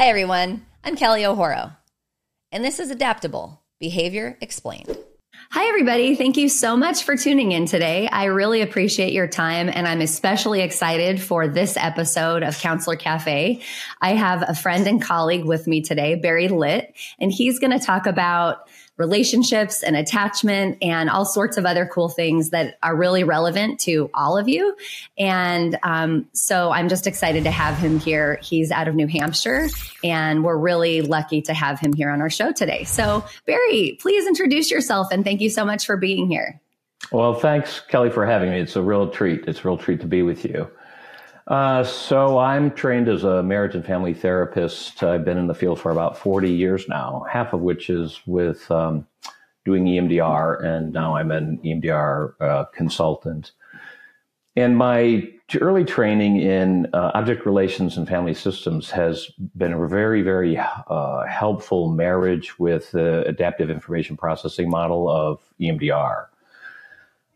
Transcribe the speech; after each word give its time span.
Hi, 0.00 0.06
everyone. 0.06 0.64
I'm 0.82 0.96
Kelly 0.96 1.26
O'Horo, 1.26 1.76
and 2.50 2.64
this 2.64 2.80
is 2.80 2.90
Adaptable 2.90 3.60
Behavior 3.80 4.38
Explained. 4.40 4.96
Hi, 5.50 5.68
everybody. 5.68 6.14
Thank 6.14 6.38
you 6.38 6.48
so 6.48 6.74
much 6.74 7.04
for 7.04 7.18
tuning 7.18 7.52
in 7.52 7.66
today. 7.66 8.08
I 8.08 8.24
really 8.24 8.62
appreciate 8.62 9.12
your 9.12 9.28
time, 9.28 9.68
and 9.68 9.86
I'm 9.86 10.00
especially 10.00 10.62
excited 10.62 11.20
for 11.20 11.48
this 11.48 11.76
episode 11.76 12.42
of 12.42 12.58
Counselor 12.58 12.96
Cafe. 12.96 13.60
I 14.00 14.14
have 14.14 14.42
a 14.48 14.54
friend 14.54 14.86
and 14.86 15.02
colleague 15.02 15.44
with 15.44 15.66
me 15.66 15.82
today, 15.82 16.14
Barry 16.14 16.48
Litt, 16.48 16.96
and 17.18 17.30
he's 17.30 17.58
going 17.58 17.78
to 17.78 17.84
talk 17.84 18.06
about 18.06 18.70
relationships 19.00 19.82
and 19.82 19.96
attachment 19.96 20.76
and 20.82 21.08
all 21.08 21.24
sorts 21.24 21.56
of 21.56 21.64
other 21.64 21.86
cool 21.86 22.10
things 22.10 22.50
that 22.50 22.78
are 22.82 22.94
really 22.94 23.24
relevant 23.24 23.80
to 23.80 24.10
all 24.12 24.36
of 24.36 24.46
you. 24.46 24.76
And 25.18 25.78
um, 25.82 26.28
so 26.34 26.70
I'm 26.70 26.88
just 26.90 27.06
excited 27.06 27.44
to 27.44 27.50
have 27.50 27.78
him 27.78 27.98
here. 27.98 28.38
He's 28.42 28.70
out 28.70 28.86
of 28.86 28.94
New 28.94 29.06
Hampshire, 29.06 29.68
and 30.04 30.44
we're 30.44 30.58
really 30.58 31.00
lucky 31.00 31.40
to 31.42 31.54
have 31.54 31.80
him 31.80 31.94
here 31.94 32.10
on 32.10 32.20
our 32.20 32.30
show 32.30 32.52
today. 32.52 32.84
So, 32.84 33.24
Barry, 33.46 33.98
please 34.00 34.26
introduce 34.26 34.70
yourself 34.70 35.08
and 35.10 35.24
thank 35.24 35.40
you 35.40 35.48
so 35.48 35.64
much 35.64 35.86
for 35.86 35.96
being 35.96 36.28
here. 36.28 36.60
Well, 37.10 37.32
thanks, 37.34 37.80
Kelly, 37.80 38.10
for 38.10 38.26
having 38.26 38.50
me. 38.50 38.60
It's 38.60 38.76
a 38.76 38.82
real 38.82 39.08
treat. 39.08 39.44
It's 39.48 39.60
a 39.60 39.62
real 39.62 39.78
treat 39.78 40.00
to 40.02 40.06
be 40.06 40.22
with 40.22 40.44
you. 40.44 40.70
Uh, 41.50 41.82
so 41.82 42.38
I'm 42.38 42.70
trained 42.70 43.08
as 43.08 43.24
a 43.24 43.42
marriage 43.42 43.74
and 43.74 43.84
family 43.84 44.14
therapist. 44.14 45.02
I've 45.02 45.24
been 45.24 45.36
in 45.36 45.48
the 45.48 45.54
field 45.54 45.80
for 45.80 45.90
about 45.90 46.16
40 46.16 46.48
years 46.48 46.88
now, 46.88 47.26
half 47.28 47.52
of 47.52 47.60
which 47.60 47.90
is 47.90 48.20
with 48.24 48.70
um, 48.70 49.04
doing 49.64 49.84
EMDR, 49.84 50.64
and 50.64 50.92
now 50.92 51.16
I'm 51.16 51.32
an 51.32 51.58
EMDR 51.64 52.34
uh, 52.40 52.64
consultant. 52.66 53.50
And 54.54 54.78
my 54.78 55.28
early 55.60 55.84
training 55.84 56.36
in 56.36 56.86
uh, 56.92 57.10
object 57.14 57.44
relations 57.44 57.96
and 57.96 58.06
family 58.06 58.34
systems 58.34 58.88
has 58.92 59.26
been 59.56 59.72
a 59.72 59.88
very, 59.88 60.22
very 60.22 60.56
uh, 60.56 61.26
helpful 61.26 61.88
marriage 61.88 62.60
with 62.60 62.92
the 62.92 63.26
adaptive 63.26 63.70
information 63.70 64.16
processing 64.16 64.70
model 64.70 65.08
of 65.08 65.40
EMDR 65.60 66.29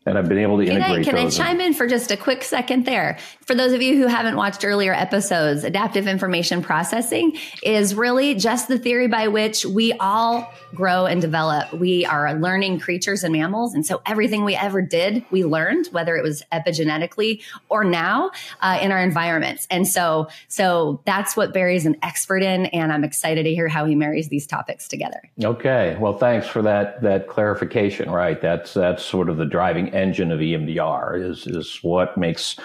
and 0.07 0.19
I've 0.19 0.29
been 0.29 0.39
able 0.39 0.59
to 0.59 0.65
integrate. 0.65 1.05
Can 1.05 1.17
I, 1.17 1.19
can 1.19 1.27
I 1.27 1.31
chime 1.31 1.61
in 1.61 1.73
for 1.73 1.87
just 1.87 2.11
a 2.11 2.17
quick 2.17 2.43
second 2.43 2.85
there? 2.85 3.19
For 3.47 3.55
those 3.55 3.73
of 3.73 3.81
you 3.81 3.97
who 3.97 4.07
haven't 4.07 4.37
watched 4.37 4.65
earlier 4.65 4.93
episodes, 4.93 5.65
adaptive 5.65 6.07
information 6.07 6.63
processing 6.63 7.37
is 7.63 7.95
really 7.95 8.35
just 8.35 8.69
the 8.69 8.79
theory 8.79 9.09
by 9.09 9.29
which 9.29 9.65
we 9.65 9.93
all 9.95 10.53
grow 10.75 11.07
and 11.07 11.21
develop. 11.21 11.73
We 11.73 12.05
are 12.05 12.35
learning 12.35 12.81
creatures 12.81 13.25
and 13.25 13.33
mammals, 13.33 13.75
and 13.75 13.87
so 13.87 14.03
everything 14.07 14.45
we 14.45 14.55
ever 14.55 14.83
did, 14.83 15.25
we 15.31 15.45
learned, 15.45 15.87
whether 15.89 16.17
it 16.17 16.23
was 16.23 16.43
epigenetically 16.53 17.43
or 17.69 17.85
now 17.85 18.31
uh, 18.61 18.79
in 18.83 18.93
our 18.93 19.03
environments. 19.03 19.67
And 19.71 19.87
so, 19.87 20.29
so 20.49 21.01
that's 21.07 21.37
what 21.37 21.55
Barry's 21.55 21.87
an 21.87 21.97
expert 22.03 22.43
in, 22.43 22.67
and 22.67 22.93
I'm 22.93 23.05
excited 23.05 23.45
to 23.45 23.55
hear 23.55 23.69
how 23.69 23.87
he 23.87 23.95
marries 23.95 24.29
these 24.29 24.47
topics 24.47 24.89
together. 24.89 25.23
Okay, 25.43 25.97
well, 25.99 26.19
thanks 26.19 26.47
for 26.47 26.61
that 26.63 27.01
that 27.03 27.29
clarification. 27.29 28.11
Right, 28.11 28.41
that's 28.41 28.75
that's 28.75 29.03
sort 29.05 29.29
of 29.29 29.37
the 29.37 29.47
driving 29.47 29.94
engine 29.95 30.31
of 30.31 30.41
EMDR 30.41 31.31
is 31.31 31.47
is 31.47 31.79
what 31.83 32.17
makes 32.19 32.57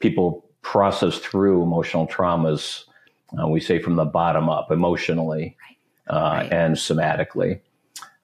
people 0.00 0.44
process 0.62 1.18
through 1.18 1.62
emotional 1.62 2.06
traumas. 2.06 2.84
Uh, 3.38 3.48
we 3.48 3.60
say 3.60 3.78
from 3.78 3.96
the 3.96 4.04
bottom 4.04 4.48
up, 4.48 4.70
emotionally 4.70 5.56
right. 6.08 6.16
Uh, 6.16 6.34
right. 6.36 6.52
and 6.52 6.76
somatically. 6.76 7.60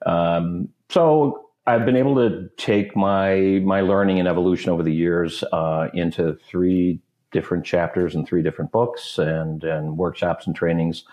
Um, 0.05 0.69
so 0.89 1.49
I've 1.67 1.85
been 1.85 1.95
able 1.95 2.15
to 2.15 2.49
take 2.57 2.95
my 2.95 3.61
my 3.63 3.81
learning 3.81 4.19
and 4.19 4.27
evolution 4.27 4.71
over 4.71 4.83
the 4.83 4.93
years 4.93 5.43
uh, 5.51 5.89
into 5.93 6.37
three 6.47 6.99
different 7.31 7.65
chapters 7.65 8.15
and 8.15 8.27
three 8.27 8.43
different 8.43 8.71
books 8.71 9.17
and 9.17 9.63
and 9.63 9.97
workshops 9.97 10.47
and 10.47 10.55
trainings 10.55 11.03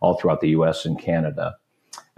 all 0.00 0.18
throughout 0.18 0.40
the 0.40 0.50
U.S. 0.50 0.84
and 0.84 0.98
Canada. 0.98 1.56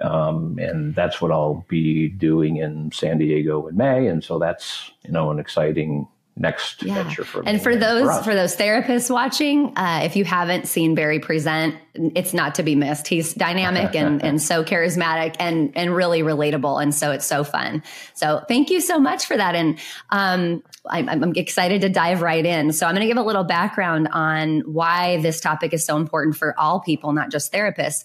Um, 0.03 0.59
and 0.59 0.95
that's 0.95 1.21
what 1.21 1.31
I'll 1.31 1.65
be 1.69 2.09
doing 2.09 2.57
in 2.57 2.91
San 2.93 3.19
Diego 3.19 3.67
in 3.69 3.77
May. 3.77 4.09
And 4.09 4.25
so 4.25 4.39
that's, 4.39 4.91
you 5.05 5.13
know, 5.13 5.31
an 5.31 5.39
exciting 5.39 6.09
next 6.37 6.83
yeah. 6.83 6.95
venture 6.95 7.25
for 7.25 7.43
me. 7.43 7.51
and 7.51 7.63
for 7.63 7.77
those 7.77 8.17
for, 8.19 8.25
for, 8.25 8.35
those 8.35 8.57
therapists 8.57 9.09
watching 9.09 9.73
uh, 9.77 10.01
if 10.03 10.17
you 10.17 10.25
haven't 10.25 10.67
seen 10.67 10.95
barry 10.97 11.21
present 11.21 11.77
it's 11.95 12.35
not 12.35 12.57
to 12.57 12.65
be 12.65 12.75
missed 12.75 13.07
he's 13.07 13.35
dynamic 13.35 13.95
and 13.95 14.21
and 14.25 14.43
so 14.43 14.65
charismatic 14.65 15.37
and 15.39 15.71
and 15.77 15.95
really 15.95 16.23
relatable 16.23 16.83
and 16.83 16.93
so 16.93 17.13
it's 17.13 17.25
so 17.25 17.45
fun 17.45 17.81
so 18.15 18.43
thank 18.49 18.69
you 18.69 18.81
so 18.81 18.99
much 18.99 19.27
for 19.27 19.37
that 19.37 19.55
and 19.55 19.79
um, 20.11 20.61
I'm, 20.87 21.09
I'm 21.09 21.33
excited 21.37 21.81
to 21.83 21.89
dive 21.89 22.21
right 22.21 22.45
in 22.45 22.73
so 22.73 22.87
i'm 22.87 22.95
going 22.95 23.03
to 23.03 23.07
give 23.07 23.17
a 23.17 23.27
little 23.27 23.45
background 23.45 24.09
on 24.11 24.63
why 24.63 25.21
this 25.23 25.41
topic 25.41 25.73
is 25.73 25.87
so 25.87 25.97
important 25.97 26.37
for 26.37 26.59
all 26.59 26.81
people 26.81 27.13
not 27.13 27.31
just 27.31 27.53
therapists 27.53 28.05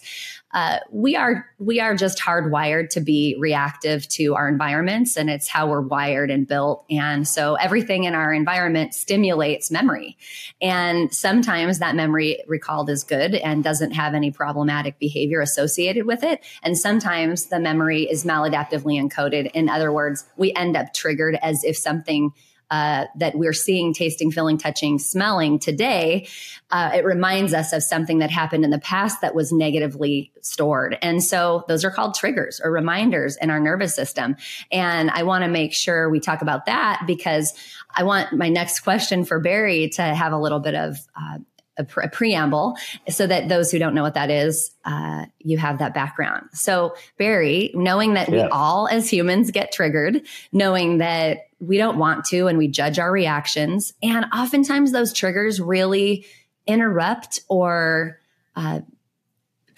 uh, 0.52 0.78
we 0.90 1.14
are 1.14 1.46
we 1.58 1.78
are 1.78 1.94
just 1.94 2.18
hardwired 2.18 2.88
to 2.90 3.00
be 3.00 3.36
reactive 3.38 4.08
to 4.08 4.34
our 4.34 4.48
environments 4.48 5.16
and 5.16 5.30
it's 5.30 5.46
how 5.48 5.68
we're 5.68 5.80
wired 5.80 6.30
and 6.30 6.48
built. 6.48 6.84
And 6.90 7.26
so 7.28 7.54
everything 7.54 8.04
in 8.04 8.14
our 8.14 8.32
environment 8.32 8.92
stimulates 8.94 9.70
memory. 9.70 10.16
And 10.60 11.14
sometimes 11.14 11.78
that 11.78 11.94
memory 11.94 12.42
recalled 12.48 12.90
is 12.90 13.04
good 13.04 13.36
and 13.36 13.62
doesn't 13.62 13.92
have 13.92 14.14
any 14.14 14.32
problematic 14.32 14.98
behavior 14.98 15.40
associated 15.40 16.04
with 16.06 16.24
it. 16.24 16.42
And 16.64 16.76
sometimes 16.76 17.46
the 17.46 17.60
memory 17.60 18.10
is 18.10 18.24
maladaptively 18.24 19.00
encoded. 19.00 19.52
In 19.52 19.68
other 19.68 19.92
words 19.92 20.24
we 20.36 20.52
end 20.54 20.76
up 20.76 20.92
triggered 20.92 21.38
as 21.42 21.62
if 21.62 21.76
something 21.76 22.32
uh, 22.70 23.06
that 23.16 23.36
we're 23.36 23.52
seeing, 23.52 23.92
tasting, 23.92 24.30
feeling, 24.30 24.58
touching, 24.58 24.98
smelling 24.98 25.58
today, 25.58 26.28
uh, 26.70 26.90
it 26.94 27.04
reminds 27.04 27.52
us 27.52 27.72
of 27.72 27.82
something 27.82 28.18
that 28.18 28.30
happened 28.30 28.64
in 28.64 28.70
the 28.70 28.78
past 28.78 29.20
that 29.20 29.34
was 29.34 29.52
negatively 29.52 30.32
stored. 30.40 30.96
And 31.02 31.22
so 31.22 31.64
those 31.68 31.84
are 31.84 31.90
called 31.90 32.14
triggers 32.14 32.60
or 32.62 32.70
reminders 32.70 33.36
in 33.36 33.50
our 33.50 33.60
nervous 33.60 33.94
system. 33.94 34.36
And 34.70 35.10
I 35.10 35.24
want 35.24 35.44
to 35.44 35.50
make 35.50 35.74
sure 35.74 36.08
we 36.08 36.20
talk 36.20 36.42
about 36.42 36.66
that 36.66 37.02
because 37.06 37.54
I 37.92 38.04
want 38.04 38.32
my 38.32 38.48
next 38.48 38.80
question 38.80 39.24
for 39.24 39.40
Barry 39.40 39.88
to 39.90 40.02
have 40.02 40.32
a 40.32 40.38
little 40.38 40.60
bit 40.60 40.74
of 40.74 40.96
uh, 41.20 41.38
a, 41.80 41.84
pre- 41.84 42.04
a, 42.04 42.08
preamble 42.08 42.76
so 43.08 43.26
that 43.26 43.48
those 43.48 43.70
who 43.70 43.78
don't 43.78 43.94
know 43.94 44.02
what 44.02 44.14
that 44.14 44.30
is, 44.30 44.70
uh, 44.84 45.26
you 45.38 45.58
have 45.58 45.78
that 45.78 45.94
background. 45.94 46.48
So, 46.52 46.94
Barry, 47.18 47.70
knowing 47.74 48.14
that 48.14 48.28
we 48.28 48.40
all 48.40 48.88
as 48.88 49.10
humans 49.10 49.50
get 49.50 49.72
triggered, 49.72 50.22
knowing 50.52 50.98
that 50.98 51.48
we 51.60 51.76
don't 51.76 51.98
want 51.98 52.24
to 52.26 52.46
and 52.46 52.56
we 52.58 52.68
judge 52.68 52.98
our 52.98 53.10
reactions, 53.10 53.92
and 54.02 54.26
oftentimes 54.32 54.92
those 54.92 55.12
triggers 55.12 55.60
really 55.60 56.26
interrupt 56.66 57.40
or 57.48 58.20
uh, 58.56 58.80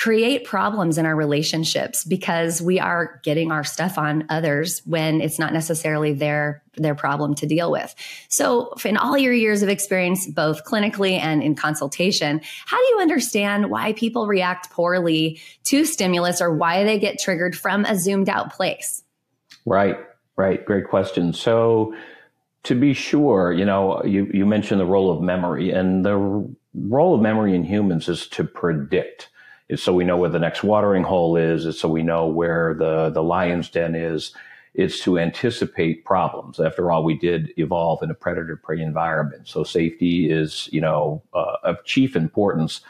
create 0.02 0.44
problems 0.44 0.98
in 0.98 1.06
our 1.06 1.14
relationships 1.14 2.02
because 2.02 2.60
we 2.60 2.80
are 2.80 3.20
getting 3.22 3.52
our 3.52 3.62
stuff 3.62 3.98
on 3.98 4.24
others 4.28 4.82
when 4.84 5.20
it's 5.20 5.38
not 5.38 5.52
necessarily 5.52 6.12
their 6.12 6.60
their 6.74 6.96
problem 6.96 7.36
to 7.36 7.46
deal 7.46 7.70
with. 7.70 7.94
So, 8.28 8.74
in 8.84 8.96
all 8.96 9.16
your 9.16 9.32
years 9.32 9.62
of 9.62 9.68
experience 9.68 10.26
both 10.26 10.64
clinically 10.64 11.20
and 11.20 11.40
in 11.40 11.54
consultation, 11.54 12.40
how 12.66 12.78
do 12.78 12.94
you 12.94 12.98
understand 13.00 13.70
why 13.70 13.92
people 13.92 14.26
react 14.26 14.70
poorly 14.70 15.40
to 15.64 15.84
stimulus 15.84 16.40
or 16.40 16.52
why 16.52 16.82
they 16.82 16.98
get 16.98 17.20
triggered 17.20 17.56
from 17.56 17.84
a 17.84 17.96
zoomed 17.96 18.28
out 18.28 18.52
place? 18.52 19.04
Right. 19.64 19.98
Right. 20.34 20.64
Great 20.64 20.88
question. 20.88 21.32
So, 21.32 21.94
to 22.64 22.74
be 22.74 22.92
sure, 22.92 23.52
you 23.52 23.64
know, 23.64 24.02
you, 24.02 24.28
you 24.34 24.46
mentioned 24.46 24.80
the 24.80 24.86
role 24.86 25.12
of 25.16 25.22
memory, 25.22 25.70
and 25.70 26.04
the 26.04 26.16
role 26.74 27.14
of 27.14 27.20
memory 27.20 27.54
in 27.54 27.62
humans 27.62 28.08
is 28.08 28.26
to 28.28 28.42
predict 28.42 29.28
so 29.76 29.92
we 29.92 30.04
know 30.04 30.16
where 30.16 30.30
the 30.30 30.38
next 30.38 30.62
watering 30.62 31.02
hole 31.02 31.36
is. 31.36 31.66
It's 31.66 31.80
so 31.80 31.88
we 31.88 32.02
know 32.02 32.26
where 32.26 32.74
the, 32.74 33.10
the 33.10 33.22
lion's 33.22 33.70
den 33.70 33.94
is. 33.94 34.34
It's 34.74 35.00
to 35.04 35.18
anticipate 35.18 36.04
problems. 36.04 36.58
After 36.58 36.90
all, 36.90 37.04
we 37.04 37.16
did 37.16 37.52
evolve 37.58 38.02
in 38.02 38.10
a 38.10 38.14
predator 38.14 38.56
prey 38.56 38.80
environment. 38.80 39.46
So 39.46 39.64
safety 39.64 40.30
is, 40.30 40.68
you 40.72 40.80
know, 40.80 41.22
uh, 41.34 41.56
of 41.62 41.84
chief 41.84 42.16
importance, 42.16 42.80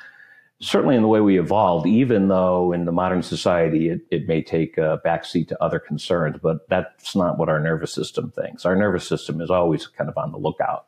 certainly 0.60 0.94
in 0.94 1.02
the 1.02 1.08
way 1.08 1.20
we 1.20 1.40
evolved, 1.40 1.86
even 1.88 2.28
though 2.28 2.72
in 2.72 2.84
the 2.84 2.92
modern 2.92 3.22
society 3.22 3.88
it, 3.88 4.00
it 4.12 4.28
may 4.28 4.42
take 4.42 4.78
a 4.78 5.00
backseat 5.04 5.48
to 5.48 5.62
other 5.62 5.80
concerns, 5.80 6.36
but 6.40 6.68
that's 6.68 7.16
not 7.16 7.36
what 7.36 7.48
our 7.48 7.58
nervous 7.58 7.92
system 7.92 8.30
thinks. 8.30 8.64
Our 8.64 8.76
nervous 8.76 9.06
system 9.06 9.40
is 9.40 9.50
always 9.50 9.88
kind 9.88 10.08
of 10.08 10.16
on 10.16 10.30
the 10.30 10.38
lookout. 10.38 10.86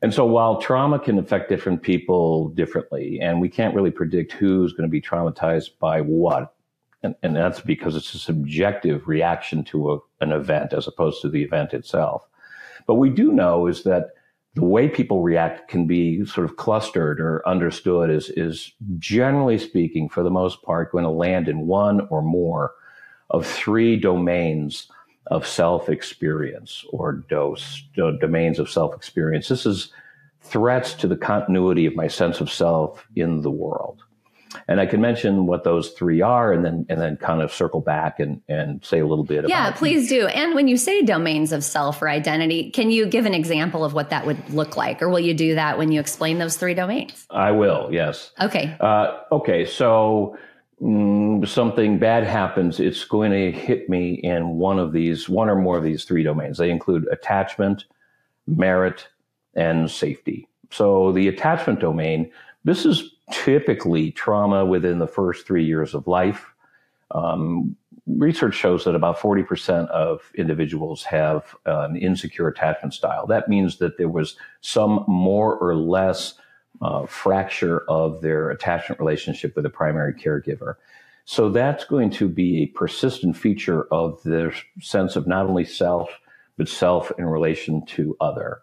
And 0.00 0.14
so 0.14 0.24
while 0.24 0.60
trauma 0.60 0.98
can 0.98 1.18
affect 1.18 1.48
different 1.48 1.82
people 1.82 2.50
differently, 2.50 3.18
and 3.20 3.40
we 3.40 3.48
can't 3.48 3.74
really 3.74 3.90
predict 3.90 4.32
who's 4.32 4.72
going 4.72 4.88
to 4.88 4.90
be 4.90 5.00
traumatized 5.00 5.70
by 5.80 6.00
what, 6.00 6.54
and, 7.02 7.14
and 7.22 7.34
that's 7.34 7.60
because 7.60 7.96
it's 7.96 8.14
a 8.14 8.18
subjective 8.18 9.08
reaction 9.08 9.64
to 9.64 9.92
a, 9.92 9.98
an 10.20 10.32
event 10.32 10.72
as 10.72 10.86
opposed 10.86 11.20
to 11.22 11.28
the 11.28 11.42
event 11.42 11.74
itself. 11.74 12.28
But 12.86 12.94
we 12.94 13.10
do 13.10 13.32
know 13.32 13.66
is 13.66 13.82
that 13.84 14.10
the 14.54 14.64
way 14.64 14.88
people 14.88 15.22
react 15.22 15.68
can 15.68 15.86
be 15.86 16.24
sort 16.24 16.44
of 16.44 16.56
clustered 16.56 17.20
or 17.20 17.46
understood 17.46 18.10
is, 18.10 18.30
is 18.30 18.72
generally 18.98 19.58
speaking, 19.58 20.08
for 20.08 20.22
the 20.22 20.30
most 20.30 20.62
part, 20.62 20.92
going 20.92 21.04
to 21.04 21.10
land 21.10 21.48
in 21.48 21.66
one 21.66 22.06
or 22.08 22.22
more 22.22 22.72
of 23.30 23.46
three 23.46 23.96
domains 23.96 24.88
of 25.30 25.46
self 25.46 25.88
experience 25.88 26.84
or 26.92 27.12
dose, 27.12 27.82
domains 27.94 28.58
of 28.58 28.70
self 28.70 28.94
experience. 28.94 29.48
This 29.48 29.66
is 29.66 29.92
threats 30.40 30.94
to 30.94 31.06
the 31.06 31.16
continuity 31.16 31.86
of 31.86 31.94
my 31.94 32.08
sense 32.08 32.40
of 32.40 32.50
self 32.50 33.06
in 33.14 33.42
the 33.42 33.50
world. 33.50 34.02
And 34.66 34.80
I 34.80 34.86
can 34.86 35.00
mention 35.00 35.46
what 35.46 35.64
those 35.64 35.90
three 35.90 36.22
are 36.22 36.52
and 36.52 36.64
then 36.64 36.86
and 36.88 37.00
then 37.00 37.16
kind 37.18 37.42
of 37.42 37.52
circle 37.52 37.80
back 37.80 38.18
and, 38.18 38.40
and 38.48 38.84
say 38.84 39.00
a 39.00 39.06
little 39.06 39.24
bit 39.24 39.48
yeah, 39.48 39.68
about 39.68 39.74
Yeah, 39.74 39.78
please 39.78 40.08
do. 40.08 40.26
And 40.26 40.54
when 40.54 40.68
you 40.68 40.76
say 40.76 41.02
domains 41.02 41.52
of 41.52 41.62
self 41.62 42.00
or 42.00 42.08
identity, 42.08 42.70
can 42.70 42.90
you 42.90 43.06
give 43.06 43.26
an 43.26 43.34
example 43.34 43.84
of 43.84 43.92
what 43.92 44.10
that 44.10 44.26
would 44.26 44.50
look 44.50 44.76
like? 44.76 45.02
Or 45.02 45.08
will 45.08 45.20
you 45.20 45.34
do 45.34 45.54
that 45.54 45.76
when 45.76 45.92
you 45.92 46.00
explain 46.00 46.38
those 46.38 46.56
three 46.56 46.74
domains? 46.74 47.26
I 47.30 47.50
will, 47.50 47.88
yes. 47.92 48.30
Okay. 48.40 48.74
Uh, 48.80 49.18
okay, 49.32 49.66
so 49.66 50.38
something 50.80 51.98
bad 51.98 52.24
happens, 52.24 52.78
it's 52.78 53.04
going 53.04 53.32
to 53.32 53.50
hit 53.50 53.88
me 53.88 54.14
in 54.14 54.56
one 54.58 54.78
of 54.78 54.92
these, 54.92 55.28
one 55.28 55.48
or 55.48 55.56
more 55.56 55.76
of 55.76 55.82
these 55.82 56.04
three 56.04 56.22
domains. 56.22 56.58
They 56.58 56.70
include 56.70 57.06
attachment, 57.10 57.84
merit, 58.46 59.08
and 59.54 59.90
safety. 59.90 60.48
So 60.70 61.12
the 61.12 61.28
attachment 61.28 61.80
domain, 61.80 62.30
this 62.64 62.86
is 62.86 63.14
typically 63.32 64.12
trauma 64.12 64.64
within 64.64 64.98
the 64.98 65.08
first 65.08 65.46
three 65.46 65.64
years 65.64 65.94
of 65.94 66.06
life. 66.06 66.46
Um, 67.10 67.76
research 68.06 68.54
shows 68.54 68.84
that 68.84 68.94
about 68.94 69.18
40% 69.18 69.88
of 69.88 70.30
individuals 70.36 71.02
have 71.04 71.56
an 71.66 71.96
insecure 71.96 72.48
attachment 72.48 72.94
style. 72.94 73.26
That 73.26 73.48
means 73.48 73.78
that 73.78 73.98
there 73.98 74.08
was 74.08 74.36
some 74.60 75.04
more 75.08 75.56
or 75.56 75.74
less 75.74 76.34
uh, 76.80 77.06
fracture 77.06 77.80
of 77.88 78.20
their 78.20 78.50
attachment 78.50 79.00
relationship 79.00 79.56
with 79.56 79.66
a 79.66 79.70
primary 79.70 80.14
caregiver. 80.14 80.74
So 81.24 81.50
that's 81.50 81.84
going 81.84 82.10
to 82.12 82.28
be 82.28 82.62
a 82.62 82.66
persistent 82.66 83.36
feature 83.36 83.84
of 83.92 84.22
their 84.22 84.54
sense 84.80 85.14
of 85.14 85.26
not 85.26 85.46
only 85.46 85.64
self, 85.64 86.08
but 86.56 86.68
self 86.68 87.12
in 87.18 87.26
relation 87.26 87.84
to 87.86 88.16
other. 88.20 88.62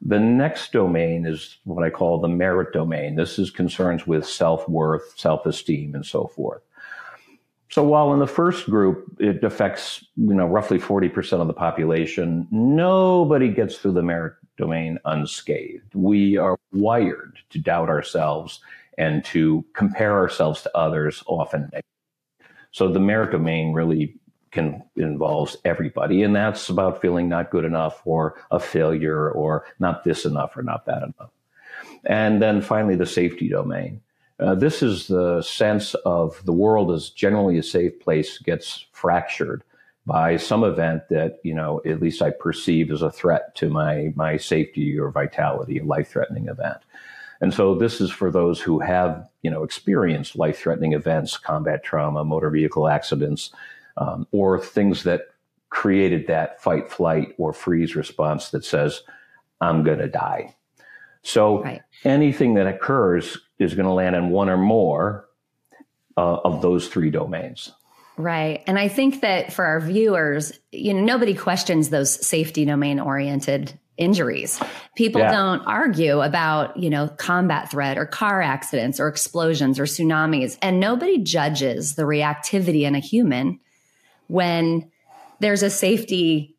The 0.00 0.20
next 0.20 0.72
domain 0.72 1.26
is 1.26 1.58
what 1.64 1.84
I 1.84 1.90
call 1.90 2.20
the 2.20 2.28
merit 2.28 2.72
domain. 2.72 3.16
This 3.16 3.38
is 3.38 3.50
concerns 3.50 4.06
with 4.06 4.26
self 4.26 4.68
worth, 4.68 5.14
self 5.18 5.44
esteem, 5.44 5.94
and 5.94 6.06
so 6.06 6.26
forth. 6.26 6.62
So 7.72 7.82
while 7.82 8.12
in 8.12 8.18
the 8.18 8.26
first 8.26 8.66
group 8.68 9.16
it 9.18 9.42
affects 9.42 10.04
you 10.16 10.34
know 10.34 10.46
roughly 10.46 10.78
40% 10.78 11.40
of 11.40 11.46
the 11.46 11.54
population, 11.54 12.46
nobody 12.50 13.48
gets 13.48 13.78
through 13.78 13.92
the 13.92 14.02
merit 14.02 14.34
domain 14.58 14.98
unscathed. 15.06 15.94
We 15.94 16.36
are 16.36 16.58
wired 16.72 17.38
to 17.48 17.58
doubt 17.58 17.88
ourselves 17.88 18.60
and 18.98 19.24
to 19.24 19.64
compare 19.72 20.12
ourselves 20.12 20.60
to 20.62 20.76
others 20.76 21.24
often. 21.26 21.70
So 22.72 22.92
the 22.92 23.00
merit 23.00 23.32
domain 23.32 23.72
really 23.72 24.16
can 24.50 24.82
involves 24.96 25.56
everybody 25.64 26.24
and 26.24 26.36
that's 26.36 26.68
about 26.68 27.00
feeling 27.00 27.26
not 27.26 27.50
good 27.50 27.64
enough 27.64 28.02
or 28.04 28.34
a 28.50 28.60
failure 28.60 29.30
or 29.30 29.64
not 29.78 30.04
this 30.04 30.26
enough 30.26 30.54
or 30.58 30.62
not 30.62 30.84
that 30.84 30.98
enough 30.98 31.30
and 32.04 32.42
then 32.42 32.60
finally 32.60 32.94
the 32.94 33.06
safety 33.06 33.48
domain 33.48 33.98
uh, 34.42 34.54
this 34.54 34.82
is 34.82 35.08
the 35.08 35.42
sense 35.42 35.94
of 36.04 36.44
the 36.44 36.52
world 36.52 36.90
as 36.90 37.10
generally 37.10 37.58
a 37.58 37.62
safe 37.62 37.98
place 38.00 38.38
gets 38.38 38.86
fractured 38.92 39.62
by 40.04 40.36
some 40.36 40.64
event 40.64 41.02
that 41.08 41.38
you 41.42 41.54
know 41.54 41.80
at 41.86 42.00
least 42.00 42.22
i 42.22 42.30
perceive 42.30 42.90
as 42.90 43.02
a 43.02 43.10
threat 43.10 43.54
to 43.54 43.68
my 43.68 44.12
my 44.16 44.36
safety 44.36 44.98
or 44.98 45.10
vitality 45.10 45.78
a 45.78 45.84
life 45.84 46.08
threatening 46.10 46.48
event 46.48 46.78
and 47.40 47.54
so 47.54 47.74
this 47.74 48.00
is 48.00 48.10
for 48.10 48.30
those 48.30 48.60
who 48.60 48.80
have 48.80 49.28
you 49.42 49.50
know 49.50 49.62
experienced 49.62 50.36
life 50.36 50.58
threatening 50.58 50.92
events 50.92 51.38
combat 51.38 51.84
trauma 51.84 52.24
motor 52.24 52.50
vehicle 52.50 52.88
accidents 52.88 53.50
um, 53.96 54.26
or 54.32 54.58
things 54.58 55.02
that 55.04 55.28
created 55.72 56.26
that 56.26 56.62
fight, 56.62 56.90
flight, 56.90 57.34
or 57.38 57.52
freeze 57.52 57.96
response 57.96 58.50
that 58.50 58.64
says, 58.64 59.02
I'm 59.60 59.82
going 59.82 60.00
to 60.00 60.08
die. 60.08 60.54
So 61.22 61.62
right. 61.62 61.80
anything 62.04 62.54
that 62.54 62.66
occurs 62.66 63.38
is 63.62 63.74
going 63.74 63.86
to 63.86 63.92
land 63.92 64.16
in 64.16 64.30
one 64.30 64.48
or 64.48 64.56
more 64.56 65.28
uh, 66.16 66.38
of 66.44 66.62
those 66.62 66.88
three 66.88 67.10
domains. 67.10 67.72
Right. 68.16 68.62
And 68.66 68.78
I 68.78 68.88
think 68.88 69.22
that 69.22 69.52
for 69.52 69.64
our 69.64 69.80
viewers, 69.80 70.58
you 70.70 70.92
know, 70.92 71.00
nobody 71.00 71.34
questions 71.34 71.88
those 71.88 72.10
safety 72.26 72.64
domain 72.64 73.00
oriented 73.00 73.78
injuries. 73.96 74.60
People 74.96 75.20
yeah. 75.20 75.32
don't 75.32 75.60
argue 75.60 76.20
about, 76.20 76.76
you 76.76 76.90
know, 76.90 77.08
combat 77.08 77.70
threat 77.70 77.96
or 77.96 78.06
car 78.06 78.42
accidents 78.42 79.00
or 79.00 79.08
explosions 79.08 79.78
or 79.78 79.84
tsunamis. 79.84 80.58
And 80.60 80.80
nobody 80.80 81.18
judges 81.18 81.94
the 81.94 82.02
reactivity 82.02 82.82
in 82.82 82.94
a 82.94 83.00
human 83.00 83.60
when 84.28 84.90
there's 85.40 85.62
a 85.62 85.70
safety 85.70 86.56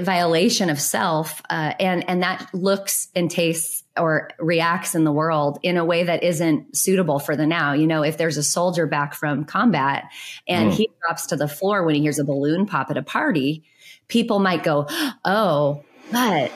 violation 0.00 0.70
of 0.70 0.80
self 0.80 1.42
uh, 1.50 1.74
and 1.80 2.08
and 2.08 2.22
that 2.22 2.48
looks 2.54 3.08
and 3.16 3.30
tastes 3.30 3.81
or 3.96 4.30
reacts 4.38 4.94
in 4.94 5.04
the 5.04 5.12
world 5.12 5.58
in 5.62 5.76
a 5.76 5.84
way 5.84 6.04
that 6.04 6.22
isn't 6.22 6.76
suitable 6.76 7.18
for 7.18 7.36
the 7.36 7.46
now 7.46 7.72
you 7.72 7.86
know 7.86 8.02
if 8.02 8.16
there's 8.16 8.36
a 8.36 8.42
soldier 8.42 8.86
back 8.86 9.14
from 9.14 9.44
combat 9.44 10.04
and 10.48 10.70
mm. 10.70 10.74
he 10.74 10.88
drops 11.00 11.26
to 11.26 11.36
the 11.36 11.48
floor 11.48 11.84
when 11.84 11.94
he 11.94 12.00
hears 12.00 12.18
a 12.18 12.24
balloon 12.24 12.66
pop 12.66 12.90
at 12.90 12.96
a 12.96 13.02
party 13.02 13.62
people 14.08 14.38
might 14.38 14.62
go 14.62 14.86
oh 15.24 15.82
but 16.10 16.52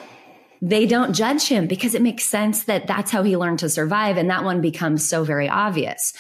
they 0.66 0.84
don't 0.84 1.12
judge 1.12 1.46
him 1.46 1.68
because 1.68 1.94
it 1.94 2.02
makes 2.02 2.24
sense 2.24 2.64
that 2.64 2.88
that's 2.88 3.12
how 3.12 3.22
he 3.22 3.36
learned 3.36 3.60
to 3.60 3.68
survive. 3.68 4.16
And 4.16 4.28
that 4.30 4.42
one 4.42 4.60
becomes 4.60 5.08
so 5.08 5.22
very 5.22 5.48
obvious. 5.48 6.12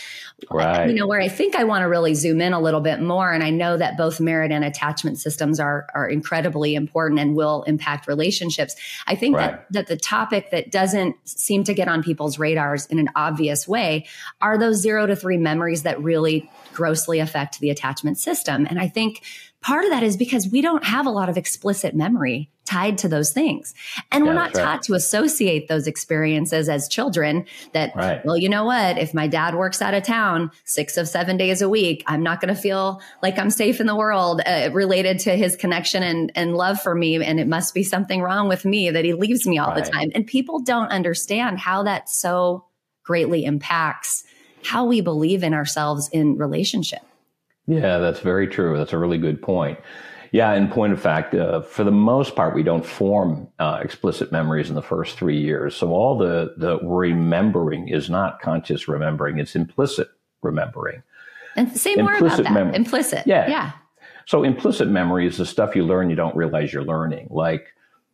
Right 0.50 0.90
you 0.90 0.94
know 0.94 1.06
where 1.06 1.18
i 1.18 1.28
think 1.28 1.56
i 1.56 1.64
want 1.64 1.80
to 1.80 1.86
really 1.86 2.12
zoom 2.12 2.42
in 2.42 2.52
a 2.52 2.60
little 2.60 2.82
bit 2.82 3.00
more 3.00 3.32
and 3.32 3.42
i 3.42 3.48
know 3.48 3.78
that 3.78 3.96
both 3.96 4.20
merit 4.20 4.52
and 4.52 4.62
attachment 4.62 5.18
systems 5.18 5.58
are 5.58 5.86
are 5.94 6.06
incredibly 6.06 6.74
important 6.74 7.18
and 7.18 7.34
will 7.34 7.62
impact 7.62 8.06
relationships. 8.06 8.76
I 9.06 9.14
think 9.14 9.34
right. 9.34 9.52
that 9.52 9.66
that 9.70 9.86
the 9.86 9.96
topic 9.96 10.50
that 10.50 10.70
doesn't 10.70 11.16
seem 11.26 11.64
to 11.64 11.72
get 11.72 11.88
on 11.88 12.02
people's 12.02 12.38
radars 12.38 12.84
in 12.84 12.98
an 12.98 13.08
obvious 13.16 13.66
way 13.66 14.06
are 14.42 14.58
those 14.58 14.76
0 14.82 15.06
to 15.06 15.16
3 15.16 15.38
memories 15.38 15.84
that 15.84 16.02
really 16.02 16.50
grossly 16.74 17.18
affect 17.18 17.58
the 17.60 17.70
attachment 17.70 18.18
system. 18.18 18.66
And 18.68 18.78
i 18.78 18.88
think 18.88 19.22
part 19.62 19.84
of 19.84 19.90
that 19.90 20.02
is 20.02 20.18
because 20.18 20.46
we 20.46 20.60
don't 20.60 20.84
have 20.84 21.06
a 21.06 21.10
lot 21.10 21.30
of 21.30 21.38
explicit 21.38 21.94
memory 21.94 22.50
tied 22.66 22.98
to 22.98 23.08
those 23.08 23.30
things. 23.30 23.74
And 24.12 24.24
yeah, 24.24 24.30
we're 24.30 24.34
not 24.34 24.54
right. 24.54 24.62
taught 24.62 24.82
to 24.84 24.94
associate 24.94 25.68
those 25.68 25.86
experiences 25.86 26.68
as 26.68 26.88
children 26.88 27.46
that, 27.72 27.94
right. 27.96 28.24
well, 28.24 28.36
you 28.36 28.48
know 28.48 28.64
what? 28.64 28.98
If 28.98 29.14
my 29.14 29.26
dad 29.26 29.54
works 29.54 29.80
out 29.80 29.94
of 29.94 30.02
town 30.02 30.50
six 30.64 30.96
of 30.96 31.08
seven 31.08 31.36
days 31.36 31.62
a 31.62 31.68
week, 31.68 32.02
I'm 32.06 32.22
not 32.22 32.40
going 32.40 32.54
to 32.54 32.60
feel 32.60 33.00
like 33.22 33.38
I'm 33.38 33.50
safe 33.50 33.80
in 33.80 33.86
the 33.86 33.96
world 33.96 34.42
uh, 34.44 34.70
related 34.72 35.18
to 35.20 35.36
his 35.36 35.56
connection 35.56 36.02
and, 36.02 36.30
and 36.34 36.56
love 36.56 36.80
for 36.80 36.94
me. 36.94 37.22
And 37.24 37.40
it 37.40 37.48
must 37.48 37.72
be 37.72 37.82
something 37.82 38.20
wrong 38.20 38.48
with 38.48 38.64
me 38.64 38.90
that 38.90 39.04
he 39.04 39.14
leaves 39.14 39.46
me 39.46 39.58
all 39.58 39.68
right. 39.68 39.84
the 39.84 39.90
time. 39.90 40.10
And 40.14 40.26
people 40.26 40.60
don't 40.60 40.88
understand 40.88 41.58
how 41.58 41.84
that 41.84 42.08
so 42.08 42.66
greatly 43.04 43.44
impacts 43.44 44.24
how 44.64 44.84
we 44.84 45.00
believe 45.00 45.42
in 45.42 45.54
ourselves 45.54 46.08
in 46.12 46.36
relationship. 46.36 47.02
Yeah, 47.66 47.98
that's 47.98 48.20
very 48.20 48.48
true. 48.48 48.76
That's 48.76 48.92
a 48.92 48.98
really 48.98 49.18
good 49.18 49.40
point. 49.40 49.78
Yeah, 50.36 50.52
in 50.52 50.68
point 50.68 50.92
of 50.92 51.00
fact, 51.00 51.34
uh, 51.34 51.62
for 51.62 51.82
the 51.82 51.90
most 51.90 52.36
part, 52.36 52.54
we 52.54 52.62
don't 52.62 52.84
form 52.84 53.48
uh, 53.58 53.80
explicit 53.82 54.30
memories 54.30 54.68
in 54.68 54.74
the 54.74 54.82
first 54.82 55.16
three 55.16 55.40
years. 55.40 55.74
So 55.74 55.92
all 55.92 56.18
the 56.18 56.52
the 56.58 56.78
remembering 56.82 57.88
is 57.88 58.10
not 58.10 58.42
conscious 58.42 58.86
remembering; 58.86 59.38
it's 59.38 59.56
implicit 59.56 60.08
remembering. 60.42 61.02
And 61.56 61.74
say 61.74 61.94
more 61.96 62.12
implicit 62.12 62.40
about 62.40 62.52
that. 62.52 62.66
Mem- 62.66 62.74
implicit. 62.74 63.26
Yeah. 63.26 63.48
Yeah. 63.48 63.72
So 64.26 64.44
implicit 64.44 64.88
memory 64.88 65.26
is 65.26 65.38
the 65.38 65.46
stuff 65.46 65.74
you 65.74 65.86
learn 65.86 66.10
you 66.10 66.16
don't 66.16 66.36
realize 66.36 66.70
you're 66.70 66.84
learning. 66.84 67.28
Like, 67.30 67.68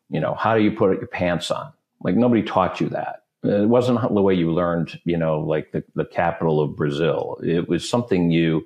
you 0.09 0.21
know, 0.21 0.35
how 0.35 0.57
do 0.57 0.62
you 0.62 0.71
put 0.71 0.99
your 0.99 1.09
pants 1.09 1.50
on? 1.50 1.73
Like 2.05 2.14
nobody 2.14 2.45
taught 2.45 2.81
you 2.81 2.88
that. 2.91 3.25
It 3.43 3.69
wasn't 3.69 4.00
the 4.00 4.23
way 4.23 4.35
you 4.35 4.52
learned, 4.52 5.00
you 5.02 5.17
know, 5.17 5.41
like 5.41 5.73
the, 5.73 5.83
the 5.97 6.05
capital 6.05 6.61
of 6.61 6.76
Brazil. 6.76 7.41
It 7.43 7.69
was 7.69 7.88
something 7.88 8.31
you 8.31 8.64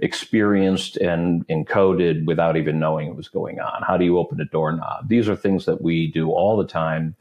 experienced 0.00 0.96
and 0.96 1.46
encoded 1.48 2.24
without 2.24 2.56
even 2.56 2.78
knowing 2.78 3.08
it 3.08 3.16
was 3.16 3.28
going 3.28 3.58
on? 3.60 3.82
How 3.82 3.96
do 3.96 4.04
you 4.04 4.18
open 4.18 4.40
a 4.40 4.44
doorknob? 4.44 5.08
These 5.08 5.28
are 5.28 5.36
things 5.36 5.64
that 5.66 5.82
we 5.82 6.10
do 6.12 6.30
all 6.30 6.56
the 6.56 6.66
time 6.66 7.16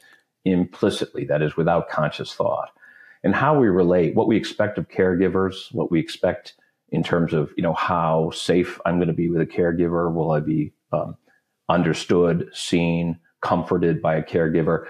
implicitly, 0.46 1.26
that 1.26 1.42
is, 1.42 1.58
without 1.58 1.90
conscious 1.90 2.34
thought. 2.34 2.70
And 3.24 3.36
how 3.36 3.60
we 3.60 3.68
relate, 3.68 4.16
what 4.16 4.28
we 4.28 4.38
expect 4.38 4.78
of 4.78 4.90
caregivers, 4.90 5.74
what 5.74 5.92
we 5.92 6.00
expect 6.00 6.56
in 6.90 7.04
terms 7.04 7.34
of, 7.34 7.52
you 7.58 7.64
know, 7.64 7.74
how 7.74 8.30
safe 8.30 8.80
I'm 8.86 8.98
going 8.98 9.08
to 9.08 9.14
be 9.14 9.30
with 9.30 9.42
a 9.42 9.46
caregiver. 9.46 10.14
Will 10.14 10.32
I 10.32 10.40
be 10.40 10.72
um, 10.94 11.18
understood, 11.68 12.50
seen, 12.54 13.20
comforted 13.42 14.02
by 14.02 14.16
a 14.16 14.24
caregiver? 14.24 14.88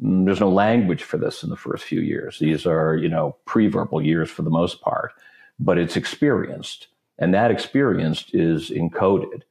Mm, 0.00 0.26
there's 0.26 0.40
no 0.40 0.50
language 0.50 1.02
for 1.02 1.16
this 1.16 1.42
in 1.42 1.50
the 1.50 1.56
first 1.56 1.84
few 1.84 2.00
years. 2.00 2.38
These 2.38 2.66
are, 2.66 2.96
you 2.96 3.08
know, 3.08 3.36
pre-verbal 3.46 4.04
years 4.04 4.30
for 4.30 4.42
the 4.42 4.50
most 4.50 4.80
part, 4.80 5.12
but 5.58 5.78
it's 5.78 5.96
experienced. 5.96 6.88
And 7.20 7.34
that 7.34 7.50
experience 7.50 8.24
is 8.32 8.70
encoded. 8.70 9.42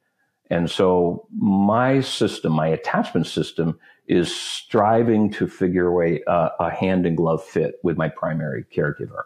And 0.50 0.68
so 0.68 1.26
my 1.34 2.00
system, 2.00 2.52
my 2.52 2.66
attachment 2.66 3.28
system 3.28 3.78
is 4.08 4.34
striving 4.34 5.30
to 5.30 5.46
figure 5.46 6.02
a 6.02 6.20
uh, 6.24 6.50
a 6.58 6.70
hand 6.70 7.06
and 7.06 7.16
glove 7.16 7.44
fit 7.44 7.76
with 7.84 7.96
my 7.96 8.08
primary 8.08 8.64
caregiver. 8.76 9.22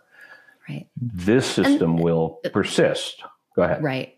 Right. 0.69 0.87
This 1.01 1.47
system 1.47 1.93
and, 1.93 2.01
will 2.01 2.41
persist. 2.53 3.23
Go 3.57 3.63
ahead. 3.63 3.83
Right. 3.83 4.15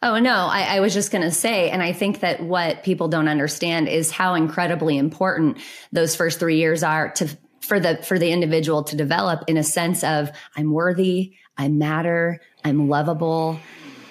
Oh, 0.00 0.18
no, 0.18 0.32
I, 0.32 0.76
I 0.76 0.80
was 0.80 0.94
just 0.94 1.10
going 1.10 1.22
to 1.22 1.30
say, 1.30 1.70
and 1.70 1.82
I 1.82 1.92
think 1.92 2.20
that 2.20 2.40
what 2.40 2.84
people 2.84 3.08
don't 3.08 3.26
understand 3.26 3.88
is 3.88 4.12
how 4.12 4.34
incredibly 4.34 4.96
important 4.96 5.58
those 5.90 6.14
first 6.14 6.38
three 6.38 6.56
years 6.56 6.84
are 6.84 7.10
to 7.12 7.28
for 7.60 7.80
the 7.80 8.02
for 8.02 8.18
the 8.18 8.30
individual 8.32 8.82
to 8.84 8.96
develop 8.96 9.44
in 9.46 9.56
a 9.56 9.64
sense 9.64 10.04
of 10.04 10.30
I'm 10.56 10.72
worthy, 10.72 11.34
I 11.58 11.68
matter, 11.68 12.40
I'm 12.64 12.88
lovable, 12.88 13.60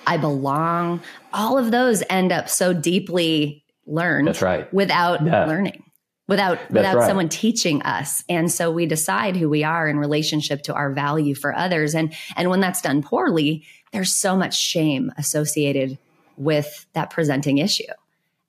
I 0.06 0.18
belong. 0.18 1.02
All 1.34 1.58
of 1.58 1.72
those 1.72 2.04
end 2.10 2.32
up 2.32 2.50
so 2.50 2.74
deeply 2.74 3.64
learned. 3.86 4.28
That's 4.28 4.42
right. 4.42 4.72
Without 4.74 5.26
yeah. 5.26 5.46
learning 5.46 5.84
without 6.28 6.58
That's 6.58 6.72
without 6.72 6.98
right. 6.98 7.08
someone 7.08 7.30
teaching 7.30 7.82
us 7.84 8.24
and 8.30 8.52
so 8.52 8.70
we 8.72 8.86
decide 8.86 9.36
who 9.36 9.50
we 9.50 9.64
are 9.64 9.88
in 9.88 9.98
relationship 9.98 10.62
to 10.64 10.74
our 10.74 10.92
value 10.92 11.34
for 11.34 11.56
others 11.56 11.96
and 11.96 12.14
and 12.36 12.50
when 12.50 12.60
that's 12.60 12.82
done 12.82 13.02
poorly 13.02 13.66
there's 13.94 14.14
so 14.14 14.36
much 14.36 14.58
shame 14.58 15.12
associated 15.18 15.98
with 16.36 16.86
that 16.94 17.10
presenting 17.10 17.58
issue 17.58 17.84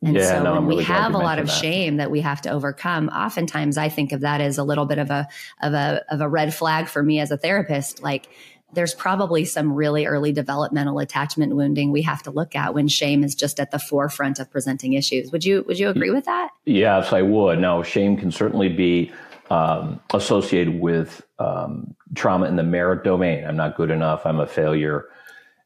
and 0.02 0.14
yeah, 0.14 0.28
so 0.28 0.42
no, 0.42 0.54
when 0.54 0.66
really 0.66 0.78
we 0.78 0.84
have 0.84 1.14
a 1.14 1.18
lot 1.18 1.38
of 1.38 1.46
that. 1.46 1.52
shame 1.52 1.96
that 1.96 2.10
we 2.10 2.20
have 2.20 2.40
to 2.42 2.50
overcome 2.50 3.08
oftentimes 3.10 3.78
i 3.78 3.88
think 3.88 4.12
of 4.12 4.20
that 4.20 4.40
as 4.40 4.58
a 4.58 4.64
little 4.64 4.86
bit 4.86 4.98
of 4.98 5.10
a 5.10 5.28
of 5.62 5.72
a 5.72 6.04
of 6.10 6.20
a 6.20 6.28
red 6.28 6.52
flag 6.52 6.88
for 6.88 7.02
me 7.02 7.20
as 7.20 7.30
a 7.30 7.36
therapist 7.36 8.02
like 8.02 8.28
there's 8.72 8.94
probably 8.94 9.44
some 9.44 9.72
really 9.72 10.06
early 10.06 10.32
developmental 10.32 10.98
attachment 10.98 11.54
wounding 11.54 11.90
we 11.90 12.02
have 12.02 12.22
to 12.22 12.30
look 12.30 12.54
at 12.54 12.74
when 12.74 12.86
shame 12.86 13.24
is 13.24 13.34
just 13.34 13.58
at 13.58 13.70
the 13.70 13.78
forefront 13.78 14.38
of 14.38 14.50
presenting 14.50 14.92
issues. 14.92 15.32
Would 15.32 15.44
you 15.44 15.64
would 15.66 15.78
you 15.78 15.88
agree 15.88 16.10
with 16.10 16.26
that? 16.26 16.50
Yes, 16.66 17.12
I 17.12 17.22
would. 17.22 17.58
Now, 17.58 17.82
shame 17.82 18.16
can 18.16 18.30
certainly 18.30 18.68
be 18.68 19.10
um, 19.50 20.00
associated 20.12 20.80
with 20.80 21.22
um, 21.38 21.94
trauma 22.14 22.46
in 22.46 22.56
the 22.56 22.62
merit 22.62 23.04
domain. 23.04 23.44
I'm 23.44 23.56
not 23.56 23.76
good 23.76 23.90
enough. 23.90 24.26
I'm 24.26 24.40
a 24.40 24.46
failure, 24.46 25.06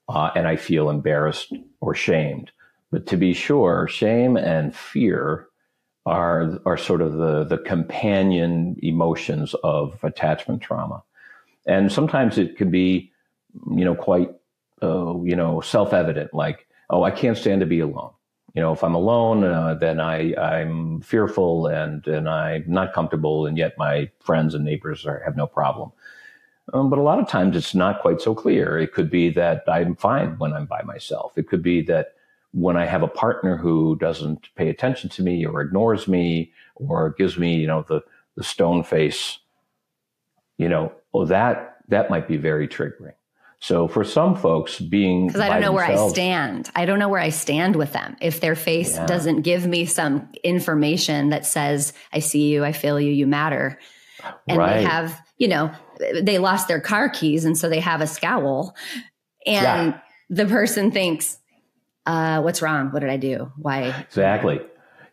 uh, 0.08 0.30
and 0.36 0.46
I 0.46 0.54
feel 0.56 0.88
embarrassed 0.88 1.52
or 1.80 1.94
shamed. 1.94 2.52
But 2.92 3.06
to 3.08 3.16
be 3.16 3.32
sure, 3.32 3.88
shame 3.88 4.36
and 4.36 4.74
fear 4.76 5.48
are 6.06 6.60
are 6.64 6.76
sort 6.76 7.02
of 7.02 7.14
the 7.14 7.44
the 7.44 7.58
companion 7.58 8.76
emotions 8.80 9.54
of 9.64 9.98
attachment 10.04 10.62
trauma 10.62 11.02
and 11.66 11.90
sometimes 11.90 12.38
it 12.38 12.56
can 12.56 12.70
be, 12.70 13.12
you 13.70 13.84
know, 13.84 13.94
quite, 13.94 14.30
uh, 14.82 15.20
you 15.22 15.36
know, 15.36 15.60
self-evident. 15.60 16.34
Like, 16.34 16.66
oh, 16.90 17.02
I 17.02 17.10
can't 17.10 17.36
stand 17.36 17.60
to 17.60 17.66
be 17.66 17.80
alone. 17.80 18.12
You 18.54 18.60
know, 18.60 18.72
if 18.72 18.84
I'm 18.84 18.94
alone, 18.94 19.44
uh, 19.44 19.74
then 19.74 19.98
I 19.98 20.34
I'm 20.36 21.00
fearful 21.00 21.66
and 21.66 22.06
and 22.06 22.28
I'm 22.28 22.64
not 22.66 22.92
comfortable, 22.92 23.46
and 23.46 23.56
yet 23.56 23.78
my 23.78 24.10
friends 24.20 24.54
and 24.54 24.64
neighbors 24.64 25.06
are, 25.06 25.22
have 25.24 25.36
no 25.36 25.46
problem. 25.46 25.92
Um, 26.74 26.90
but 26.90 26.98
a 26.98 27.02
lot 27.02 27.18
of 27.18 27.28
times 27.28 27.56
it's 27.56 27.74
not 27.74 28.00
quite 28.00 28.20
so 28.20 28.34
clear. 28.34 28.78
It 28.78 28.92
could 28.92 29.10
be 29.10 29.30
that 29.30 29.64
I'm 29.66 29.96
fine 29.96 30.38
when 30.38 30.52
I'm 30.52 30.66
by 30.66 30.82
myself. 30.82 31.36
It 31.36 31.48
could 31.48 31.62
be 31.62 31.82
that 31.82 32.14
when 32.52 32.76
I 32.76 32.84
have 32.84 33.02
a 33.02 33.08
partner 33.08 33.56
who 33.56 33.96
doesn't 33.96 34.54
pay 34.54 34.68
attention 34.68 35.08
to 35.10 35.22
me 35.22 35.46
or 35.46 35.62
ignores 35.62 36.06
me 36.06 36.52
or 36.74 37.10
gives 37.10 37.38
me, 37.38 37.56
you 37.56 37.66
know, 37.66 37.84
the 37.88 38.02
the 38.36 38.44
stone 38.44 38.84
face, 38.84 39.38
you 40.58 40.68
know, 40.68 40.92
oh, 41.14 41.26
that 41.26 41.78
that 41.88 42.10
might 42.10 42.28
be 42.28 42.36
very 42.36 42.68
triggering. 42.68 43.14
So 43.60 43.86
for 43.86 44.02
some 44.02 44.34
folks, 44.34 44.80
being 44.80 45.28
because 45.28 45.40
I 45.40 45.48
don't 45.48 45.60
know 45.60 45.70
where 45.70 45.84
I 45.84 46.08
stand, 46.08 46.68
I 46.74 46.84
don't 46.84 46.98
know 46.98 47.08
where 47.08 47.20
I 47.20 47.28
stand 47.28 47.76
with 47.76 47.92
them. 47.92 48.16
If 48.20 48.40
their 48.40 48.56
face 48.56 48.96
yeah. 48.96 49.06
doesn't 49.06 49.42
give 49.42 49.66
me 49.66 49.84
some 49.84 50.28
information 50.42 51.28
that 51.30 51.46
says, 51.46 51.92
"I 52.12 52.18
see 52.18 52.48
you, 52.48 52.64
I 52.64 52.72
feel 52.72 52.98
you, 52.98 53.12
you 53.12 53.28
matter," 53.28 53.78
and 54.48 54.58
right. 54.58 54.78
they 54.78 54.82
have, 54.82 55.16
you 55.38 55.46
know, 55.46 55.70
they 56.22 56.38
lost 56.38 56.66
their 56.66 56.80
car 56.80 57.08
keys, 57.08 57.44
and 57.44 57.56
so 57.56 57.68
they 57.68 57.78
have 57.78 58.00
a 58.00 58.08
scowl, 58.08 58.74
and 59.46 59.92
yeah. 59.92 60.00
the 60.28 60.46
person 60.46 60.90
thinks, 60.90 61.38
uh, 62.04 62.40
"What's 62.40 62.62
wrong? 62.62 62.90
What 62.90 62.98
did 62.98 63.10
I 63.10 63.16
do? 63.16 63.52
Why?" 63.56 63.94
Exactly. 64.00 64.60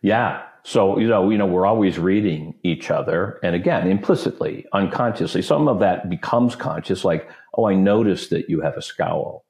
Yeah. 0.02 0.42
So, 0.70 1.00
you 1.00 1.08
know, 1.08 1.30
you 1.30 1.36
know, 1.36 1.46
we're 1.46 1.66
always 1.66 1.98
reading 1.98 2.54
each 2.62 2.92
other. 2.92 3.40
And 3.42 3.56
again, 3.56 3.88
implicitly, 3.88 4.66
unconsciously, 4.72 5.42
some 5.42 5.66
of 5.66 5.80
that 5.80 6.08
becomes 6.08 6.54
conscious, 6.54 7.04
like, 7.04 7.28
oh, 7.54 7.66
I 7.66 7.74
noticed 7.74 8.30
that 8.30 8.48
you 8.48 8.60
have 8.60 8.76
a 8.76 8.80
scowl. 8.80 9.44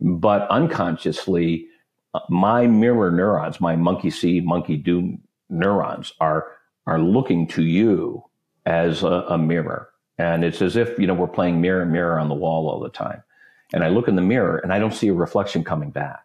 But 0.00 0.50
unconsciously, 0.50 1.68
uh, 2.14 2.20
my 2.30 2.66
mirror 2.66 3.12
neurons, 3.12 3.60
my 3.60 3.76
monkey 3.76 4.10
see, 4.10 4.40
monkey 4.40 4.76
do 4.76 5.16
neurons 5.48 6.12
are, 6.18 6.48
are 6.84 6.98
looking 6.98 7.46
to 7.50 7.62
you 7.62 8.24
as 8.64 9.04
a, 9.04 9.24
a 9.28 9.38
mirror. 9.38 9.90
And 10.18 10.42
it's 10.42 10.62
as 10.62 10.74
if, 10.74 10.98
you 10.98 11.06
know, 11.06 11.14
we're 11.14 11.28
playing 11.28 11.60
mirror, 11.60 11.86
mirror 11.86 12.18
on 12.18 12.28
the 12.28 12.34
wall 12.34 12.68
all 12.68 12.80
the 12.80 12.90
time. 12.90 13.22
And 13.72 13.84
I 13.84 13.88
look 13.88 14.08
in 14.08 14.16
the 14.16 14.20
mirror 14.20 14.58
and 14.58 14.72
I 14.72 14.80
don't 14.80 14.94
see 14.94 15.06
a 15.06 15.14
reflection 15.14 15.62
coming 15.62 15.92
back. 15.92 16.24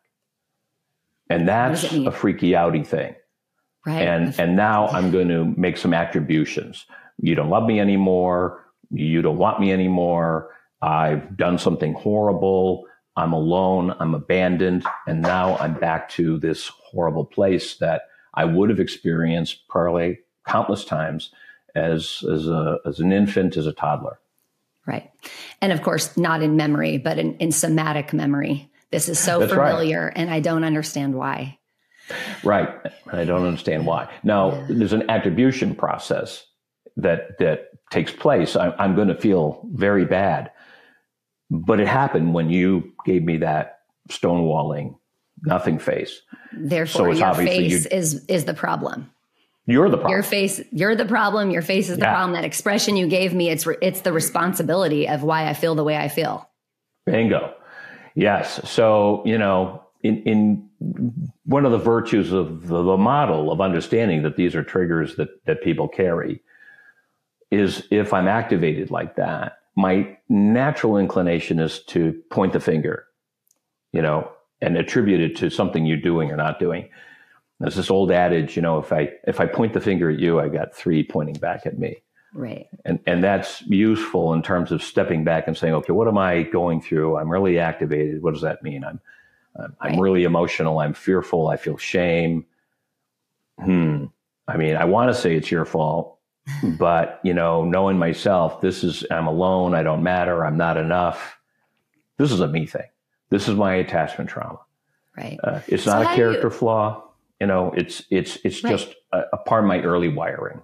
And 1.30 1.48
that's 1.48 1.84
a 1.84 2.12
freaky 2.12 2.54
outy 2.54 2.84
thing. 2.84 3.14
Right. 3.86 4.02
And 4.02 4.40
and 4.40 4.56
now 4.56 4.88
I'm 4.88 5.12
going 5.12 5.30
to 5.30 5.46
make 5.58 5.78
some 5.78 5.94
attributions. 5.94 6.86
You 7.20 7.36
don't 7.36 7.50
love 7.50 7.66
me 7.66 7.80
anymore. 7.80 8.66
You 8.92 9.22
don't 9.22 9.38
want 9.38 9.60
me 9.60 9.72
anymore. 9.72 10.52
I've 10.82 11.38
done 11.38 11.58
something 11.58 11.94
horrible. 11.94 12.86
I'm 13.16 13.34
alone. 13.34 13.96
I'm 14.00 14.14
abandoned. 14.14 14.86
And 15.08 15.22
now 15.22 15.58
I'm 15.58 15.74
back 15.74 16.10
to 16.12 16.38
this 16.40 16.68
horrible 16.68 17.26
place 17.26 17.78
that 17.78 18.04
I 18.34 18.46
would 18.46 18.70
have 18.70 18.80
experienced 18.80 19.68
probably 19.68 20.20
countless 20.48 20.86
times 20.86 21.32
as 21.76 22.24
as 22.32 22.48
a 22.48 22.78
as 22.86 23.00
an 23.00 23.12
infant, 23.12 23.58
as 23.58 23.68
a 23.68 23.74
toddler. 23.74 24.20
Right. 24.86 25.12
And 25.62 25.72
of 25.72 25.84
course, 25.84 26.18
not 26.18 26.42
in 26.42 26.56
memory, 26.56 26.98
but 26.98 27.20
in, 27.20 27.36
in 27.38 27.52
somatic 27.52 28.14
memory. 28.14 28.70
This 28.92 29.08
is 29.08 29.20
so 29.20 29.40
That's 29.40 29.54
familiar 29.54 30.06
right. 30.08 30.14
and 30.16 30.30
I 30.30 30.40
don't 30.40 30.64
understand 30.64 31.14
why. 31.16 31.60
Right. 32.44 32.70
I 33.12 33.24
don't 33.24 33.46
understand 33.46 33.86
why. 33.86 34.12
Now, 34.24 34.54
yeah. 34.54 34.66
there's 34.70 34.94
an 34.94 35.10
attribution 35.10 35.76
process 35.76 36.46
that 36.98 37.38
that 37.40 37.70
takes 37.92 38.12
place. 38.12 38.56
I, 38.56 38.72
I'm 38.78 38.96
going 38.96 39.08
to 39.10 39.16
feel 39.16 39.68
very 39.74 40.06
bad, 40.06 40.52
but 41.50 41.80
it 41.80 41.88
happened 41.88 42.34
when 42.34 42.50
you 42.50 42.94
gave 43.06 43.24
me 43.24 43.38
that 43.38 43.80
stonewalling, 44.10 44.98
nothing 45.44 45.80
face. 45.80 46.22
Therefore, 46.54 47.14
so 47.14 47.20
your 47.20 47.34
face 47.36 47.86
is 47.86 48.26
is 48.26 48.46
the 48.46 48.54
problem. 48.54 49.12
You're 49.68 49.90
the 49.90 49.98
problem. 49.98 50.14
Your 50.14 50.24
face, 50.24 50.60
you're 50.72 50.96
the 50.96 51.06
problem. 51.06 51.52
Your 51.52 51.62
face 51.62 51.90
is 51.90 51.98
the 51.98 52.04
yeah. 52.04 52.14
problem. 52.14 52.34
That 52.34 52.46
expression 52.46 52.98
you 52.98 53.08
gave 53.08 53.34
me, 53.34 53.50
it's 53.50 53.68
it's 53.82 54.02
the 54.02 54.12
responsibility 54.12 55.08
of 55.08 55.24
why 55.24 55.48
I 55.48 55.54
feel 55.54 55.76
the 55.76 55.84
way 55.84 55.98
I 55.98 56.08
feel. 56.08 56.50
Bingo. 57.06 57.54
Yes. 58.16 58.70
So 58.70 59.22
you 59.26 59.38
know, 59.38 59.84
in 60.04 60.24
in 60.24 61.32
one 61.46 61.66
of 61.66 61.72
the 61.72 61.78
virtues 61.78 62.32
of 62.32 62.68
the, 62.68 62.84
the, 62.84 62.98
model 62.98 63.52
of 63.52 63.62
understanding 63.62 64.24
that 64.24 64.36
these 64.36 64.56
are 64.56 64.64
triggers 64.64 65.16
that, 65.16 65.30
that 65.46 65.64
people 65.64 65.88
carry 65.88 66.42
is 67.52 67.88
if 67.92 68.14
I'm 68.14 68.28
activated 68.28 68.92
like 68.92 69.18
that, 69.18 69.60
my 69.76 70.18
natural 70.30 70.98
inclination 70.98 71.60
is 71.60 71.84
to 71.86 72.22
point 72.30 72.54
the 72.54 72.60
finger, 72.60 73.06
you 73.92 74.02
know, 74.02 74.32
and 74.62 74.78
attribute 74.78 75.22
it 75.22 75.36
to 75.38 75.50
something 75.50 75.86
you're 75.86 75.98
doing 75.98 76.32
or 76.32 76.38
not 76.38 76.60
doing. 76.60 76.90
There's 77.60 77.76
this 77.76 77.92
old 77.92 78.12
adage, 78.12 78.56
you 78.56 78.62
know, 78.62 78.80
if 78.80 78.92
I 78.92 79.12
if 79.28 79.40
I 79.40 79.46
point 79.46 79.74
the 79.74 79.82
finger 79.82 80.10
at 80.10 80.20
you, 80.20 80.40
I 80.40 80.50
got 80.50 80.74
three 80.76 81.04
pointing 81.04 81.36
back 81.36 81.66
at 81.66 81.78
me. 81.78 82.02
Right. 82.34 82.68
And 82.86 83.00
and 83.06 83.24
that's 83.24 83.62
useful 83.64 84.34
in 84.34 84.42
terms 84.42 84.72
of 84.72 84.82
stepping 84.82 85.24
back 85.24 85.48
and 85.48 85.58
saying, 85.58 85.74
okay, 85.76 85.94
what 85.94 86.08
am 86.08 86.18
I 86.18 86.44
going 86.44 86.82
through? 86.82 87.18
I'm 87.18 87.30
really 87.30 87.60
activated. 87.60 88.24
What 88.24 88.34
does 88.34 88.42
that 88.42 88.64
mean? 88.64 88.84
I'm 88.84 89.00
I'm, 89.56 89.76
I'm 89.80 90.00
really 90.00 90.24
emotional. 90.24 90.80
I'm 90.80 90.94
fearful. 90.94 91.48
I 91.48 91.58
feel 91.58 91.78
shame. 91.78 92.46
Hmm. 93.60 94.06
I 94.48 94.58
mean, 94.58 94.76
I 94.76 94.86
want 94.86 95.14
to 95.14 95.20
say 95.20 95.36
it's 95.36 95.52
your 95.52 95.66
fault, 95.66 96.18
but 96.78 97.20
you 97.24 97.34
know, 97.34 97.64
knowing 97.64 97.98
myself, 97.98 98.62
this 98.62 98.84
is 98.84 99.06
I'm 99.12 99.28
alone. 99.28 99.76
I 99.76 99.84
don't 99.84 100.04
matter. 100.04 100.46
I'm 100.46 100.58
not 100.58 100.78
enough. 100.78 101.38
This 102.18 102.32
is 102.32 102.40
a 102.40 102.48
me 102.48 102.66
thing. 102.66 102.88
This 103.30 103.48
is 103.48 103.56
my 103.56 103.76
attachment 103.76 104.30
trauma. 104.30 104.60
Right. 105.18 105.40
Uh, 105.44 105.62
it's 105.68 105.84
so 105.84 105.92
not 105.92 106.12
a 106.12 106.16
character 106.16 106.48
you, 106.48 106.50
flaw. 106.50 107.04
You 107.40 107.48
know, 107.48 107.74
it's 107.76 108.04
it's 108.10 108.38
it's 108.44 108.64
right. 108.64 108.72
just 108.72 108.96
a, 109.12 109.24
a 109.34 109.38
part 109.38 109.64
of 109.64 109.68
my 109.68 109.82
early 109.82 110.10
wiring. 110.10 110.62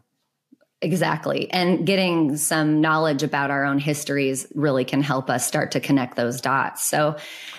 Exactly. 0.82 1.50
And 1.52 1.88
getting 1.88 2.38
some 2.38 2.82
knowledge 2.82 3.24
about 3.24 3.50
our 3.50 3.66
own 3.66 3.80
histories 3.80 4.46
really 4.54 4.86
can 4.86 5.02
help 5.02 5.28
us 5.28 5.48
start 5.48 5.72
to 5.72 5.80
connect 5.80 6.16
those 6.16 6.40
dots. 6.40 6.84
So, 6.84 7.18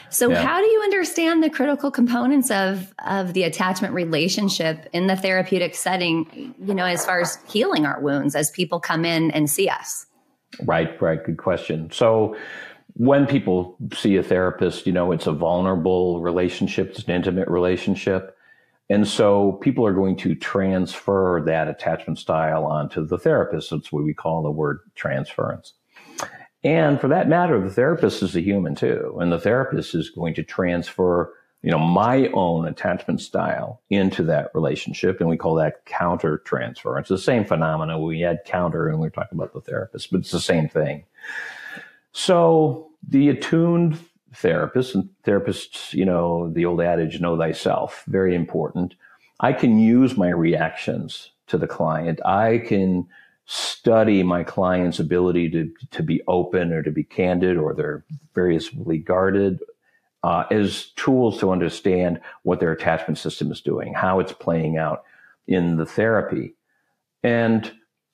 so 0.08 0.30
yeah. 0.30 0.40
how 0.40 0.60
do 0.60 0.66
you 0.66 0.80
understand 0.82 1.42
the 1.42 1.50
critical 1.50 1.90
components 1.90 2.48
of, 2.52 2.94
of 3.04 3.32
the 3.32 3.42
attachment 3.42 3.92
relationship 3.92 4.88
in 4.92 5.08
the 5.08 5.16
therapeutic 5.16 5.74
setting, 5.74 6.54
you 6.64 6.74
know, 6.74 6.84
as 6.84 7.04
far 7.04 7.20
as 7.20 7.38
healing 7.48 7.86
our 7.86 8.00
wounds 8.00 8.36
as 8.36 8.52
people 8.52 8.78
come 8.78 9.04
in 9.04 9.32
and 9.32 9.50
see 9.50 9.68
us? 9.68 10.06
Right, 10.62 11.00
right. 11.02 11.22
Good 11.22 11.38
question. 11.38 11.90
So, 11.90 12.36
when 12.94 13.26
people 13.26 13.76
see 13.94 14.16
a 14.16 14.22
therapist, 14.24 14.86
you 14.86 14.92
know, 14.92 15.12
it's 15.12 15.26
a 15.28 15.32
vulnerable 15.32 16.20
relationship, 16.20 16.90
it's 16.90 17.04
an 17.04 17.12
intimate 17.12 17.46
relationship. 17.46 18.36
And 18.90 19.06
so 19.06 19.52
people 19.52 19.86
are 19.86 19.92
going 19.92 20.16
to 20.16 20.34
transfer 20.34 21.42
that 21.44 21.68
attachment 21.68 22.18
style 22.18 22.64
onto 22.64 23.04
the 23.04 23.18
therapist. 23.18 23.70
That's 23.70 23.92
what 23.92 24.04
we 24.04 24.14
call 24.14 24.42
the 24.42 24.50
word 24.50 24.80
transference. 24.94 25.74
And 26.64 27.00
for 27.00 27.08
that 27.08 27.28
matter, 27.28 27.60
the 27.60 27.70
therapist 27.70 28.22
is 28.22 28.34
a 28.34 28.40
human 28.40 28.74
too. 28.74 29.18
And 29.20 29.30
the 29.30 29.38
therapist 29.38 29.94
is 29.94 30.10
going 30.10 30.34
to 30.34 30.42
transfer, 30.42 31.32
you 31.62 31.70
know, 31.70 31.78
my 31.78 32.28
own 32.28 32.66
attachment 32.66 33.20
style 33.20 33.82
into 33.90 34.22
that 34.24 34.50
relationship. 34.54 35.20
And 35.20 35.28
we 35.28 35.36
call 35.36 35.54
that 35.56 35.84
counter 35.84 36.38
transfer. 36.38 36.98
It's 36.98 37.10
the 37.10 37.18
same 37.18 37.44
phenomena. 37.44 38.00
We 38.00 38.24
add 38.24 38.40
counter 38.46 38.88
and 38.88 38.98
we're 38.98 39.10
talking 39.10 39.38
about 39.38 39.52
the 39.52 39.60
therapist, 39.60 40.10
but 40.10 40.20
it's 40.20 40.30
the 40.30 40.40
same 40.40 40.68
thing. 40.68 41.04
So 42.12 42.90
the 43.06 43.28
attuned 43.28 43.98
therapist 44.34 44.94
and 44.94 45.08
therapists, 45.24 45.92
you 45.92 46.04
know, 46.04 46.50
the 46.52 46.64
old 46.64 46.80
adage, 46.80 47.20
know 47.20 47.36
thyself, 47.36 48.04
very 48.06 48.34
important. 48.34 48.94
I 49.40 49.52
can 49.52 49.78
use 49.78 50.16
my 50.16 50.30
reactions 50.30 51.30
to 51.46 51.58
the 51.58 51.66
client. 51.66 52.20
I 52.24 52.58
can 52.58 53.06
study 53.46 54.22
my 54.22 54.44
client's 54.44 54.98
ability 54.98 55.48
to, 55.48 55.72
to 55.90 56.02
be 56.02 56.20
open 56.28 56.72
or 56.72 56.82
to 56.82 56.90
be 56.90 57.02
candid 57.02 57.56
or 57.56 57.74
they're 57.74 58.04
variously 58.34 58.98
guarded 58.98 59.58
uh, 60.22 60.44
as 60.50 60.90
tools 60.96 61.38
to 61.40 61.50
understand 61.50 62.20
what 62.42 62.60
their 62.60 62.72
attachment 62.72 63.16
system 63.16 63.50
is 63.50 63.60
doing, 63.60 63.94
how 63.94 64.20
it's 64.20 64.32
playing 64.32 64.76
out 64.76 65.04
in 65.46 65.76
the 65.76 65.86
therapy. 65.86 66.54
And 67.22 67.72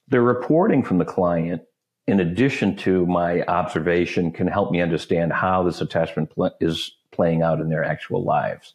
the 0.09 0.21
reporting 0.21 0.85
from 0.85 0.99
the 0.99 1.05
client, 1.05 1.63
in 2.07 2.21
addition 2.21 2.77
to 2.77 3.07
my 3.07 3.43
observation, 3.45 4.31
can 4.31 4.47
help 4.47 4.71
me 4.71 4.81
understand 4.81 5.33
how 5.33 5.63
this 5.63 5.81
attachment 5.81 6.31
pl- 6.31 6.55
is 6.61 6.95
playing 7.11 7.43
out 7.43 7.61
in 7.61 7.69
their 7.69 7.85
actual 7.85 8.25
lives. 8.25 8.75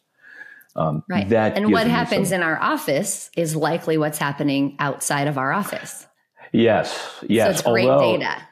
Um, 0.76 1.02
right. 1.08 1.28
That 1.28 1.56
and 1.56 1.72
what 1.72 1.86
happens 1.86 2.28
some, 2.28 2.36
in 2.36 2.42
our 2.42 2.60
office 2.60 3.30
is 3.36 3.56
likely 3.56 3.98
what's 3.98 4.18
happening 4.18 4.76
outside 4.78 5.26
of 5.26 5.36
our 5.36 5.52
office. 5.52 6.06
Yes, 6.52 7.24
yes. 7.28 7.46
So 7.46 7.50
it's 7.50 7.62
great 7.62 7.88
although, 7.88 8.18
data. 8.18 8.42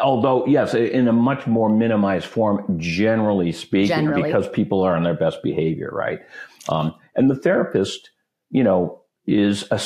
Although, 0.00 0.46
yes, 0.46 0.74
in 0.74 1.08
a 1.08 1.12
much 1.12 1.46
more 1.46 1.68
minimized 1.68 2.26
form, 2.26 2.78
generally 2.78 3.50
speaking, 3.50 3.88
generally. 3.88 4.22
because 4.22 4.48
people 4.48 4.82
are 4.82 4.94
on 4.94 5.02
their 5.02 5.14
best 5.14 5.42
behavior, 5.42 5.90
right? 5.92 6.20
Um, 6.68 6.94
and 7.16 7.28
the 7.28 7.34
therapist, 7.34 8.10
you 8.50 8.62
know, 8.62 9.02
is 9.26 9.64
a, 9.70 9.80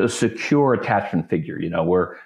a 0.00 0.08
secure 0.08 0.74
attachment 0.74 1.28
figure. 1.28 1.58
You 1.58 1.68
know, 1.68 1.84
we're 1.84 2.16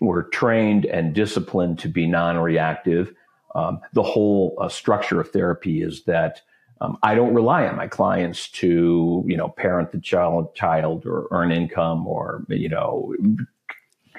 we're 0.00 0.24
trained 0.24 0.86
and 0.86 1.14
disciplined 1.14 1.78
to 1.80 1.88
be 1.88 2.06
non-reactive. 2.06 3.14
Um, 3.54 3.80
the 3.92 4.02
whole 4.02 4.56
uh, 4.60 4.68
structure 4.68 5.20
of 5.20 5.30
therapy 5.30 5.82
is 5.82 6.04
that 6.04 6.40
um, 6.80 6.98
I 7.02 7.14
don't 7.14 7.34
rely 7.34 7.66
on 7.66 7.76
my 7.76 7.86
clients 7.86 8.48
to, 8.52 9.24
you 9.26 9.36
know, 9.36 9.48
parent 9.48 9.92
the 9.92 10.00
child, 10.00 10.54
child 10.54 11.06
or 11.06 11.28
earn 11.30 11.52
income 11.52 12.06
or, 12.08 12.44
you 12.48 12.68
know, 12.68 13.14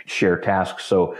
share 0.06 0.38
tasks. 0.38 0.86
So 0.86 1.18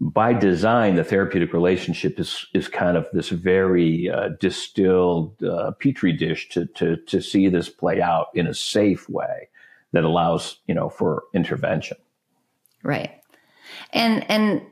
by 0.00 0.32
design, 0.32 0.94
the 0.94 1.04
therapeutic 1.04 1.52
relationship 1.52 2.20
is 2.20 2.46
is 2.54 2.68
kind 2.68 2.96
of 2.96 3.06
this 3.12 3.30
very 3.30 4.08
uh, 4.08 4.30
distilled 4.40 5.42
uh, 5.42 5.72
petri 5.72 6.12
dish 6.12 6.48
to 6.50 6.66
to 6.66 6.96
to 6.96 7.20
see 7.20 7.48
this 7.48 7.68
play 7.68 8.00
out 8.00 8.28
in 8.34 8.46
a 8.46 8.54
safe 8.54 9.08
way 9.08 9.48
that 9.92 10.04
allows 10.04 10.60
you 10.68 10.74
know 10.74 10.88
for 10.88 11.24
intervention. 11.34 11.96
Right. 12.84 13.17
And 13.92 14.28
and 14.30 14.62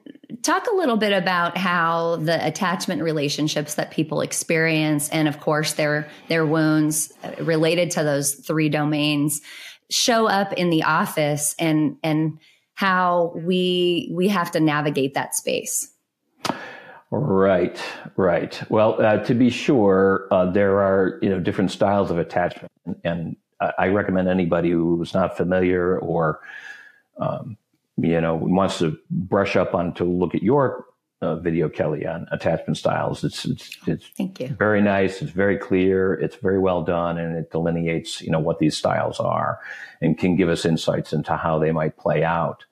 talk 0.43 0.67
a 0.67 0.75
little 0.75 0.97
bit 0.97 1.12
about 1.12 1.57
how 1.57 2.17
the 2.17 2.45
attachment 2.45 3.03
relationships 3.03 3.75
that 3.75 3.91
people 3.91 4.21
experience 4.21 5.09
and 5.11 5.29
of 5.29 5.41
course 5.41 5.75
their 5.75 6.09
their 6.29 6.45
wounds 6.45 7.12
related 7.38 7.91
to 7.93 8.03
those 8.03 8.35
three 8.35 8.69
domains 8.69 9.41
show 9.91 10.26
up 10.26 10.53
in 10.53 10.71
the 10.71 10.83
office 10.83 11.55
and 11.59 11.97
and 12.03 12.38
how 12.75 13.33
we 13.37 14.11
we 14.12 14.29
have 14.29 14.50
to 14.53 14.61
navigate 14.61 15.15
that 15.15 15.35
space. 15.35 15.93
Right, 17.11 17.81
right. 18.17 18.61
Well, 18.69 19.00
uh, 19.00 19.19
to 19.19 19.35
be 19.35 19.49
sure, 19.49 20.26
uh, 20.31 20.50
there 20.50 20.81
are 20.81 21.19
you 21.23 21.31
know 21.31 21.41
different 21.41 21.71
styles 21.71 22.11
of 22.11 22.19
attachment, 22.19 22.73
and 23.05 23.37
I 23.79 23.88
recommend 23.88 24.29
anybody 24.29 24.71
who's 24.71 25.15
not 25.15 25.37
familiar 25.37 25.99
or 25.99 26.41
um, 27.19 27.57
you 27.97 28.21
know 28.21 28.35
wants 28.35 28.79
to 28.79 28.99
brush 29.11 29.57
up 29.57 29.75
on 29.75 29.95
to 29.95 30.05
look 30.05 30.35
at 30.35 30.43
your 30.43 30.85
uh, 31.23 31.37
video, 31.37 31.69
Kelly, 31.69 32.06
on 32.06 32.26
attachment 32.30 32.76
styles. 32.76 33.25
It's 33.25 33.45
it's 33.45 33.76
it's 33.87 34.06
Thank 34.17 34.41
you. 34.41 34.49
very 34.49 34.82
nice. 34.82 35.23
It's 35.23 35.30
very 35.30 35.56
clear. 35.56 36.15
It's 36.15 36.37
very 36.37 36.59
well 36.59 36.82
done, 36.82 37.19
and 37.19 37.37
it 37.37 37.50
delineates 37.50 38.21
you 38.21 38.30
know 38.30 38.39
what 38.39 38.59
these 38.59 38.76
styles 38.76 39.19
are, 39.19 39.59
and 40.00 40.19
can 40.19 40.37
give 40.37 40.49
us 40.49 40.65
insights 40.65 41.13
into 41.13 41.37
how 41.37 41.59
they 41.59 41.73
might 41.73 41.97
play 41.97 42.23
out. 42.23 42.65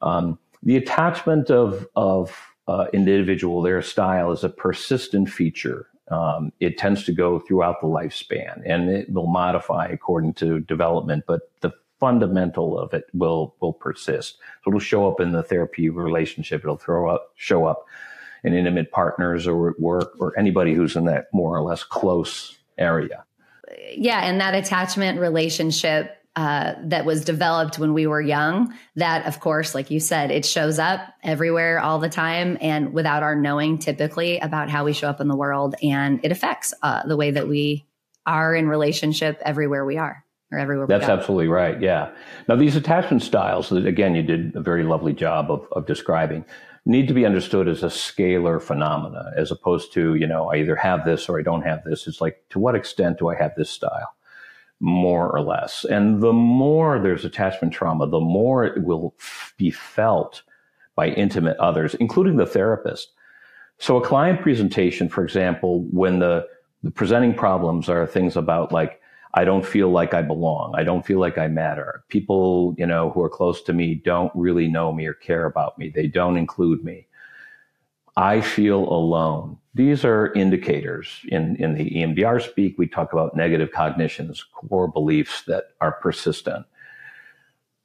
Um, 0.00 0.38
the 0.62 0.76
attachment 0.76 1.50
of 1.50 1.86
of 1.94 2.34
uh, 2.66 2.86
individual, 2.92 3.60
their 3.62 3.82
style, 3.82 4.32
is 4.32 4.42
a 4.44 4.48
persistent 4.48 5.28
feature. 5.28 5.86
Um, 6.10 6.52
it 6.60 6.78
tends 6.78 7.04
to 7.04 7.12
go 7.12 7.38
throughout 7.38 7.80
the 7.80 7.86
lifespan, 7.86 8.62
and 8.64 8.88
it 8.88 9.12
will 9.12 9.26
modify 9.26 9.86
according 9.86 10.34
to 10.34 10.60
development. 10.60 11.24
But 11.26 11.42
the 11.60 11.72
fundamental 12.02 12.76
of 12.76 12.92
it 12.92 13.04
will 13.14 13.54
will 13.60 13.72
persist. 13.72 14.38
So 14.64 14.70
it'll 14.70 14.80
show 14.80 15.08
up 15.08 15.20
in 15.20 15.30
the 15.30 15.44
therapy 15.44 15.88
relationship. 15.88 16.62
It'll 16.64 16.76
throw 16.76 17.08
up 17.08 17.30
show 17.36 17.64
up 17.64 17.86
in 18.42 18.54
intimate 18.54 18.90
partners 18.90 19.46
or 19.46 19.70
at 19.70 19.78
work 19.78 20.14
or 20.18 20.36
anybody 20.36 20.74
who's 20.74 20.96
in 20.96 21.04
that 21.04 21.26
more 21.32 21.56
or 21.56 21.62
less 21.62 21.84
close 21.84 22.58
area. 22.76 23.24
Yeah, 23.96 24.18
and 24.24 24.40
that 24.40 24.56
attachment 24.56 25.20
relationship 25.20 26.18
uh, 26.34 26.72
that 26.82 27.04
was 27.04 27.24
developed 27.24 27.78
when 27.78 27.94
we 27.94 28.08
were 28.08 28.20
young. 28.20 28.74
That, 28.96 29.24
of 29.28 29.38
course, 29.38 29.72
like 29.72 29.92
you 29.92 30.00
said, 30.00 30.32
it 30.32 30.44
shows 30.44 30.80
up 30.80 31.00
everywhere 31.22 31.78
all 31.78 32.00
the 32.00 32.08
time 32.08 32.58
and 32.60 32.92
without 32.92 33.22
our 33.22 33.36
knowing 33.36 33.78
typically 33.78 34.40
about 34.40 34.70
how 34.70 34.84
we 34.84 34.92
show 34.92 35.08
up 35.08 35.20
in 35.20 35.28
the 35.28 35.36
world. 35.36 35.76
And 35.84 36.18
it 36.24 36.32
affects 36.32 36.74
uh, 36.82 37.06
the 37.06 37.16
way 37.16 37.30
that 37.30 37.46
we 37.46 37.86
are 38.26 38.56
in 38.56 38.66
relationship 38.66 39.40
everywhere 39.44 39.84
we 39.84 39.98
are 39.98 40.21
or 40.52 40.58
everywhere. 40.58 40.86
That's 40.86 41.08
absolutely 41.08 41.48
right. 41.48 41.80
Yeah. 41.80 42.10
Now, 42.46 42.56
these 42.56 42.76
attachment 42.76 43.22
styles, 43.22 43.70
that 43.70 43.86
again, 43.86 44.14
you 44.14 44.22
did 44.22 44.54
a 44.54 44.60
very 44.60 44.84
lovely 44.84 45.14
job 45.14 45.50
of, 45.50 45.66
of 45.72 45.86
describing, 45.86 46.44
need 46.84 47.08
to 47.08 47.14
be 47.14 47.24
understood 47.24 47.68
as 47.68 47.82
a 47.82 47.86
scalar 47.86 48.60
phenomena, 48.60 49.32
as 49.36 49.50
opposed 49.50 49.92
to, 49.94 50.14
you 50.14 50.26
know, 50.26 50.52
I 50.52 50.56
either 50.56 50.76
have 50.76 51.04
this 51.04 51.28
or 51.28 51.38
I 51.38 51.42
don't 51.42 51.62
have 51.62 51.82
this. 51.84 52.06
It's 52.06 52.20
like, 52.20 52.44
to 52.50 52.58
what 52.58 52.74
extent 52.74 53.18
do 53.18 53.28
I 53.28 53.36
have 53.36 53.52
this 53.56 53.70
style? 53.70 54.14
More 54.80 55.30
or 55.30 55.40
less. 55.40 55.84
And 55.84 56.20
the 56.20 56.32
more 56.32 56.98
there's 56.98 57.24
attachment 57.24 57.72
trauma, 57.72 58.08
the 58.08 58.20
more 58.20 58.64
it 58.64 58.82
will 58.82 59.14
f- 59.18 59.54
be 59.56 59.70
felt 59.70 60.42
by 60.94 61.08
intimate 61.08 61.56
others, 61.58 61.94
including 61.94 62.36
the 62.36 62.46
therapist. 62.46 63.12
So 63.78 63.96
a 63.96 64.06
client 64.06 64.42
presentation, 64.42 65.08
for 65.08 65.24
example, 65.24 65.86
when 65.90 66.18
the, 66.18 66.46
the 66.82 66.90
presenting 66.90 67.32
problems 67.32 67.88
are 67.88 68.06
things 68.06 68.36
about 68.36 68.72
like, 68.72 69.00
I 69.34 69.44
don't 69.44 69.64
feel 69.64 69.90
like 69.90 70.12
I 70.12 70.22
belong. 70.22 70.74
I 70.76 70.84
don't 70.84 71.04
feel 71.04 71.18
like 71.18 71.38
I 71.38 71.48
matter. 71.48 72.04
People, 72.08 72.74
you 72.76 72.86
know, 72.86 73.10
who 73.10 73.22
are 73.22 73.30
close 73.30 73.62
to 73.62 73.72
me 73.72 73.94
don't 73.94 74.32
really 74.34 74.68
know 74.68 74.92
me 74.92 75.06
or 75.06 75.14
care 75.14 75.46
about 75.46 75.78
me. 75.78 75.88
They 75.88 76.06
don't 76.06 76.36
include 76.36 76.84
me. 76.84 77.06
I 78.16 78.42
feel 78.42 78.80
alone. 78.80 79.56
These 79.74 80.04
are 80.04 80.34
indicators 80.34 81.08
in, 81.28 81.56
in 81.56 81.74
the 81.74 81.90
EMDR 81.90 82.42
speak. 82.42 82.76
We 82.76 82.86
talk 82.86 83.14
about 83.14 83.34
negative 83.34 83.72
cognitions, 83.72 84.44
core 84.44 84.88
beliefs 84.88 85.44
that 85.46 85.68
are 85.80 85.92
persistent. 85.92 86.66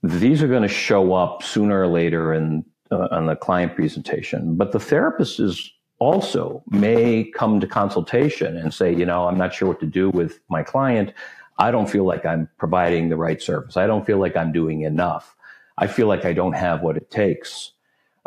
These 0.03 0.43
are 0.43 0.49
going 0.49 0.63
to 0.63 0.67
show 0.67 1.13
up 1.13 1.43
sooner 1.43 1.81
or 1.81 1.87
later 1.87 2.33
in 2.33 2.65
uh, 2.91 3.07
on 3.11 3.25
the 3.25 3.35
client 3.35 3.75
presentation, 3.75 4.55
but 4.55 4.71
the 4.71 4.79
therapist 4.79 5.41
is 5.41 5.71
also 5.99 6.63
may 6.69 7.23
come 7.35 7.59
to 7.59 7.67
consultation 7.67 8.55
and 8.55 8.73
say, 8.73 8.93
you 8.93 9.05
know, 9.05 9.27
I'm 9.27 9.37
not 9.37 9.53
sure 9.53 9.67
what 9.67 9.79
to 9.81 9.85
do 9.85 10.09
with 10.09 10.39
my 10.49 10.63
client. 10.63 11.13
I 11.57 11.71
don't 11.71 11.89
feel 11.89 12.05
like 12.05 12.25
I'm 12.25 12.49
providing 12.57 13.09
the 13.09 13.15
right 13.17 13.41
service. 13.41 13.77
I 13.77 13.87
don't 13.87 14.05
feel 14.05 14.19
like 14.19 14.35
I'm 14.35 14.51
doing 14.51 14.81
enough. 14.81 15.35
I 15.77 15.87
feel 15.87 16.07
like 16.07 16.25
I 16.25 16.33
don't 16.33 16.53
have 16.53 16.81
what 16.81 16.97
it 16.97 17.09
takes. 17.09 17.71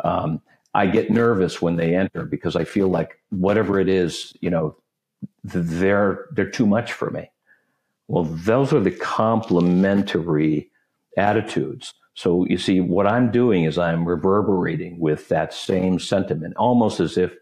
Um, 0.03 0.41
I 0.73 0.87
get 0.87 1.09
nervous 1.09 1.61
when 1.61 1.75
they 1.75 1.95
enter 1.95 2.23
because 2.25 2.55
I 2.55 2.63
feel 2.63 2.87
like 2.87 3.19
whatever 3.29 3.79
it 3.79 3.89
is, 3.89 4.33
you 4.41 4.49
know, 4.49 4.75
they're 5.43 6.27
they're 6.31 6.49
too 6.49 6.65
much 6.65 6.93
for 6.93 7.09
me. 7.09 7.29
Well, 8.07 8.23
those 8.23 8.73
are 8.73 8.79
the 8.79 8.91
complementary 8.91 10.69
attitudes. 11.17 11.93
So 12.13 12.45
you 12.45 12.57
see, 12.57 12.81
what 12.81 13.07
I'm 13.07 13.31
doing 13.31 13.63
is 13.63 13.77
I'm 13.77 14.07
reverberating 14.07 14.99
with 14.99 15.27
that 15.29 15.53
same 15.53 15.99
sentiment, 15.99 16.55
almost 16.57 16.99
as 16.99 17.17
if 17.17 17.35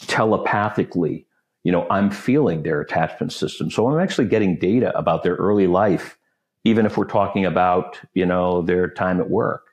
telepathically 0.00 1.26
you 1.64 1.72
know, 1.72 1.86
I'm 1.90 2.10
feeling 2.10 2.62
their 2.62 2.80
attachment 2.80 3.32
system. 3.32 3.70
So 3.70 3.88
I'm 3.88 4.00
actually 4.00 4.28
getting 4.28 4.56
data 4.58 4.96
about 4.96 5.22
their 5.22 5.34
early 5.34 5.66
life, 5.66 6.16
even 6.62 6.86
if 6.86 6.96
we're 6.96 7.06
talking 7.06 7.44
about, 7.44 7.98
you 8.12 8.26
know, 8.26 8.62
their 8.62 8.88
time 8.88 9.18
at 9.18 9.30
work. 9.30 9.68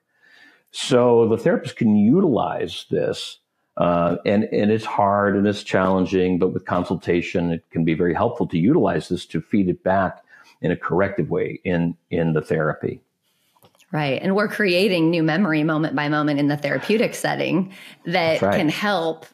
So 0.71 1.27
the 1.27 1.37
therapist 1.37 1.75
can 1.75 1.95
utilize 1.97 2.85
this. 2.89 3.37
Uh, 3.77 4.17
and, 4.25 4.45
and 4.45 4.71
it's 4.71 4.85
hard 4.85 5.35
and 5.35 5.45
it's 5.47 5.63
challenging, 5.63 6.39
but 6.39 6.53
with 6.53 6.65
consultation, 6.65 7.51
it 7.51 7.63
can 7.71 7.83
be 7.83 7.93
very 7.93 8.13
helpful 8.13 8.47
to 8.47 8.57
utilize 8.57 9.09
this 9.09 9.25
to 9.25 9.41
feed 9.41 9.69
it 9.69 9.83
back 9.83 10.23
in 10.61 10.71
a 10.71 10.77
corrective 10.77 11.29
way 11.29 11.59
in, 11.63 11.95
in 12.09 12.33
the 12.33 12.41
therapy. 12.41 13.01
Right. 13.91 14.21
And 14.21 14.35
we're 14.35 14.47
creating 14.47 15.09
new 15.09 15.23
memory 15.23 15.63
moment 15.63 15.95
by 15.95 16.07
moment 16.07 16.39
in 16.39 16.47
the 16.47 16.55
therapeutic 16.55 17.15
setting 17.15 17.73
that 18.05 18.41
right. 18.41 18.55
can 18.55 18.69
help 18.69 19.25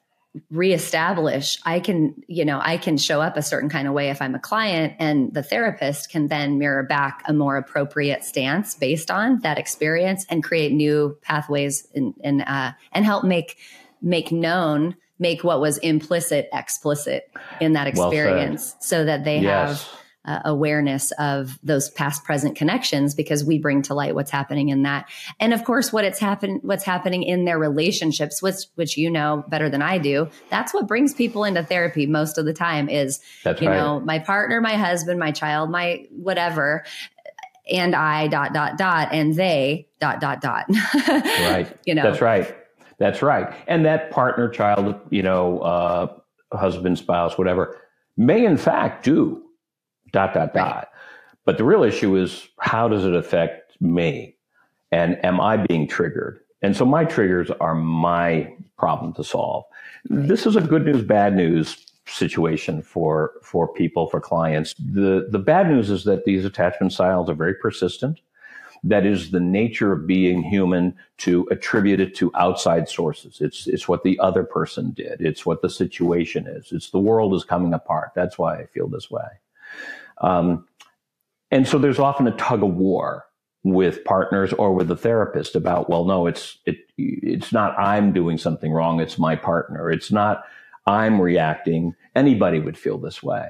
reestablish 0.52 1.58
i 1.65 1.80
can 1.80 2.13
you 2.28 2.45
know 2.45 2.60
i 2.63 2.78
can 2.78 2.97
show 2.97 3.21
up 3.21 3.38
a 3.38 3.41
certain 3.41 3.69
kind 3.69 3.88
of 3.88 3.93
way 3.93 4.10
if 4.10 4.21
i'm 4.21 4.36
a 4.36 4.39
client 4.39 4.93
and 5.00 5.34
the 5.34 5.43
therapist 5.43 6.10
can 6.10 6.28
then 6.28 6.58
mirror 6.58 6.84
back 6.84 7.23
a 7.28 7.34
more 7.34 7.58
appropriate 7.58 8.23
stance 8.23 8.76
based 8.76 9.12
on 9.12 9.39
that 9.41 9.58
experience 9.58 10.26
and 10.30 10.43
create 10.43 10.71
new 10.71 11.17
pathways 11.21 11.88
and 11.95 12.13
and 12.23 12.41
uh, 12.43 12.71
and 12.91 13.06
help 13.06 13.23
make 13.23 13.58
make 14.02 14.32
known 14.32 14.95
make 15.19 15.43
what 15.43 15.60
was 15.60 15.78
implicit 15.80 16.47
explicit 16.54 17.30
in 17.60 17.73
that 17.73 17.88
experience 17.88 18.71
well 18.71 18.82
so 18.82 19.06
that 19.06 19.23
they 19.23 19.39
yes. 19.39 19.84
have 19.84 20.00
uh, 20.27 20.41
awareness 20.45 21.11
of 21.19 21.57
those 21.63 21.89
past 21.89 22.23
present 22.23 22.55
connections 22.55 23.15
because 23.15 23.43
we 23.43 23.57
bring 23.57 23.81
to 23.83 23.93
light 23.93 24.13
what's 24.13 24.31
happening 24.31 24.69
in 24.69 24.83
that. 24.83 25.09
And 25.39 25.53
of 25.53 25.63
course 25.63 25.91
what 25.91 26.03
it's 26.03 26.19
happen 26.19 26.59
what's 26.63 26.83
happening 26.83 27.23
in 27.23 27.45
their 27.45 27.57
relationships 27.57 28.41
which 28.41 28.65
which 28.75 28.97
you 28.97 29.09
know 29.09 29.43
better 29.47 29.69
than 29.69 29.81
I 29.81 29.97
do 29.97 30.29
that's 30.49 30.73
what 30.73 30.87
brings 30.87 31.13
people 31.13 31.43
into 31.43 31.63
therapy 31.63 32.05
most 32.05 32.37
of 32.37 32.45
the 32.45 32.53
time 32.53 32.89
is 32.89 33.19
that's 33.43 33.61
you 33.61 33.69
right. 33.69 33.77
know 33.77 33.99
my 34.01 34.19
partner 34.19 34.61
my 34.61 34.75
husband 34.75 35.19
my 35.19 35.31
child 35.31 35.69
my 35.69 36.05
whatever 36.11 36.83
and 37.71 37.95
I 37.95 38.27
dot 38.27 38.53
dot 38.53 38.77
dot 38.77 39.09
and 39.11 39.35
they 39.35 39.87
dot 39.99 40.21
dot 40.21 40.41
dot. 40.41 40.65
Right. 41.07 41.67
You 41.85 41.95
know. 41.95 42.03
That's 42.03 42.21
right. 42.21 42.55
That's 42.97 43.21
right. 43.21 43.53
And 43.67 43.85
that 43.85 44.11
partner 44.11 44.49
child 44.49 44.95
you 45.09 45.23
know 45.23 45.59
uh 45.59 46.07
husband 46.53 46.97
spouse 46.97 47.37
whatever 47.37 47.77
may 48.15 48.45
in 48.45 48.57
fact 48.57 49.03
do 49.03 49.43
dot, 50.17 50.34
dot, 50.34 50.56
right. 50.56 50.73
dot. 50.73 50.89
But 51.45 51.58
the 51.58 51.63
real 51.63 51.84
issue 51.84 52.15
is 52.15 52.47
how 52.60 52.88
does 52.88 53.06
it 53.06 53.15
affect 53.15 53.80
me? 53.80 54.36
And 54.91 55.23
am 55.23 55.39
I 55.39 55.58
being 55.58 55.88
triggered? 55.88 56.39
And 56.62 56.75
so 56.75 56.86
my 56.86 57.06
triggers 57.06 57.51
are 57.51 57.75
my 57.75 58.51
problem 58.77 59.13
to 59.13 59.23
solve. 59.23 59.65
Right. 60.10 60.27
This 60.27 60.45
is 60.45 60.56
a 60.56 60.62
good 60.62 60.86
news, 60.86 61.03
bad 61.03 61.36
news 61.36 61.86
situation 62.08 62.82
for, 62.82 63.34
for 63.43 63.67
people, 63.67 64.10
for 64.10 64.19
clients. 64.19 64.73
The, 64.75 65.27
the 65.30 65.39
bad 65.39 65.69
news 65.69 65.89
is 65.89 66.03
that 66.06 66.25
these 66.25 66.45
attachment 66.45 66.93
styles 66.93 67.30
are 67.30 67.36
very 67.36 67.53
persistent. 67.53 68.19
That 68.84 69.06
is 69.06 69.32
the 69.32 69.39
nature 69.39 69.91
of 69.91 70.08
being 70.08 70.41
human 70.43 70.95
to 71.19 71.47
attribute 71.51 71.99
it 71.99 72.15
to 72.15 72.32
outside 72.36 72.88
sources. 72.88 73.39
It's, 73.41 73.67
it's 73.67 73.88
what 73.88 74.03
the 74.03 74.17
other 74.19 74.43
person 74.43 74.91
did. 74.91 75.19
It's 75.19 75.45
what 75.45 75.62
the 75.62 75.69
situation 75.69 76.47
is. 76.47 76.71
It's 76.71 76.91
the 76.91 76.99
world 76.99 77.34
is 77.34 77.43
coming 77.43 77.73
apart. 77.73 78.12
That's 78.15 78.38
why 78.38 78.60
I 78.60 78.65
feel 78.67 78.88
this 78.88 79.12
way. 79.12 79.27
Um, 80.21 80.67
and 81.51 81.67
so 81.67 81.77
there's 81.77 81.99
often 81.99 82.27
a 82.27 82.36
tug 82.38 82.63
of 82.63 82.73
war 82.73 83.25
with 83.63 84.03
partners 84.06 84.53
or 84.53 84.73
with 84.73 84.88
the 84.88 84.95
therapist 84.95 85.56
about, 85.56 85.89
well, 85.89 86.06
no, 86.06 86.27
it's, 86.27 86.58
it, 86.65 86.77
it's 86.97 87.51
not 87.51 87.77
I'm 87.77 88.13
doing 88.13 88.38
something 88.38 88.71
wrong. 88.71 88.99
It's 88.99 89.17
my 89.17 89.36
partner. 89.36 89.91
It's 89.91 90.12
not 90.12 90.43
I'm 90.86 91.19
reacting. 91.19 91.95
Anybody 92.15 92.60
would 92.60 92.77
feel 92.77 92.97
this 92.97 93.21
way. 93.21 93.49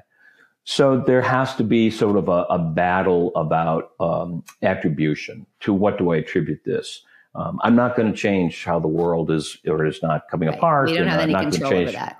So 0.63 0.99
there 0.99 1.21
has 1.21 1.55
to 1.55 1.63
be 1.63 1.89
sort 1.89 2.17
of 2.17 2.27
a, 2.27 2.43
a 2.49 2.59
battle 2.59 3.31
about 3.35 3.91
um, 3.99 4.43
attribution 4.61 5.45
to 5.61 5.71
what 5.71 5.97
do 5.97 6.11
I 6.11 6.17
attribute 6.17 6.65
this? 6.65 7.03
Um, 7.35 7.59
I'm 7.63 7.75
not 7.75 7.95
going 7.95 8.11
to 8.11 8.17
change 8.17 8.65
how 8.65 8.79
the 8.79 8.87
world 8.87 9.31
is 9.31 9.57
or 9.67 9.85
is 9.85 10.01
not 10.01 10.27
coming 10.29 10.49
right. 10.49 10.57
apart. 10.57 10.89
We 10.89 10.97
don't 10.97 11.07
have 11.07 11.21
any 11.21 11.33
control 11.33 11.73
over 11.73 11.91
that. 11.91 12.17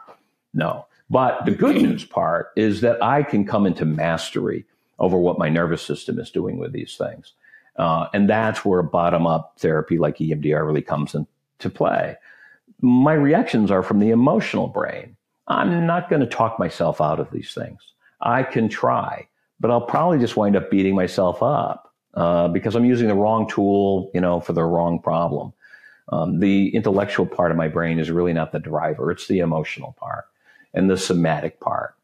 No. 0.54 0.86
But 1.10 1.46
the 1.46 1.52
good 1.52 1.78
news 1.78 2.04
part 2.04 2.52
is 2.56 2.82
that 2.82 3.02
I 3.02 3.24
can 3.24 3.46
come 3.46 3.66
into 3.66 3.86
mastery 3.86 4.66
over 5.00 5.18
what 5.18 5.40
my 5.40 5.50
nervous 5.50 5.82
system 5.82 6.20
is 6.20 6.32
doing 6.32 6.58
with 6.58 6.74
these 6.74 6.98
things. 6.98 7.34
Uh, 7.78 8.08
and 8.14 8.30
that's 8.30 8.66
where 8.66 8.82
bottom 8.82 9.28
up 9.28 9.54
therapy 9.58 9.98
like 9.98 10.18
EMDR 10.18 10.66
really 10.66 10.82
comes 10.82 11.16
into 11.16 11.70
play. 11.70 12.16
My 12.82 13.14
reactions 13.14 13.72
are 13.72 13.84
from 13.84 14.00
the 14.00 14.10
emotional 14.10 14.68
brain. 14.68 15.16
I'm 15.48 15.86
not 15.86 16.10
going 16.10 16.20
to 16.20 16.28
talk 16.28 16.60
myself 16.60 17.00
out 17.00 17.20
of 17.20 17.32
these 17.32 17.54
things. 17.54 17.80
I 18.20 18.44
can 18.44 18.68
try, 18.68 19.28
but 19.60 19.72
I'll 19.72 19.82
probably 19.82 20.20
just 20.20 20.36
wind 20.36 20.56
up 20.56 20.70
beating 20.70 20.96
myself 20.96 21.42
up 21.42 21.94
uh, 22.16 22.48
because 22.50 22.76
I'm 22.76 22.84
using 22.84 23.08
the 23.08 23.16
wrong 23.16 23.48
tool, 23.48 24.12
you 24.14 24.20
know, 24.20 24.42
for 24.42 24.54
the 24.54 24.64
wrong 24.64 25.00
problem. 25.00 25.54
Um, 26.10 26.40
the 26.40 26.70
intellectual 26.76 27.26
part 27.26 27.52
of 27.52 27.58
my 27.58 27.68
brain 27.68 28.00
is 28.00 28.10
really 28.10 28.34
not 28.34 28.52
the 28.52 28.60
driver; 28.60 29.12
it's 29.12 29.28
the 29.28 29.40
emotional 29.40 29.96
part 30.00 30.26
and 30.78 30.90
the 30.90 30.98
somatic 30.98 31.60
part. 31.60 31.96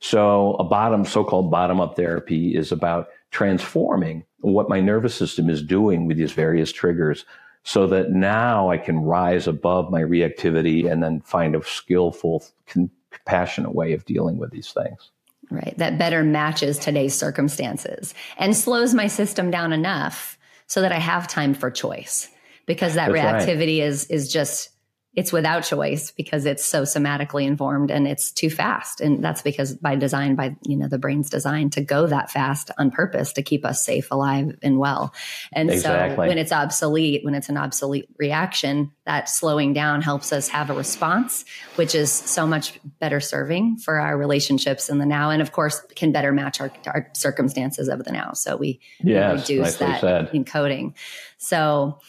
So 0.00 0.54
a 0.54 0.64
bottom, 0.64 1.04
so-called 1.04 1.50
bottom-up 1.50 1.96
therapy 1.96 2.54
is 2.54 2.70
about 2.72 3.08
transforming 3.30 4.24
what 4.40 4.68
my 4.68 4.80
nervous 4.80 5.14
system 5.14 5.50
is 5.50 5.62
doing 5.62 6.06
with 6.06 6.18
these 6.18 6.32
various 6.32 6.70
triggers 6.70 7.24
so 7.64 7.86
that 7.86 8.10
now 8.10 8.70
I 8.70 8.76
can 8.76 9.00
rise 9.00 9.48
above 9.48 9.90
my 9.90 10.02
reactivity 10.02 10.90
and 10.90 11.02
then 11.02 11.22
find 11.22 11.56
a 11.56 11.64
skillful, 11.64 12.44
compassionate 12.66 13.74
way 13.74 13.94
of 13.94 14.04
dealing 14.04 14.36
with 14.36 14.50
these 14.50 14.70
things. 14.70 15.10
Right. 15.50 15.74
That 15.78 15.98
better 15.98 16.22
matches 16.22 16.78
today's 16.78 17.14
circumstances 17.14 18.14
and 18.36 18.54
slows 18.54 18.92
my 18.92 19.06
system 19.06 19.50
down 19.50 19.72
enough 19.72 20.38
so 20.66 20.82
that 20.82 20.92
I 20.92 20.98
have 20.98 21.26
time 21.26 21.54
for 21.54 21.70
choice 21.70 22.28
because 22.66 22.94
that 22.94 23.12
That's 23.12 23.46
reactivity 23.46 23.80
right. 23.80 23.88
is, 23.88 24.06
is 24.06 24.30
just 24.30 24.70
it's 25.16 25.32
without 25.32 25.60
choice 25.62 26.10
because 26.10 26.44
it's 26.44 26.64
so 26.64 26.82
somatically 26.82 27.46
informed 27.46 27.90
and 27.90 28.08
it's 28.08 28.32
too 28.32 28.50
fast. 28.50 29.00
And 29.00 29.22
that's 29.22 29.42
because 29.42 29.74
by 29.74 29.94
design, 29.94 30.34
by, 30.34 30.56
you 30.66 30.76
know, 30.76 30.88
the 30.88 30.98
brain's 30.98 31.30
designed 31.30 31.72
to 31.74 31.82
go 31.82 32.06
that 32.08 32.32
fast 32.32 32.72
on 32.78 32.90
purpose 32.90 33.32
to 33.34 33.42
keep 33.42 33.64
us 33.64 33.84
safe, 33.84 34.10
alive, 34.10 34.56
and 34.62 34.78
well. 34.78 35.14
And 35.52 35.70
exactly. 35.70 36.16
so 36.16 36.28
when 36.28 36.38
it's 36.38 36.50
obsolete, 36.50 37.24
when 37.24 37.34
it's 37.34 37.48
an 37.48 37.56
obsolete 37.56 38.08
reaction, 38.18 38.90
that 39.04 39.28
slowing 39.28 39.72
down 39.72 40.02
helps 40.02 40.32
us 40.32 40.48
have 40.48 40.68
a 40.68 40.74
response, 40.74 41.44
which 41.76 41.94
is 41.94 42.10
so 42.10 42.44
much 42.44 42.80
better 42.98 43.20
serving 43.20 43.76
for 43.76 44.00
our 44.00 44.18
relationships 44.18 44.88
in 44.88 44.98
the 44.98 45.06
now. 45.06 45.30
And 45.30 45.40
of 45.40 45.52
course, 45.52 45.80
can 45.94 46.10
better 46.10 46.32
match 46.32 46.60
our, 46.60 46.72
our 46.86 47.08
circumstances 47.12 47.88
of 47.88 48.02
the 48.04 48.10
now. 48.10 48.32
So 48.32 48.56
we, 48.56 48.80
yes, 49.00 49.48
we 49.48 49.56
reduce 49.56 49.76
that 49.76 50.00
said. 50.00 50.30
encoding. 50.32 50.94
So, 51.38 52.00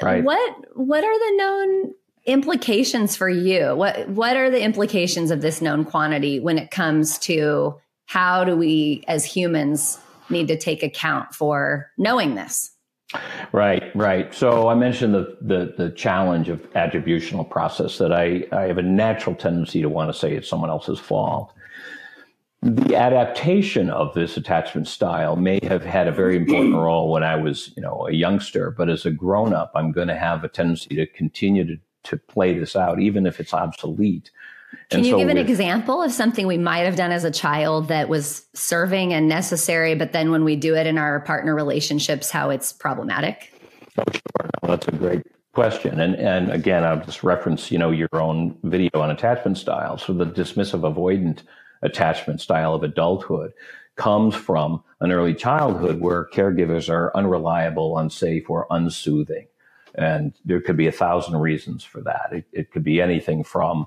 uh, 0.00 0.04
right. 0.04 0.24
what 0.24 0.76
what 0.76 1.04
are 1.04 1.18
the 1.18 1.36
known 1.36 1.94
implications 2.26 3.16
for 3.16 3.28
you? 3.28 3.74
What 3.74 4.08
what 4.08 4.36
are 4.36 4.50
the 4.50 4.62
implications 4.62 5.30
of 5.30 5.40
this 5.40 5.62
known 5.62 5.84
quantity 5.84 6.40
when 6.40 6.58
it 6.58 6.70
comes 6.70 7.18
to 7.20 7.76
how 8.06 8.44
do 8.44 8.56
we 8.56 9.04
as 9.08 9.24
humans 9.24 9.98
need 10.28 10.48
to 10.48 10.58
take 10.58 10.82
account 10.82 11.34
for 11.34 11.90
knowing 11.96 12.34
this? 12.34 12.72
Right 13.52 13.94
right. 13.94 14.34
So 14.34 14.68
i 14.68 14.74
mentioned 14.74 15.14
the 15.14 15.38
the, 15.40 15.74
the 15.76 15.90
challenge 15.90 16.48
of 16.48 16.60
attributional 16.72 17.48
process 17.48 17.98
that 17.98 18.12
i 18.12 18.44
i 18.52 18.62
have 18.62 18.78
a 18.78 18.82
natural 18.82 19.36
tendency 19.36 19.80
to 19.80 19.88
want 19.88 20.12
to 20.12 20.18
say 20.18 20.34
it's 20.34 20.48
someone 20.48 20.70
else's 20.70 20.98
fault. 20.98 21.52
The 22.62 22.96
adaptation 22.96 23.90
of 23.90 24.12
this 24.14 24.36
attachment 24.36 24.88
style 24.88 25.36
may 25.36 25.60
have 25.62 25.84
had 25.84 26.08
a 26.08 26.12
very 26.12 26.36
important 26.36 26.74
role 26.74 27.12
when 27.12 27.22
I 27.22 27.36
was, 27.36 27.72
you 27.76 27.82
know, 27.82 28.08
a 28.08 28.12
youngster, 28.12 28.72
but 28.72 28.88
as 28.88 29.06
a 29.06 29.10
grown 29.10 29.52
up, 29.52 29.70
I'm 29.76 29.92
going 29.92 30.08
to 30.08 30.16
have 30.16 30.42
a 30.42 30.48
tendency 30.48 30.96
to 30.96 31.06
continue 31.06 31.64
to 31.64 31.76
to 32.06 32.16
play 32.16 32.58
this 32.58 32.76
out, 32.76 33.00
even 33.00 33.26
if 33.26 33.40
it's 33.40 33.54
obsolete. 33.54 34.30
Can 34.90 34.98
and 34.98 35.06
you 35.06 35.12
so 35.12 35.18
give 35.18 35.28
an 35.28 35.38
example 35.38 36.02
of 36.02 36.12
something 36.12 36.46
we 36.46 36.58
might 36.58 36.80
have 36.80 36.96
done 36.96 37.12
as 37.12 37.24
a 37.24 37.30
child 37.30 37.88
that 37.88 38.08
was 38.08 38.46
serving 38.54 39.12
and 39.12 39.28
necessary, 39.28 39.94
but 39.94 40.12
then 40.12 40.30
when 40.30 40.44
we 40.44 40.56
do 40.56 40.74
it 40.74 40.86
in 40.86 40.98
our 40.98 41.20
partner 41.20 41.54
relationships, 41.54 42.30
how 42.30 42.50
it's 42.50 42.72
problematic? 42.72 43.52
Oh, 43.98 44.04
sure. 44.12 44.50
No, 44.62 44.68
that's 44.68 44.88
a 44.88 44.92
great 44.92 45.26
question. 45.52 46.00
And 46.00 46.14
and 46.16 46.50
again, 46.50 46.84
I'll 46.84 47.04
just 47.04 47.22
reference, 47.22 47.70
you 47.70 47.78
know, 47.78 47.90
your 47.90 48.08
own 48.12 48.58
video 48.62 49.00
on 49.00 49.10
attachment 49.10 49.58
styles. 49.58 50.02
So 50.02 50.12
the 50.12 50.26
dismissive 50.26 50.82
avoidant 50.82 51.42
attachment 51.82 52.40
style 52.40 52.74
of 52.74 52.82
adulthood 52.82 53.52
comes 53.96 54.34
from 54.34 54.82
an 55.00 55.10
early 55.10 55.34
childhood 55.34 56.00
where 56.00 56.26
caregivers 56.26 56.90
are 56.90 57.16
unreliable, 57.16 57.98
unsafe, 57.98 58.48
or 58.50 58.66
unsoothing. 58.68 59.46
And 59.96 60.34
there 60.44 60.60
could 60.60 60.76
be 60.76 60.86
a 60.86 60.92
thousand 60.92 61.36
reasons 61.38 61.82
for 61.82 62.00
that. 62.02 62.28
It, 62.32 62.44
it 62.52 62.70
could 62.70 62.84
be 62.84 63.00
anything 63.00 63.42
from 63.42 63.86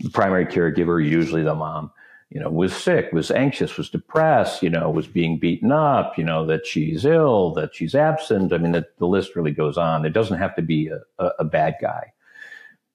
the 0.00 0.10
primary 0.10 0.46
caregiver, 0.46 1.04
usually 1.04 1.42
the 1.42 1.54
mom, 1.54 1.90
you 2.30 2.40
know, 2.40 2.50
was 2.50 2.74
sick, 2.74 3.12
was 3.12 3.30
anxious, 3.30 3.76
was 3.76 3.90
depressed, 3.90 4.62
you 4.62 4.70
know, 4.70 4.90
was 4.90 5.06
being 5.06 5.38
beaten 5.38 5.70
up, 5.70 6.16
you 6.16 6.24
know, 6.24 6.46
that 6.46 6.66
she's 6.66 7.04
ill, 7.04 7.52
that 7.54 7.74
she's 7.74 7.94
absent. 7.94 8.52
I 8.52 8.58
mean, 8.58 8.72
the, 8.72 8.86
the 8.98 9.06
list 9.06 9.36
really 9.36 9.50
goes 9.50 9.76
on. 9.76 10.04
It 10.04 10.12
doesn't 10.12 10.38
have 10.38 10.56
to 10.56 10.62
be 10.62 10.88
a, 10.88 11.00
a, 11.22 11.30
a 11.40 11.44
bad 11.44 11.76
guy. 11.80 12.12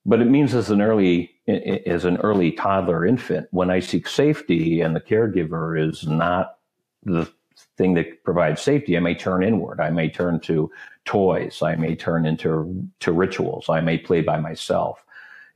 But 0.06 0.22
it 0.22 0.26
means 0.26 0.54
as 0.54 0.70
an 0.70 0.82
early, 0.82 1.32
as 1.48 2.06
an 2.06 2.18
early 2.18 2.52
toddler 2.52 3.06
infant, 3.06 3.48
when 3.52 3.72
I 3.72 3.80
seek 3.80 4.08
safety 4.08 4.82
and 4.82 4.96
the 4.96 5.02
caregiver 5.02 5.80
is 5.80 6.08
not 6.08 6.58
the 7.04 7.32
thing 7.78 7.94
that 7.96 8.24
provides 8.24 8.62
safety, 8.62 8.98
I 8.98 9.00
may 9.00 9.16
turn 9.16 9.44
inward. 9.44 9.80
I 9.80 9.90
may 9.90 10.10
turn 10.10 10.40
to 10.42 10.72
toys. 11.06 11.62
I 11.62 11.76
may 11.76 11.96
turn 11.96 12.26
into 12.26 12.88
to 13.00 13.12
rituals. 13.12 13.70
I 13.70 13.82
may 13.82 13.98
play 13.98 14.22
by 14.22 14.40
myself. 14.40 15.04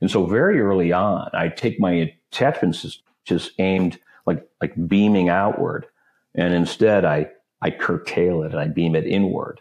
And 0.00 0.10
so 0.10 0.26
very 0.26 0.60
early 0.60 0.92
on, 0.92 1.30
I 1.34 1.48
take 1.48 1.78
my 1.78 2.14
attachments 2.30 3.00
just 3.24 3.52
aimed 3.58 3.98
like 4.26 4.48
like 4.60 4.74
beaming 4.88 5.28
outward, 5.28 5.86
and 6.34 6.54
instead 6.54 7.04
I 7.04 7.30
I 7.60 7.70
curtail 7.70 8.42
it 8.42 8.52
and 8.52 8.60
I 8.60 8.68
beam 8.68 8.94
it 8.94 9.06
inward 9.06 9.60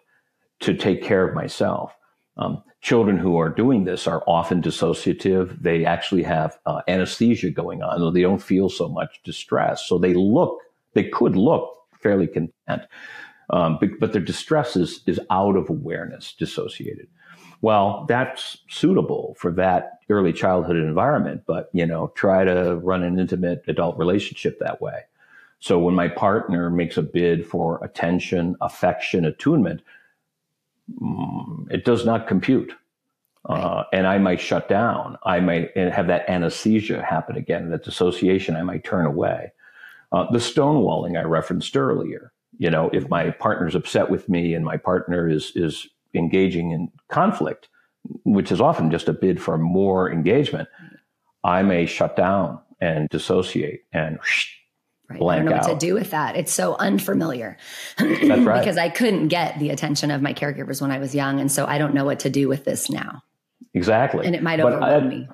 to 0.62 0.74
take 0.74 1.04
care 1.04 1.28
of 1.28 1.36
myself. 1.36 1.96
Um, 2.38 2.64
children 2.82 3.18
who 3.18 3.38
are 3.38 3.50
doing 3.50 3.84
this 3.84 4.08
are 4.08 4.24
often 4.28 4.62
dissociative. 4.62 5.62
They 5.62 5.86
actually 5.86 6.24
have 6.24 6.58
uh, 6.66 6.82
anesthesia 6.88 7.50
going 7.52 7.82
on, 7.82 8.00
so 8.00 8.12
they 8.12 8.22
don't 8.22 8.42
feel 8.42 8.70
so 8.70 8.88
much 8.88 9.22
distress. 9.24 9.86
So 9.88 9.98
they 9.98 10.14
look, 10.14 10.60
they 10.94 11.10
could 11.10 11.36
look 11.36 11.79
fairly 12.00 12.28
content. 12.28 12.84
Um, 13.52 13.78
but, 13.80 13.90
but, 14.00 14.14
their 14.14 14.22
distress 14.22 14.76
is, 14.76 15.02
is 15.08 15.20
out 15.32 15.56
of 15.56 15.70
awareness, 15.70 16.34
dissociated. 16.38 17.08
Well, 17.62 18.06
that's 18.08 18.60
suitable 18.70 19.36
for 19.40 19.52
that 19.54 20.00
early 20.10 20.34
childhood 20.34 20.78
environment, 20.78 21.44
but 21.46 21.70
you 21.74 21.86
know, 21.86 22.12
try 22.16 22.44
to 22.44 22.76
run 22.76 23.04
an 23.04 23.20
intimate 23.20 23.64
adult 23.68 23.98
relationship 23.98 24.60
that 24.60 24.82
way. 24.82 25.02
So 25.60 25.78
when 25.78 25.94
my 25.94 26.08
partner 26.08 26.70
makes 26.70 26.98
a 26.98 27.02
bid 27.02 27.46
for 27.46 27.84
attention, 27.84 28.56
affection, 28.62 29.26
attunement, 29.26 29.82
mm, 31.02 31.70
it 31.70 31.84
does 31.84 32.06
not 32.06 32.28
compute. 32.28 32.74
Uh, 33.46 33.84
and 33.92 34.08
I 34.08 34.18
might 34.20 34.40
shut 34.40 34.70
down. 34.70 35.18
I 35.24 35.40
might 35.40 35.76
have 35.76 36.08
that 36.08 36.30
anesthesia 36.30 37.04
happen 37.04 37.36
again, 37.36 37.72
that 37.72 37.84
dissociation. 37.84 38.56
I 38.56 38.64
might 38.64 38.84
turn 38.84 39.06
away. 39.06 39.52
Uh, 40.12 40.26
the 40.32 40.40
stonewalling 40.40 41.18
I 41.18 41.24
referenced 41.24 41.76
earlier. 41.78 42.32
You 42.58 42.70
know, 42.70 42.90
if 42.92 43.08
my 43.10 43.30
partner's 43.30 43.76
upset 43.76 44.10
with 44.10 44.28
me 44.28 44.54
and 44.54 44.66
my 44.66 44.78
partner 44.78 45.30
is 45.30 45.52
is 45.56 45.88
engaging 46.14 46.72
in 46.72 46.92
conflict, 47.10 47.70
which 48.24 48.52
is 48.52 48.60
often 48.60 48.92
just 48.92 49.08
a 49.08 49.14
bid 49.14 49.42
for 49.42 49.58
more 49.58 50.12
engagement, 50.12 50.68
I 51.44 51.62
may 51.64 51.86
shut 51.86 52.16
down 52.16 52.60
and 52.82 53.08
dissociate 53.10 53.84
and 53.94 54.20
Right. 55.10 55.22
I 55.22 55.36
don't 55.38 55.46
know 55.46 55.56
out. 55.56 55.68
what 55.68 55.80
to 55.80 55.86
do 55.88 55.96
with 55.96 56.12
that. 56.12 56.36
It's 56.36 56.54
so 56.54 56.76
unfamiliar. 56.76 57.58
That's 57.98 58.42
right. 58.42 58.60
because 58.60 58.78
I 58.78 58.90
couldn't 58.90 59.30
get 59.30 59.58
the 59.58 59.72
attention 59.72 60.12
of 60.12 60.22
my 60.22 60.34
caregivers 60.34 60.82
when 60.82 60.92
I 60.92 61.00
was 61.00 61.16
young. 61.16 61.40
And 61.40 61.52
so 61.52 61.66
I 61.66 61.80
don't 61.80 61.96
know 61.96 62.06
what 62.06 62.20
to 62.20 62.30
do 62.30 62.48
with 62.48 62.64
this 62.64 62.92
now. 62.92 63.24
Exactly. 63.74 64.26
And 64.26 64.36
it 64.36 64.44
might 64.44 64.60
overwhelm 64.60 65.06
I, 65.06 65.08
me. 65.08 65.28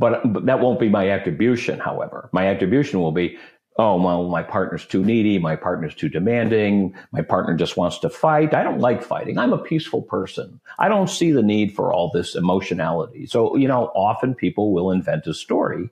But, 0.00 0.32
but 0.32 0.46
that 0.46 0.58
won't 0.58 0.80
be 0.80 0.88
my 0.88 1.10
attribution, 1.10 1.78
however. 1.78 2.28
My 2.32 2.48
attribution 2.48 2.98
will 2.98 3.12
be, 3.12 3.38
oh, 3.76 4.00
well, 4.00 4.28
my 4.28 4.42
partner's 4.42 4.86
too 4.86 5.04
needy. 5.04 5.38
My 5.38 5.56
partner's 5.56 5.94
too 5.94 6.08
demanding. 6.08 6.94
My 7.12 7.22
partner 7.22 7.56
just 7.56 7.76
wants 7.76 7.98
to 8.00 8.08
fight. 8.08 8.54
I 8.54 8.62
don't 8.62 8.78
like 8.78 9.02
fighting. 9.02 9.36
I'm 9.36 9.52
a 9.52 9.58
peaceful 9.58 10.02
person. 10.02 10.60
I 10.78 10.88
don't 10.88 11.10
see 11.10 11.32
the 11.32 11.42
need 11.42 11.74
for 11.74 11.92
all 11.92 12.10
this 12.12 12.36
emotionality. 12.36 13.26
So, 13.26 13.56
you 13.56 13.66
know, 13.66 13.86
often 13.94 14.34
people 14.34 14.72
will 14.72 14.90
invent 14.90 15.26
a 15.26 15.34
story. 15.34 15.90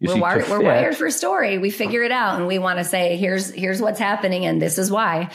we're, 0.00 0.14
see, 0.14 0.20
wired, 0.20 0.48
we're 0.48 0.62
wired 0.62 0.96
for 0.96 1.10
story. 1.10 1.56
We 1.56 1.70
figure 1.70 2.02
it 2.02 2.12
out 2.12 2.36
and 2.36 2.46
we 2.46 2.58
want 2.58 2.78
to 2.78 2.84
say, 2.84 3.16
here's, 3.16 3.50
here's 3.50 3.80
what's 3.80 3.98
happening 3.98 4.44
and 4.44 4.60
this 4.60 4.76
is 4.76 4.90
why. 4.90 5.30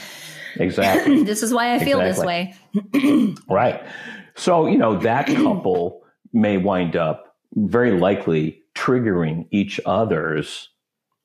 Exactly. 0.58 1.24
this 1.24 1.42
is 1.42 1.52
why 1.52 1.74
I 1.74 1.80
feel 1.80 2.00
exactly. 2.00 2.54
this 2.74 3.04
way. 3.04 3.36
right. 3.50 3.84
So, 4.36 4.68
you 4.68 4.78
know, 4.78 5.00
that 5.00 5.28
couple 5.36 6.04
may 6.32 6.58
wind 6.58 6.96
up 6.96 7.36
very 7.54 7.98
likely 7.98 8.62
triggering 8.76 9.48
each 9.52 9.80
other's 9.86 10.70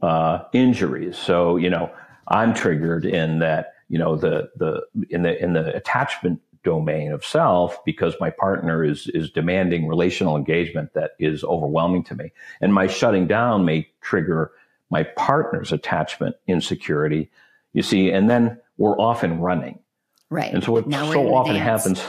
uh, 0.03 0.45
injuries. 0.53 1.17
So, 1.19 1.57
you 1.57 1.71
know, 1.71 1.91
I'm 2.29 2.55
triggered 2.55 3.05
in 3.05 3.41
that, 3.41 3.75
you 3.89 3.99
know, 3.99 4.17
the, 4.17 4.51
the, 4.57 4.83
in 5.11 5.23
the, 5.23 5.43
in 5.43 5.53
the 5.53 5.75
attachment 5.75 6.41
domain 6.63 7.13
of 7.13 7.25
self 7.25 7.83
because 7.85 8.15
my 8.21 8.31
partner 8.31 8.85
is, 8.85 9.09
is 9.09 9.31
demanding 9.31 9.87
relational 9.87 10.37
engagement 10.37 10.93
that 10.95 11.13
is 11.19 11.43
overwhelming 11.45 12.05
to 12.05 12.15
me. 12.15 12.33
And 12.61 12.73
my 12.73 12.87
shutting 12.87 13.27
down 13.27 13.65
may 13.65 13.89
trigger 14.01 14.53
my 14.91 15.05
partner's 15.05 15.73
attachment 15.73 16.37
insecurity. 16.47 17.31
You 17.73 17.83
see, 17.83 18.11
and 18.11 18.29
then 18.29 18.59
we're 18.77 18.99
often 18.99 19.41
running. 19.41 19.79
Right. 20.29 20.53
And 20.53 20.63
so 20.63 20.73
what 20.73 20.87
now 20.87 21.13
so 21.13 21.35
often 21.35 21.55
dance. 21.55 21.85
happens, 21.85 22.03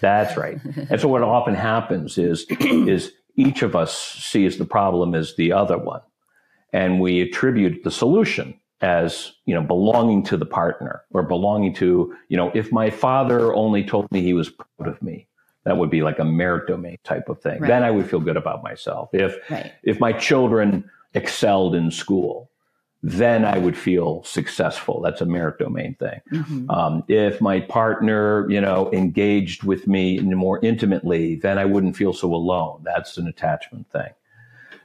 that's 0.00 0.36
right. 0.36 0.58
and 0.90 1.00
so 1.00 1.08
what 1.08 1.22
often 1.22 1.54
happens 1.54 2.18
is, 2.18 2.44
is 2.60 3.12
each 3.36 3.62
of 3.62 3.74
us 3.74 3.96
sees 3.96 4.58
the 4.58 4.64
problem 4.64 5.14
as 5.14 5.36
the 5.36 5.52
other 5.52 5.78
one 5.78 6.00
and 6.72 7.00
we 7.00 7.20
attribute 7.20 7.84
the 7.84 7.90
solution 7.90 8.54
as 8.82 9.32
you 9.46 9.54
know 9.54 9.62
belonging 9.62 10.22
to 10.24 10.36
the 10.36 10.44
partner 10.44 11.02
or 11.12 11.22
belonging 11.22 11.72
to 11.72 12.14
you 12.28 12.36
know 12.36 12.50
if 12.54 12.72
my 12.72 12.90
father 12.90 13.54
only 13.54 13.84
told 13.84 14.10
me 14.10 14.20
he 14.20 14.34
was 14.34 14.50
proud 14.50 14.88
of 14.88 15.00
me 15.00 15.26
that 15.64 15.76
would 15.76 15.90
be 15.90 16.02
like 16.02 16.18
a 16.18 16.24
merit 16.24 16.66
domain 16.66 16.98
type 17.04 17.28
of 17.28 17.40
thing 17.40 17.60
right. 17.60 17.68
then 17.68 17.82
i 17.82 17.90
would 17.90 18.08
feel 18.08 18.20
good 18.20 18.36
about 18.36 18.62
myself 18.62 19.08
if 19.12 19.36
right. 19.50 19.72
if 19.84 20.00
my 20.00 20.12
children 20.12 20.88
excelled 21.14 21.74
in 21.76 21.90
school 21.90 22.50
then 23.04 23.44
i 23.44 23.56
would 23.56 23.76
feel 23.76 24.22
successful 24.24 25.00
that's 25.00 25.20
a 25.20 25.26
merit 25.26 25.58
domain 25.58 25.94
thing 25.94 26.20
mm-hmm. 26.32 26.68
um, 26.68 27.04
if 27.06 27.40
my 27.40 27.60
partner 27.60 28.50
you 28.50 28.60
know 28.60 28.90
engaged 28.92 29.62
with 29.62 29.86
me 29.86 30.18
more 30.20 30.58
intimately 30.64 31.36
then 31.36 31.56
i 31.56 31.64
wouldn't 31.64 31.96
feel 31.96 32.12
so 32.12 32.34
alone 32.34 32.80
that's 32.84 33.16
an 33.16 33.28
attachment 33.28 33.88
thing 33.92 34.10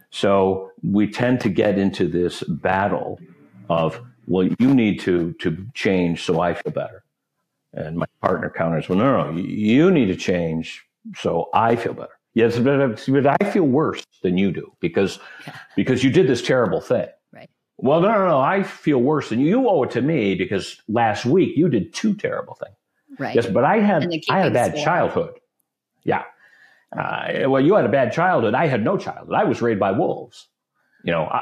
so 0.10 0.72
we 0.84 1.08
tend 1.08 1.42
to 1.42 1.50
get 1.50 1.78
into 1.78 2.08
this 2.08 2.44
battle 2.44 3.20
of, 3.70 4.02
well, 4.28 4.48
you 4.60 4.74
need 4.74 5.00
to, 5.02 5.34
to 5.34 5.66
change 5.74 6.24
so 6.24 6.40
I 6.40 6.54
feel 6.54 6.72
better. 6.72 7.04
And 7.74 7.98
my 7.98 8.06
partner 8.22 8.50
counters, 8.50 8.90
well, 8.90 8.98
no, 8.98 9.32
no, 9.32 9.38
you 9.38 9.92
need 9.92 10.08
to 10.08 10.16
change 10.16 10.86
so 11.16 11.50
I 11.54 11.76
feel 11.76 11.94
better. 11.94 12.18
Yes, 12.34 12.60
but, 12.60 13.32
I 13.42 13.52
feel 13.52 13.64
worse 13.64 14.04
than 14.22 14.38
you 14.38 14.52
do 14.52 14.72
because, 14.80 15.20
yeah. 15.46 15.58
because 15.76 16.04
you 16.04 16.12
did 16.12 16.28
this 16.28 16.42
terrible 16.42 16.82
thing. 16.82 17.08
Right. 17.32 17.50
Well, 17.78 18.02
no, 18.02 18.12
no, 18.12 18.28
no, 18.28 18.40
I 18.40 18.64
feel 18.64 19.00
worse 19.00 19.30
than 19.30 19.40
you. 19.40 19.48
You 19.48 19.70
owe 19.70 19.84
it 19.84 19.92
to 19.92 20.02
me 20.02 20.36
because 20.36 20.82
last 20.88 21.26
week 21.26 21.58
you 21.58 21.68
did 21.68 21.94
two 21.94 22.14
terrible 22.16 22.56
things. 22.56 22.76
Right. 23.20 23.36
Yes, 23.36 23.48
but 23.48 23.64
I 23.64 23.80
had, 23.80 24.08
I 24.30 24.40
had 24.40 24.52
a 24.52 24.54
bad 24.54 24.72
score. 24.72 24.84
childhood. 24.84 25.40
Yeah. 26.04 26.24
Uh, 26.96 27.50
well, 27.50 27.62
you 27.62 27.76
had 27.76 27.86
a 27.86 27.90
bad 27.90 28.14
childhood. 28.14 28.54
I 28.54 28.68
had 28.68 28.84
no 28.84 28.98
childhood. 28.98 29.36
I 29.36 29.44
was 29.44 29.62
raised 29.62 29.80
by 29.80 29.92
wolves. 29.92 30.48
You 31.04 31.12
know, 31.12 31.24
I, 31.24 31.40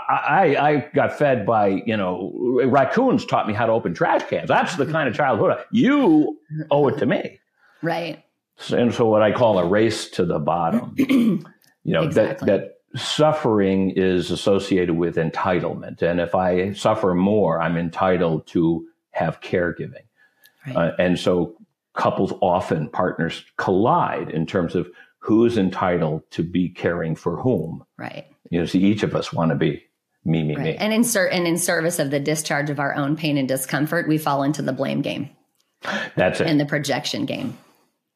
I, 0.57 0.69
I 0.69 0.89
got 0.93 1.17
fed 1.17 1.45
by, 1.45 1.81
you 1.85 1.97
know, 1.97 2.61
raccoons 2.65 3.25
taught 3.25 3.47
me 3.47 3.53
how 3.53 3.65
to 3.65 3.71
open 3.71 3.93
trash 3.93 4.23
cans. 4.29 4.47
That's 4.47 4.75
the 4.75 4.85
kind 4.85 5.07
of 5.07 5.15
childhood. 5.15 5.57
You 5.71 6.39
owe 6.69 6.87
it 6.87 6.97
to 6.99 7.05
me. 7.05 7.39
Right. 7.81 8.23
And 8.71 8.93
so 8.93 9.07
what 9.07 9.21
I 9.21 9.31
call 9.31 9.59
a 9.59 9.65
race 9.65 10.09
to 10.11 10.25
the 10.25 10.39
bottom, 10.39 10.93
you 10.97 11.43
know, 11.83 12.03
exactly. 12.03 12.45
that, 12.47 12.75
that 12.93 12.99
suffering 12.99 13.91
is 13.91 14.31
associated 14.31 14.95
with 14.95 15.15
entitlement. 15.15 16.01
And 16.01 16.19
if 16.19 16.35
I 16.35 16.73
suffer 16.73 17.13
more, 17.13 17.61
I'm 17.61 17.77
entitled 17.77 18.47
to 18.47 18.85
have 19.11 19.41
caregiving. 19.41 20.05
Right. 20.67 20.75
Uh, 20.75 20.91
and 20.99 21.19
so 21.19 21.55
couples 21.93 22.33
often, 22.41 22.89
partners 22.89 23.43
collide 23.57 24.29
in 24.29 24.45
terms 24.45 24.75
of 24.75 24.87
who's 25.25 25.57
entitled 25.57 26.21
to 26.29 26.43
be 26.43 26.69
caring 26.69 27.15
for 27.15 27.41
whom. 27.41 27.83
Right. 27.97 28.27
You 28.51 28.59
know, 28.59 28.65
see, 28.67 28.79
each 28.79 29.01
of 29.01 29.15
us 29.15 29.33
want 29.33 29.49
to 29.49 29.55
be 29.55 29.83
me, 30.23 30.43
me, 30.43 30.55
right. 30.55 30.63
me. 30.63 30.75
And 30.75 30.93
in, 30.93 31.03
ser- 31.03 31.27
and 31.27 31.47
in 31.47 31.57
service 31.57 31.97
of 31.97 32.11
the 32.11 32.19
discharge 32.19 32.69
of 32.69 32.79
our 32.79 32.95
own 32.95 33.15
pain 33.15 33.37
and 33.39 33.47
discomfort, 33.47 34.07
we 34.07 34.19
fall 34.19 34.43
into 34.43 34.61
the 34.61 34.71
blame 34.71 35.01
game. 35.01 35.31
That's 36.15 36.41
it. 36.41 36.47
And 36.47 36.59
the 36.59 36.65
projection 36.65 37.25
game. 37.25 37.57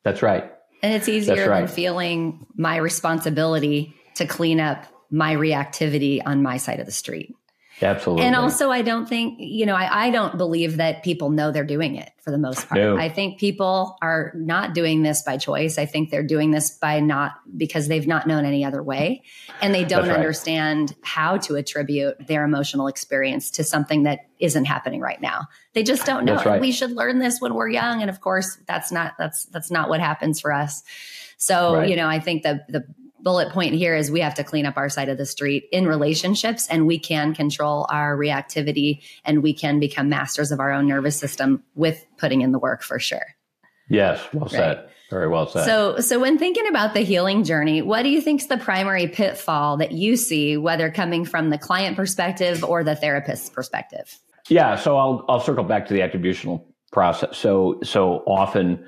That's 0.03 0.21
right. 0.21 0.51
And 0.83 0.93
it's 0.93 1.09
easier 1.09 1.49
right. 1.49 1.61
than 1.61 1.67
feeling 1.67 2.45
my 2.55 2.77
responsibility 2.77 3.95
to 4.15 4.27
clean 4.27 4.59
up 4.59 4.85
my 5.09 5.35
reactivity 5.35 6.21
on 6.23 6.43
my 6.43 6.57
side 6.57 6.79
of 6.79 6.85
the 6.85 6.91
street. 6.91 7.35
Absolutely. 7.81 8.25
And 8.25 8.35
also, 8.35 8.71
I 8.71 8.81
don't 8.81 9.07
think, 9.07 9.35
you 9.39 9.65
know, 9.65 9.75
I, 9.75 10.07
I, 10.07 10.09
don't 10.09 10.37
believe 10.37 10.77
that 10.77 11.03
people 11.03 11.29
know 11.29 11.51
they're 11.51 11.63
doing 11.63 11.95
it 11.95 12.11
for 12.19 12.31
the 12.31 12.37
most 12.37 12.67
part. 12.67 12.81
No. 12.81 12.97
I 12.97 13.07
think 13.09 13.39
people 13.39 13.97
are 14.01 14.33
not 14.35 14.73
doing 14.73 15.01
this 15.03 15.23
by 15.23 15.37
choice. 15.37 15.77
I 15.77 15.85
think 15.85 16.09
they're 16.09 16.23
doing 16.23 16.51
this 16.51 16.71
by 16.71 16.99
not 16.99 17.33
because 17.55 17.87
they've 17.87 18.07
not 18.07 18.27
known 18.27 18.43
any 18.43 18.65
other 18.65 18.83
way. 18.83 19.23
And 19.61 19.73
they 19.73 19.85
don't 19.85 20.07
right. 20.07 20.15
understand 20.15 20.95
how 21.03 21.37
to 21.37 21.55
attribute 21.55 22.15
their 22.27 22.43
emotional 22.43 22.87
experience 22.87 23.49
to 23.51 23.63
something 23.63 24.03
that 24.03 24.27
isn't 24.39 24.65
happening 24.65 24.99
right 24.99 25.21
now. 25.21 25.47
They 25.73 25.83
just 25.83 26.05
don't 26.05 26.25
know. 26.25 26.35
Right. 26.43 26.59
We 26.59 26.71
should 26.71 26.91
learn 26.91 27.19
this 27.19 27.39
when 27.39 27.53
we're 27.53 27.69
young. 27.69 28.01
And 28.01 28.09
of 28.09 28.19
course, 28.19 28.57
that's 28.67 28.91
not, 28.91 29.13
that's, 29.17 29.45
that's 29.45 29.71
not 29.71 29.89
what 29.89 30.01
happens 30.01 30.41
for 30.41 30.51
us. 30.51 30.83
So, 31.37 31.75
right. 31.75 31.89
you 31.89 31.95
know, 31.95 32.07
I 32.07 32.19
think 32.19 32.43
the, 32.43 32.65
the 32.67 32.83
bullet 33.23 33.51
point 33.51 33.75
here 33.75 33.95
is 33.95 34.11
we 34.11 34.21
have 34.21 34.35
to 34.35 34.43
clean 34.43 34.65
up 34.65 34.77
our 34.77 34.89
side 34.89 35.09
of 35.09 35.17
the 35.17 35.25
street 35.25 35.65
in 35.71 35.87
relationships 35.87 36.67
and 36.67 36.87
we 36.87 36.99
can 36.99 37.33
control 37.33 37.85
our 37.89 38.17
reactivity 38.17 39.01
and 39.25 39.43
we 39.43 39.53
can 39.53 39.79
become 39.79 40.09
masters 40.09 40.51
of 40.51 40.59
our 40.59 40.71
own 40.71 40.87
nervous 40.87 41.17
system 41.17 41.63
with 41.75 42.05
putting 42.17 42.41
in 42.41 42.51
the 42.51 42.59
work 42.59 42.81
for 42.81 42.99
sure. 42.99 43.35
Yes, 43.89 44.21
well 44.33 44.43
right. 44.43 44.51
said. 44.51 44.89
Very 45.09 45.27
well 45.27 45.47
said. 45.47 45.65
So, 45.65 45.99
so 45.99 46.19
when 46.19 46.37
thinking 46.37 46.67
about 46.67 46.93
the 46.93 46.99
healing 46.99 47.43
journey, 47.43 47.81
what 47.81 48.03
do 48.03 48.09
you 48.09 48.21
think 48.21 48.41
is 48.41 48.47
the 48.47 48.57
primary 48.57 49.07
pitfall 49.07 49.77
that 49.77 49.91
you 49.91 50.15
see, 50.15 50.55
whether 50.55 50.91
coming 50.91 51.25
from 51.25 51.49
the 51.49 51.57
client 51.57 51.95
perspective 51.95 52.63
or 52.63 52.83
the 52.83 52.95
therapist's 52.95 53.49
perspective? 53.49 54.19
Yeah, 54.49 54.75
so 54.75 54.97
I'll 54.97 55.25
I'll 55.27 55.39
circle 55.39 55.63
back 55.63 55.87
to 55.87 55.93
the 55.93 56.01
attributional 56.01 56.63
process. 56.91 57.37
So, 57.37 57.79
so 57.83 58.23
often, 58.27 58.87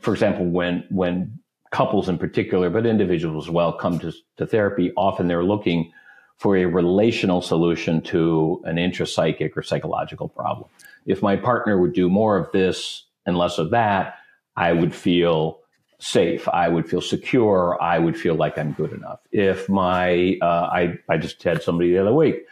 for 0.00 0.12
example, 0.12 0.46
when 0.46 0.84
when 0.90 1.38
couples 1.72 2.08
in 2.08 2.18
particular, 2.18 2.70
but 2.70 2.86
individuals 2.86 3.46
as 3.46 3.50
well, 3.50 3.72
come 3.72 3.98
to, 3.98 4.12
to 4.36 4.46
therapy, 4.46 4.92
often 4.96 5.26
they're 5.26 5.42
looking 5.42 5.90
for 6.36 6.56
a 6.56 6.66
relational 6.66 7.40
solution 7.40 8.00
to 8.02 8.62
an 8.64 8.76
intrapsychic 8.76 9.56
or 9.56 9.62
psychological 9.62 10.28
problem. 10.28 10.68
If 11.06 11.22
my 11.22 11.36
partner 11.36 11.80
would 11.80 11.94
do 11.94 12.08
more 12.08 12.36
of 12.36 12.52
this 12.52 13.04
and 13.26 13.36
less 13.36 13.58
of 13.58 13.70
that, 13.70 14.16
I 14.56 14.72
would 14.72 14.94
feel 14.94 15.60
safe. 15.98 16.48
I 16.48 16.68
would 16.68 16.88
feel 16.88 17.00
secure. 17.00 17.80
I 17.80 17.98
would 17.98 18.18
feel 18.18 18.34
like 18.34 18.58
I'm 18.58 18.72
good 18.72 18.92
enough. 18.92 19.20
If 19.30 19.68
my, 19.68 20.36
uh, 20.42 20.44
I, 20.44 20.98
I 21.08 21.16
just 21.16 21.42
had 21.42 21.62
somebody 21.62 21.92
the 21.92 22.00
other 22.00 22.12
week, 22.12 22.44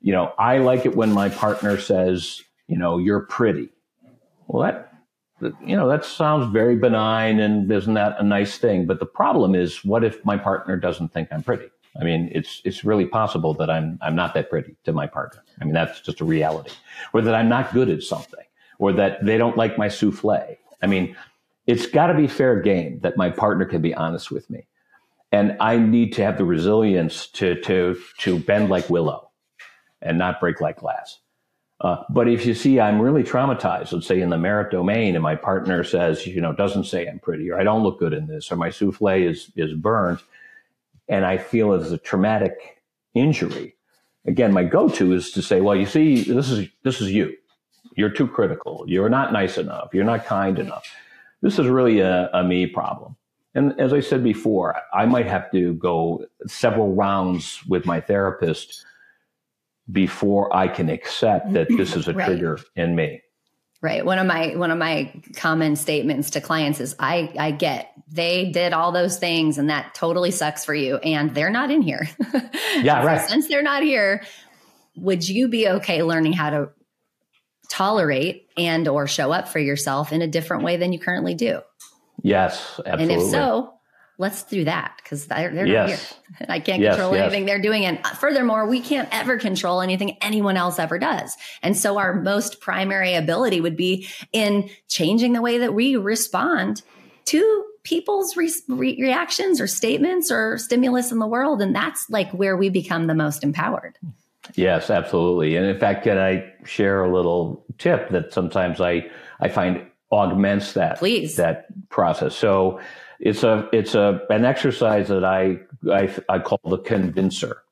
you 0.00 0.12
know, 0.12 0.32
I 0.38 0.58
like 0.58 0.84
it 0.84 0.96
when 0.96 1.12
my 1.12 1.28
partner 1.28 1.78
says, 1.78 2.42
you 2.66 2.76
know, 2.76 2.98
you're 2.98 3.20
pretty. 3.20 3.68
Well, 4.46 4.62
that 4.64 4.93
you 5.40 5.76
know, 5.76 5.88
that 5.88 6.04
sounds 6.04 6.52
very 6.52 6.76
benign 6.76 7.40
and 7.40 7.70
isn't 7.70 7.94
that 7.94 8.16
a 8.18 8.22
nice 8.22 8.58
thing? 8.58 8.86
But 8.86 9.00
the 9.00 9.06
problem 9.06 9.54
is, 9.54 9.84
what 9.84 10.04
if 10.04 10.24
my 10.24 10.36
partner 10.36 10.76
doesn't 10.76 11.12
think 11.12 11.28
I'm 11.32 11.42
pretty? 11.42 11.68
I 12.00 12.04
mean, 12.04 12.30
it's, 12.32 12.60
it's 12.64 12.84
really 12.84 13.06
possible 13.06 13.54
that 13.54 13.70
I'm, 13.70 13.98
I'm 14.02 14.16
not 14.16 14.34
that 14.34 14.50
pretty 14.50 14.76
to 14.84 14.92
my 14.92 15.06
partner. 15.06 15.42
I 15.60 15.64
mean, 15.64 15.74
that's 15.74 16.00
just 16.00 16.20
a 16.20 16.24
reality 16.24 16.72
or 17.12 17.20
that 17.22 17.34
I'm 17.34 17.48
not 17.48 17.72
good 17.72 17.88
at 17.88 18.02
something 18.02 18.44
or 18.78 18.92
that 18.92 19.24
they 19.24 19.38
don't 19.38 19.56
like 19.56 19.78
my 19.78 19.88
souffle. 19.88 20.56
I 20.82 20.86
mean, 20.86 21.16
it's 21.66 21.86
got 21.86 22.08
to 22.08 22.14
be 22.14 22.26
fair 22.26 22.60
game 22.60 23.00
that 23.00 23.16
my 23.16 23.30
partner 23.30 23.64
can 23.64 23.80
be 23.80 23.94
honest 23.94 24.30
with 24.30 24.48
me. 24.50 24.66
And 25.32 25.56
I 25.60 25.78
need 25.78 26.12
to 26.14 26.22
have 26.22 26.38
the 26.38 26.44
resilience 26.44 27.26
to, 27.28 27.60
to, 27.62 27.96
to 28.18 28.38
bend 28.38 28.70
like 28.70 28.88
willow 28.90 29.30
and 30.02 30.18
not 30.18 30.40
break 30.40 30.60
like 30.60 30.78
glass. 30.78 31.18
Uh, 31.84 32.02
but 32.08 32.26
if 32.26 32.46
you 32.46 32.54
see 32.54 32.80
I'm 32.80 32.98
really 32.98 33.22
traumatized, 33.22 33.92
let's 33.92 34.06
say 34.06 34.22
in 34.22 34.30
the 34.30 34.38
merit 34.38 34.70
domain, 34.70 35.14
and 35.14 35.22
my 35.22 35.36
partner 35.36 35.84
says, 35.84 36.26
you 36.26 36.40
know, 36.40 36.54
doesn't 36.54 36.84
say 36.84 37.06
I'm 37.06 37.18
pretty, 37.18 37.50
or 37.50 37.60
I 37.60 37.62
don't 37.62 37.82
look 37.82 37.98
good 37.98 38.14
in 38.14 38.26
this, 38.26 38.50
or 38.50 38.56
my 38.56 38.70
souffle 38.70 39.08
is 39.08 39.52
is 39.54 39.74
burned, 39.74 40.20
and 41.10 41.26
I 41.26 41.36
feel 41.36 41.74
it 41.74 41.82
as 41.82 41.92
a 41.92 41.98
traumatic 41.98 42.82
injury. 43.12 43.76
Again, 44.26 44.54
my 44.54 44.64
go-to 44.64 45.12
is 45.12 45.30
to 45.32 45.42
say, 45.42 45.60
well, 45.60 45.76
you 45.76 45.84
see, 45.84 46.22
this 46.22 46.48
is 46.50 46.70
this 46.84 47.02
is 47.02 47.12
you. 47.12 47.36
You're 47.96 48.08
too 48.08 48.28
critical. 48.28 48.86
You're 48.88 49.10
not 49.10 49.34
nice 49.34 49.58
enough. 49.58 49.90
You're 49.92 50.04
not 50.04 50.24
kind 50.24 50.58
enough. 50.58 50.90
This 51.42 51.58
is 51.58 51.66
really 51.66 52.00
a, 52.00 52.30
a 52.32 52.42
me 52.42 52.66
problem. 52.66 53.16
And 53.54 53.78
as 53.78 53.92
I 53.92 54.00
said 54.00 54.24
before, 54.24 54.74
I 54.94 55.04
might 55.04 55.26
have 55.26 55.52
to 55.52 55.74
go 55.74 56.24
several 56.46 56.94
rounds 56.94 57.60
with 57.68 57.84
my 57.84 58.00
therapist 58.00 58.86
before 59.90 60.54
I 60.54 60.68
can 60.68 60.88
accept 60.88 61.52
that 61.52 61.68
this 61.68 61.96
is 61.96 62.08
a 62.08 62.12
right. 62.14 62.26
trigger 62.26 62.58
in 62.76 62.94
me. 62.96 63.20
Right. 63.82 64.04
One 64.04 64.18
of 64.18 64.26
my 64.26 64.56
one 64.56 64.70
of 64.70 64.78
my 64.78 65.12
common 65.36 65.76
statements 65.76 66.30
to 66.30 66.40
clients 66.40 66.80
is 66.80 66.96
I 66.98 67.30
I 67.38 67.50
get 67.50 67.92
they 68.08 68.50
did 68.50 68.72
all 68.72 68.92
those 68.92 69.18
things 69.18 69.58
and 69.58 69.68
that 69.68 69.94
totally 69.94 70.30
sucks 70.30 70.64
for 70.64 70.74
you 70.74 70.96
and 70.96 71.34
they're 71.34 71.50
not 71.50 71.70
in 71.70 71.82
here. 71.82 72.08
Yeah, 72.76 73.02
right. 73.04 73.28
Since 73.28 73.48
they're 73.48 73.62
not 73.62 73.82
here, 73.82 74.24
would 74.96 75.28
you 75.28 75.48
be 75.48 75.68
okay 75.68 76.02
learning 76.02 76.32
how 76.32 76.48
to 76.48 76.70
tolerate 77.68 78.48
and 78.56 78.88
or 78.88 79.06
show 79.06 79.32
up 79.32 79.48
for 79.48 79.58
yourself 79.58 80.12
in 80.12 80.22
a 80.22 80.28
different 80.28 80.62
way 80.62 80.78
than 80.78 80.94
you 80.94 80.98
currently 80.98 81.34
do? 81.34 81.60
Yes, 82.22 82.80
absolutely. 82.86 83.14
And 83.14 83.22
if 83.22 83.28
so, 83.28 83.73
let's 84.18 84.44
do 84.44 84.64
that 84.64 84.94
because 85.02 85.26
they're, 85.26 85.52
they're 85.52 85.66
yes. 85.66 86.14
not 86.30 86.38
here. 86.38 86.46
I 86.54 86.60
can't 86.60 86.80
yes, 86.80 86.94
control 86.94 87.14
yes. 87.14 87.22
anything 87.22 87.46
they're 87.46 87.60
doing. 87.60 87.84
And 87.84 87.98
uh, 88.04 88.10
furthermore, 88.10 88.66
we 88.66 88.80
can't 88.80 89.08
ever 89.12 89.38
control 89.38 89.80
anything 89.80 90.16
anyone 90.20 90.56
else 90.56 90.78
ever 90.78 90.98
does. 90.98 91.36
And 91.62 91.76
so 91.76 91.98
our 91.98 92.14
most 92.14 92.60
primary 92.60 93.14
ability 93.14 93.60
would 93.60 93.76
be 93.76 94.08
in 94.32 94.70
changing 94.88 95.32
the 95.32 95.42
way 95.42 95.58
that 95.58 95.74
we 95.74 95.96
respond 95.96 96.82
to 97.26 97.64
people's 97.82 98.36
re- 98.36 98.52
re- 98.68 98.98
reactions 99.00 99.60
or 99.60 99.66
statements 99.66 100.30
or 100.30 100.58
stimulus 100.58 101.12
in 101.12 101.18
the 101.18 101.26
world. 101.26 101.60
And 101.60 101.74
that's 101.74 102.08
like 102.08 102.30
where 102.32 102.56
we 102.56 102.68
become 102.68 103.06
the 103.06 103.14
most 103.14 103.42
empowered. 103.42 103.98
Yes, 104.54 104.90
absolutely. 104.90 105.56
And 105.56 105.66
in 105.66 105.78
fact, 105.78 106.04
can 106.04 106.18
I 106.18 106.52
share 106.64 107.02
a 107.02 107.12
little 107.12 107.64
tip 107.78 108.10
that 108.10 108.32
sometimes 108.32 108.80
I, 108.80 109.10
I 109.40 109.48
find 109.48 109.86
augments 110.12 110.74
that, 110.74 110.98
Please. 110.98 111.36
that 111.36 111.66
process. 111.88 112.36
So, 112.36 112.80
it's 113.20 113.42
a 113.42 113.68
it's 113.72 113.94
a 113.94 114.20
an 114.30 114.44
exercise 114.44 115.08
that 115.08 115.24
I 115.24 115.58
I, 115.90 116.14
I 116.28 116.38
call 116.38 116.60
the 116.64 116.78
convincer, 116.78 117.62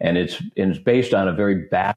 and 0.00 0.16
it's 0.16 0.42
it's 0.54 0.78
based 0.78 1.14
on 1.14 1.28
a 1.28 1.32
very 1.32 1.66
bad 1.68 1.96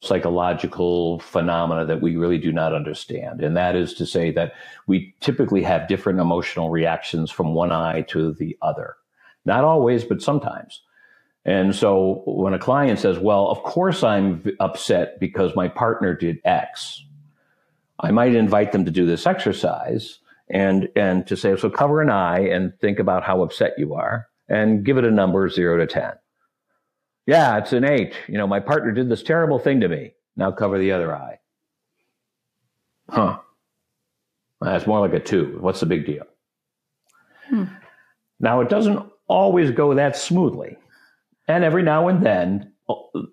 psychological 0.00 1.18
phenomena 1.18 1.84
that 1.84 2.00
we 2.00 2.16
really 2.16 2.38
do 2.38 2.52
not 2.52 2.72
understand, 2.72 3.42
and 3.42 3.56
that 3.56 3.74
is 3.74 3.94
to 3.94 4.06
say 4.06 4.30
that 4.30 4.52
we 4.86 5.14
typically 5.20 5.62
have 5.62 5.88
different 5.88 6.20
emotional 6.20 6.70
reactions 6.70 7.30
from 7.30 7.54
one 7.54 7.72
eye 7.72 8.02
to 8.02 8.32
the 8.32 8.56
other, 8.62 8.96
not 9.44 9.64
always, 9.64 10.04
but 10.04 10.22
sometimes. 10.22 10.82
And 11.44 11.74
so 11.74 12.22
when 12.26 12.54
a 12.54 12.58
client 12.58 12.98
says, 12.98 13.18
"Well, 13.18 13.48
of 13.48 13.62
course 13.62 14.02
I'm 14.02 14.44
upset 14.60 15.18
because 15.20 15.56
my 15.56 15.68
partner 15.68 16.14
did 16.14 16.40
X," 16.44 17.04
I 18.00 18.10
might 18.12 18.34
invite 18.34 18.72
them 18.72 18.84
to 18.84 18.90
do 18.90 19.04
this 19.06 19.26
exercise 19.26 20.20
and 20.50 20.88
and 20.96 21.26
to 21.26 21.36
say 21.36 21.56
so 21.56 21.70
cover 21.70 22.00
an 22.00 22.10
eye 22.10 22.40
and 22.40 22.72
think 22.80 22.98
about 22.98 23.24
how 23.24 23.42
upset 23.42 23.72
you 23.78 23.94
are 23.94 24.26
and 24.48 24.84
give 24.84 24.96
it 24.96 25.04
a 25.04 25.10
number 25.10 25.48
0 25.48 25.78
to 25.78 25.86
10 25.86 26.12
yeah 27.26 27.58
it's 27.58 27.72
an 27.72 27.84
8 27.84 28.14
you 28.28 28.38
know 28.38 28.46
my 28.46 28.60
partner 28.60 28.92
did 28.92 29.08
this 29.08 29.22
terrible 29.22 29.58
thing 29.58 29.80
to 29.80 29.88
me. 29.88 30.12
Now 30.36 30.52
cover 30.52 30.78
the 30.78 30.92
other 30.92 31.12
eye. 31.16 31.40
Huh. 33.08 33.38
That's 34.60 34.86
more 34.86 35.00
like 35.00 35.14
a 35.14 35.20
2 35.20 35.58
what's 35.60 35.80
the 35.80 35.86
big 35.86 36.06
deal? 36.06 36.24
Hmm. 37.48 37.64
now 38.40 38.60
it 38.60 38.68
doesn't 38.68 39.02
always 39.26 39.70
go 39.70 39.94
that 39.94 40.16
smoothly. 40.16 40.76
And 41.46 41.64
every 41.64 41.82
now 41.82 42.08
and 42.08 42.24
then 42.24 42.72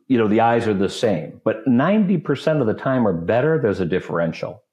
you 0.08 0.18
know 0.18 0.28
the 0.28 0.42
eyes 0.42 0.68
are 0.68 0.74
the 0.74 0.90
same. 0.90 1.42
But 1.44 1.66
90% 1.68 2.62
of 2.62 2.68
the 2.68 2.74
time 2.74 3.08
or 3.08 3.14
better. 3.14 3.60
There's 3.62 3.80
a 3.80 3.86
differential. 3.86 4.64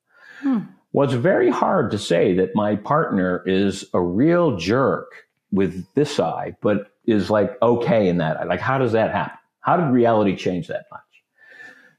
Hmm. 0.40 0.60
Well, 0.92 1.06
it's 1.06 1.16
very 1.16 1.50
hard 1.50 1.90
to 1.92 1.98
say 1.98 2.34
that 2.34 2.54
my 2.54 2.76
partner 2.76 3.42
is 3.46 3.84
a 3.94 4.00
real 4.00 4.56
jerk 4.56 5.26
with 5.50 5.86
this 5.94 6.20
eye, 6.20 6.54
but 6.60 6.92
is 7.06 7.30
like 7.30 7.60
okay 7.62 8.08
in 8.08 8.18
that 8.18 8.38
eye. 8.38 8.44
Like, 8.44 8.60
how 8.60 8.78
does 8.78 8.92
that 8.92 9.10
happen? 9.10 9.38
How 9.60 9.76
did 9.76 9.90
reality 9.92 10.36
change 10.36 10.68
that 10.68 10.86
much? 10.90 11.00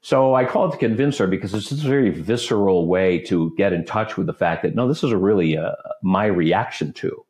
So 0.02 0.36
I 0.36 0.44
call 0.46 0.68
it 0.68 0.72
the 0.72 0.78
convincer 0.78 1.28
because 1.28 1.54
it's 1.54 1.72
a 1.72 1.76
very 1.76 2.10
visceral 2.10 2.88
way 2.88 3.20
to 3.20 3.54
get 3.56 3.72
in 3.72 3.86
touch 3.86 4.18
with 4.18 4.28
the 4.28 4.34
fact 4.34 4.64
that 4.64 4.76
no, 4.76 4.88
this 4.88 5.04
is 5.04 5.12
a 5.12 5.18
really 5.18 5.58
uh, 5.58 5.72
my 6.02 6.26
reaction 6.26 6.92
to. 6.94 7.26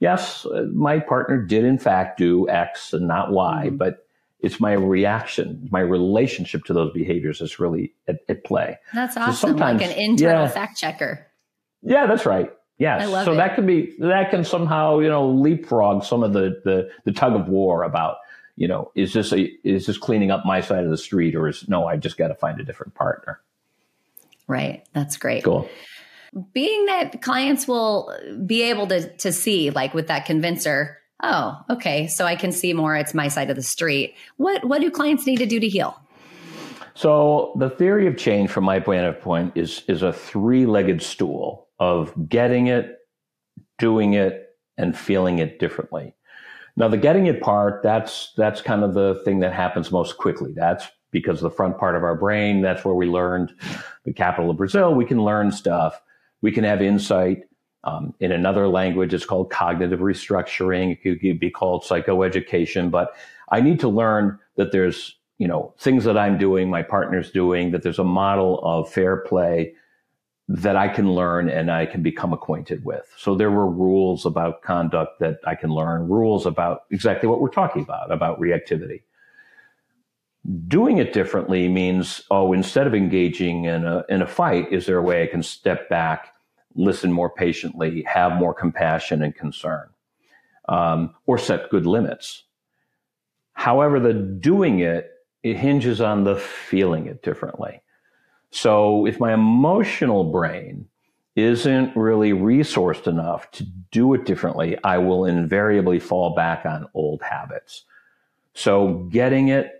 Yes, 0.00 0.46
uh, 0.46 0.66
my 0.72 0.98
partner 0.98 1.42
did 1.42 1.64
in 1.64 1.78
fact 1.78 2.18
do 2.18 2.48
X 2.48 2.92
and 2.94 3.06
not 3.06 3.32
Y, 3.32 3.66
mm-hmm. 3.66 3.76
but 3.76 4.05
it's 4.40 4.60
my 4.60 4.72
reaction, 4.72 5.68
my 5.70 5.80
relationship 5.80 6.64
to 6.64 6.72
those 6.72 6.92
behaviors 6.92 7.40
is 7.40 7.58
really 7.58 7.94
at, 8.06 8.20
at 8.28 8.44
play. 8.44 8.78
That's 8.92 9.16
awesome. 9.16 9.50
So 9.50 9.56
like 9.56 9.82
an 9.82 9.92
internal 9.92 10.44
yeah, 10.44 10.48
fact 10.48 10.78
checker. 10.78 11.26
Yeah, 11.82 12.06
that's 12.06 12.26
right. 12.26 12.52
Love 13.06 13.24
so 13.24 13.32
it. 13.32 13.36
that 13.36 13.54
could 13.54 13.66
be 13.66 13.94
that 14.00 14.30
can 14.30 14.44
somehow, 14.44 14.98
you 14.98 15.08
know, 15.08 15.28
leapfrog 15.28 16.04
some 16.04 16.22
of 16.22 16.32
the, 16.32 16.60
the 16.64 16.90
the 17.04 17.12
tug 17.12 17.34
of 17.34 17.48
war 17.48 17.82
about, 17.82 18.16
you 18.56 18.68
know, 18.68 18.92
is 18.94 19.14
this 19.14 19.32
a 19.32 19.44
is 19.66 19.86
this 19.86 19.96
cleaning 19.96 20.30
up 20.30 20.44
my 20.44 20.60
side 20.60 20.84
of 20.84 20.90
the 20.90 20.98
street 20.98 21.34
or 21.34 21.48
is 21.48 21.66
no, 21.68 21.86
I 21.86 21.96
just 21.96 22.18
got 22.18 22.28
to 22.28 22.34
find 22.34 22.60
a 22.60 22.64
different 22.64 22.94
partner. 22.94 23.40
Right. 24.46 24.84
That's 24.92 25.16
great. 25.16 25.42
Cool 25.42 25.68
being 26.52 26.86
that 26.86 27.22
clients 27.22 27.66
will 27.66 28.14
be 28.44 28.62
able 28.62 28.86
to 28.88 29.16
to 29.16 29.32
see 29.32 29.70
like 29.70 29.94
with 29.94 30.08
that 30.08 30.26
convincer 30.26 30.98
oh, 31.22 31.60
okay, 31.70 32.06
so 32.06 32.24
I 32.24 32.36
can 32.36 32.52
see 32.52 32.72
more. 32.72 32.96
It's 32.96 33.14
my 33.14 33.28
side 33.28 33.50
of 33.50 33.56
the 33.56 33.62
street. 33.62 34.14
What 34.36 34.64
what 34.64 34.80
do 34.80 34.90
clients 34.90 35.26
need 35.26 35.38
to 35.38 35.46
do 35.46 35.60
to 35.60 35.68
heal? 35.68 36.00
So 36.94 37.52
the 37.58 37.68
theory 37.68 38.06
of 38.06 38.16
change, 38.16 38.50
from 38.50 38.64
my 38.64 38.80
point 38.80 39.04
of 39.04 39.20
point, 39.20 39.52
is 39.54 39.82
is 39.88 40.02
a 40.02 40.12
three 40.12 40.66
legged 40.66 41.02
stool 41.02 41.68
of 41.78 42.12
getting 42.28 42.68
it, 42.68 42.98
doing 43.78 44.14
it, 44.14 44.56
and 44.78 44.96
feeling 44.96 45.38
it 45.38 45.58
differently. 45.58 46.14
Now, 46.76 46.88
the 46.88 46.96
getting 46.96 47.26
it 47.26 47.40
part, 47.40 47.82
that's 47.82 48.32
that's 48.36 48.60
kind 48.60 48.84
of 48.84 48.94
the 48.94 49.20
thing 49.24 49.40
that 49.40 49.52
happens 49.52 49.90
most 49.90 50.18
quickly. 50.18 50.52
That's 50.54 50.86
because 51.10 51.40
the 51.40 51.50
front 51.50 51.78
part 51.78 51.96
of 51.96 52.02
our 52.02 52.14
brain, 52.14 52.60
that's 52.60 52.84
where 52.84 52.94
we 52.94 53.06
learned 53.06 53.52
the 54.04 54.12
capital 54.12 54.50
of 54.50 54.56
Brazil. 54.56 54.94
We 54.94 55.06
can 55.06 55.22
learn 55.22 55.50
stuff. 55.50 56.00
We 56.42 56.52
can 56.52 56.64
have 56.64 56.82
insight. 56.82 57.44
Um, 57.84 58.14
in 58.18 58.32
another 58.32 58.66
language, 58.66 59.14
it's 59.14 59.24
called 59.24 59.50
cognitive 59.50 60.00
restructuring. 60.00 60.92
It 60.92 61.02
could 61.02 61.40
be 61.40 61.50
called 61.50 61.84
psychoeducation. 61.84 62.90
But 62.90 63.14
I 63.50 63.60
need 63.60 63.80
to 63.80 63.88
learn 63.88 64.38
that 64.56 64.72
there's, 64.72 65.16
you 65.38 65.46
know, 65.46 65.72
things 65.78 66.04
that 66.04 66.18
I'm 66.18 66.36
doing, 66.36 66.68
my 66.68 66.82
partner's 66.82 67.30
doing, 67.30 67.70
that 67.70 67.82
there's 67.82 68.00
a 68.00 68.04
model 68.04 68.60
of 68.64 68.90
fair 68.90 69.18
play 69.18 69.74
that 70.48 70.76
I 70.76 70.88
can 70.88 71.12
learn 71.12 71.48
and 71.48 71.70
I 71.70 71.86
can 71.86 72.02
become 72.02 72.32
acquainted 72.32 72.84
with. 72.84 73.12
So 73.16 73.34
there 73.34 73.50
were 73.50 73.68
rules 73.68 74.24
about 74.24 74.62
conduct 74.62 75.18
that 75.18 75.38
I 75.44 75.56
can 75.56 75.70
learn, 75.70 76.08
rules 76.08 76.46
about 76.46 76.82
exactly 76.90 77.28
what 77.28 77.40
we're 77.40 77.48
talking 77.48 77.82
about, 77.82 78.12
about 78.12 78.40
reactivity. 78.40 79.02
Doing 80.68 80.98
it 80.98 81.12
differently 81.12 81.68
means, 81.68 82.22
oh, 82.30 82.52
instead 82.52 82.86
of 82.86 82.94
engaging 82.94 83.64
in 83.64 83.84
a, 83.84 84.04
in 84.08 84.22
a 84.22 84.26
fight, 84.26 84.72
is 84.72 84.86
there 84.86 84.98
a 84.98 85.02
way 85.02 85.24
I 85.24 85.26
can 85.26 85.42
step 85.42 85.88
back 85.88 86.32
listen 86.76 87.12
more 87.12 87.30
patiently, 87.30 88.02
have 88.02 88.32
more 88.32 88.54
compassion 88.54 89.22
and 89.22 89.34
concern, 89.34 89.88
um, 90.68 91.14
or 91.26 91.38
set 91.38 91.70
good 91.70 91.86
limits. 91.86 92.44
However, 93.52 93.98
the 93.98 94.12
doing 94.12 94.80
it, 94.80 95.10
it 95.42 95.56
hinges 95.56 96.00
on 96.00 96.24
the 96.24 96.36
feeling 96.36 97.06
it 97.06 97.22
differently. 97.22 97.82
So 98.50 99.06
if 99.06 99.18
my 99.18 99.32
emotional 99.32 100.30
brain 100.30 100.88
isn't 101.36 101.94
really 101.96 102.32
resourced 102.32 103.06
enough 103.06 103.50
to 103.52 103.64
do 103.90 104.14
it 104.14 104.24
differently, 104.24 104.76
I 104.82 104.98
will 104.98 105.26
invariably 105.26 105.98
fall 105.98 106.34
back 106.34 106.64
on 106.64 106.88
old 106.94 107.22
habits. 107.22 107.84
So 108.54 109.08
getting 109.10 109.48
it, 109.48 109.70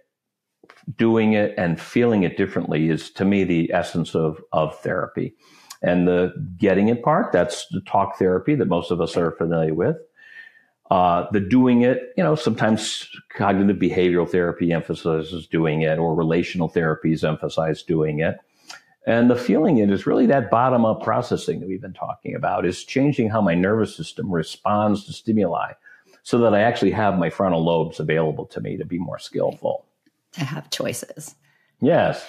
doing 0.98 1.32
it, 1.32 1.54
and 1.56 1.80
feeling 1.80 2.22
it 2.24 2.36
differently 2.36 2.90
is 2.90 3.10
to 3.12 3.24
me 3.24 3.44
the 3.44 3.72
essence 3.72 4.14
of, 4.14 4.42
of 4.52 4.78
therapy. 4.80 5.34
And 5.82 6.08
the 6.08 6.32
getting 6.58 6.88
it 6.88 7.02
part, 7.02 7.32
that's 7.32 7.66
the 7.70 7.80
talk 7.82 8.18
therapy 8.18 8.54
that 8.54 8.66
most 8.66 8.90
of 8.90 9.00
us 9.00 9.16
are 9.16 9.32
familiar 9.32 9.74
with. 9.74 9.96
Uh, 10.90 11.26
the 11.32 11.40
doing 11.40 11.82
it, 11.82 12.12
you 12.16 12.22
know, 12.22 12.34
sometimes 12.36 13.08
cognitive 13.36 13.76
behavioral 13.76 14.28
therapy 14.28 14.72
emphasizes 14.72 15.46
doing 15.46 15.82
it 15.82 15.98
or 15.98 16.14
relational 16.14 16.70
therapies 16.70 17.24
emphasize 17.24 17.82
doing 17.82 18.20
it. 18.20 18.38
And 19.06 19.30
the 19.30 19.36
feeling 19.36 19.78
it 19.78 19.90
is 19.90 20.06
really 20.06 20.26
that 20.26 20.50
bottom 20.50 20.84
up 20.84 21.02
processing 21.02 21.60
that 21.60 21.68
we've 21.68 21.80
been 21.80 21.92
talking 21.92 22.34
about 22.34 22.66
is 22.66 22.84
changing 22.84 23.30
how 23.30 23.40
my 23.40 23.54
nervous 23.54 23.96
system 23.96 24.30
responds 24.30 25.04
to 25.06 25.12
stimuli 25.12 25.72
so 26.24 26.38
that 26.38 26.54
I 26.54 26.60
actually 26.62 26.90
have 26.90 27.18
my 27.18 27.30
frontal 27.30 27.64
lobes 27.64 28.00
available 28.00 28.46
to 28.46 28.60
me 28.60 28.76
to 28.76 28.84
be 28.84 28.98
more 28.98 29.18
skillful. 29.18 29.86
To 30.32 30.44
have 30.44 30.70
choices. 30.70 31.36
Yes. 31.80 32.26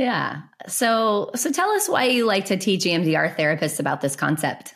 Yeah. 0.00 0.40
So 0.66 1.30
so 1.34 1.52
tell 1.52 1.68
us 1.72 1.86
why 1.86 2.04
you 2.04 2.24
like 2.24 2.46
to 2.46 2.56
teach 2.56 2.84
EMDR 2.84 3.36
therapists 3.36 3.78
about 3.78 4.00
this 4.00 4.16
concept. 4.16 4.74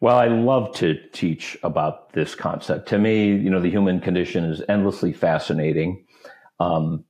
Well, 0.00 0.16
I 0.16 0.26
love 0.26 0.74
to 0.76 0.98
teach 1.12 1.56
about 1.62 2.12
this 2.12 2.34
concept. 2.34 2.88
To 2.88 2.98
me, 2.98 3.28
you 3.28 3.48
know, 3.48 3.60
the 3.60 3.70
human 3.70 4.00
condition 4.00 4.44
is 4.44 4.60
endlessly 4.68 5.12
fascinating. 5.12 6.04
Um, 6.58 7.04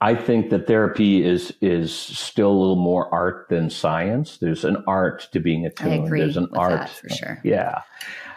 I 0.00 0.16
think 0.16 0.50
that 0.50 0.66
therapy 0.66 1.24
is 1.24 1.52
is 1.60 1.94
still 1.94 2.50
a 2.50 2.58
little 2.58 2.74
more 2.74 3.12
art 3.14 3.46
than 3.48 3.70
science. 3.70 4.38
There's 4.38 4.64
an 4.64 4.82
art 4.88 5.28
to 5.30 5.38
being 5.38 5.66
attuned. 5.66 6.10
There's 6.10 6.36
an 6.36 6.48
art 6.52 6.88
for 6.88 7.10
sure. 7.10 7.40
Yeah, 7.44 7.82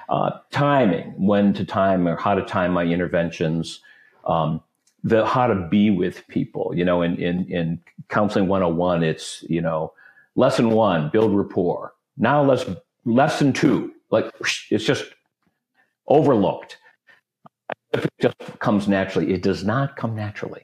uh, 0.08 0.32
timing, 0.52 1.14
when 1.18 1.54
to 1.56 1.66
time 1.66 2.08
or 2.08 2.16
how 2.16 2.36
to 2.36 2.46
time 2.46 2.74
my 2.74 2.84
interventions. 2.84 3.82
Um, 4.24 4.62
the 5.04 5.26
how 5.26 5.48
to 5.48 5.68
be 5.70 5.90
with 5.90 6.28
people. 6.28 6.74
You 6.76 6.86
know, 6.86 7.02
in 7.02 7.16
in 7.18 7.46
in 7.52 7.80
counseling 8.10 8.48
101, 8.48 9.04
it's 9.04 9.44
you 9.50 9.62
know, 9.62 9.94
lesson 10.36 10.72
one, 10.72 11.10
build 11.10 11.36
rapport. 11.36 11.94
Now 12.18 12.44
let's 12.44 12.66
lesson 13.06 13.54
two, 13.54 13.94
like 14.10 14.32
it's 14.70 14.84
just 14.84 15.06
overlooked. 16.08 16.78
If 17.94 18.06
it 18.06 18.14
just 18.22 18.38
comes 18.60 18.88
naturally. 18.88 19.34
It 19.34 19.44
does 19.44 19.64
not 19.64 19.98
come 19.98 20.16
naturally. 20.16 20.62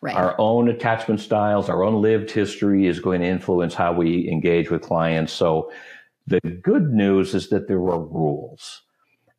Right. 0.00 0.16
Our 0.16 0.34
own 0.38 0.68
attachment 0.68 1.20
styles, 1.20 1.68
our 1.68 1.82
own 1.82 2.00
lived 2.00 2.30
history 2.30 2.86
is 2.86 3.00
going 3.00 3.20
to 3.20 3.26
influence 3.26 3.74
how 3.74 3.92
we 3.92 4.28
engage 4.28 4.70
with 4.70 4.82
clients. 4.82 5.32
So 5.32 5.72
the 6.26 6.40
good 6.40 6.92
news 6.92 7.34
is 7.34 7.48
that 7.50 7.68
there 7.68 7.80
were 7.80 7.98
rules. 7.98 8.82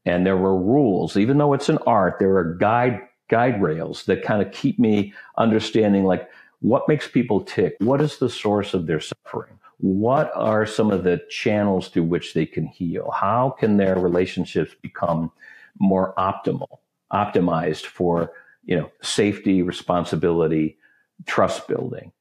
And 0.05 0.25
there 0.25 0.37
were 0.37 0.57
rules, 0.57 1.17
even 1.17 1.37
though 1.37 1.53
it's 1.53 1.69
an 1.69 1.77
art, 1.85 2.15
there 2.19 2.35
are 2.37 2.55
guide 2.55 3.01
guide 3.29 3.61
rails 3.61 4.03
that 4.05 4.23
kind 4.23 4.41
of 4.41 4.51
keep 4.51 4.77
me 4.79 5.13
understanding 5.37 6.03
like 6.03 6.29
what 6.59 6.87
makes 6.87 7.07
people 7.07 7.41
tick? 7.41 7.75
What 7.79 8.01
is 8.01 8.17
the 8.17 8.29
source 8.29 8.73
of 8.73 8.85
their 8.85 8.99
suffering? 8.99 9.59
What 9.77 10.31
are 10.35 10.65
some 10.65 10.91
of 10.91 11.05
the 11.05 11.21
channels 11.29 11.87
through 11.87 12.03
which 12.03 12.33
they 12.33 12.45
can 12.45 12.65
heal? 12.65 13.11
How 13.11 13.55
can 13.57 13.77
their 13.77 13.95
relationships 13.97 14.75
become 14.81 15.31
more 15.79 16.13
optimal, 16.17 16.79
optimized 17.13 17.85
for, 17.85 18.33
you 18.65 18.75
know, 18.75 18.91
safety, 19.01 19.61
responsibility, 19.61 20.77
trust 21.25 21.67
building? 21.69 22.11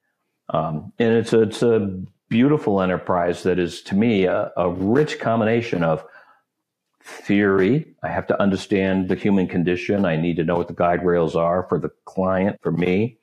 Um, 0.50 0.92
and 1.00 1.14
it's 1.14 1.32
a, 1.32 1.42
it's 1.42 1.62
a 1.62 2.00
beautiful 2.28 2.80
enterprise 2.80 3.42
that 3.42 3.58
is 3.58 3.82
to 3.82 3.96
me 3.96 4.24
a, 4.24 4.52
a 4.56 4.70
rich 4.70 5.18
combination 5.18 5.82
of 5.82 6.04
theory. 7.08 7.86
I 8.02 8.08
have 8.08 8.26
to 8.28 8.40
understand 8.40 9.08
the 9.08 9.14
human 9.14 9.48
condition. 9.48 10.04
I 10.04 10.16
need 10.16 10.36
to 10.36 10.44
know 10.44 10.56
what 10.56 10.68
the 10.68 10.74
guide 10.74 11.04
rails 11.04 11.34
are 11.34 11.64
for 11.68 11.78
the 11.78 11.90
client, 12.04 12.58
for 12.62 12.70
me, 12.70 13.16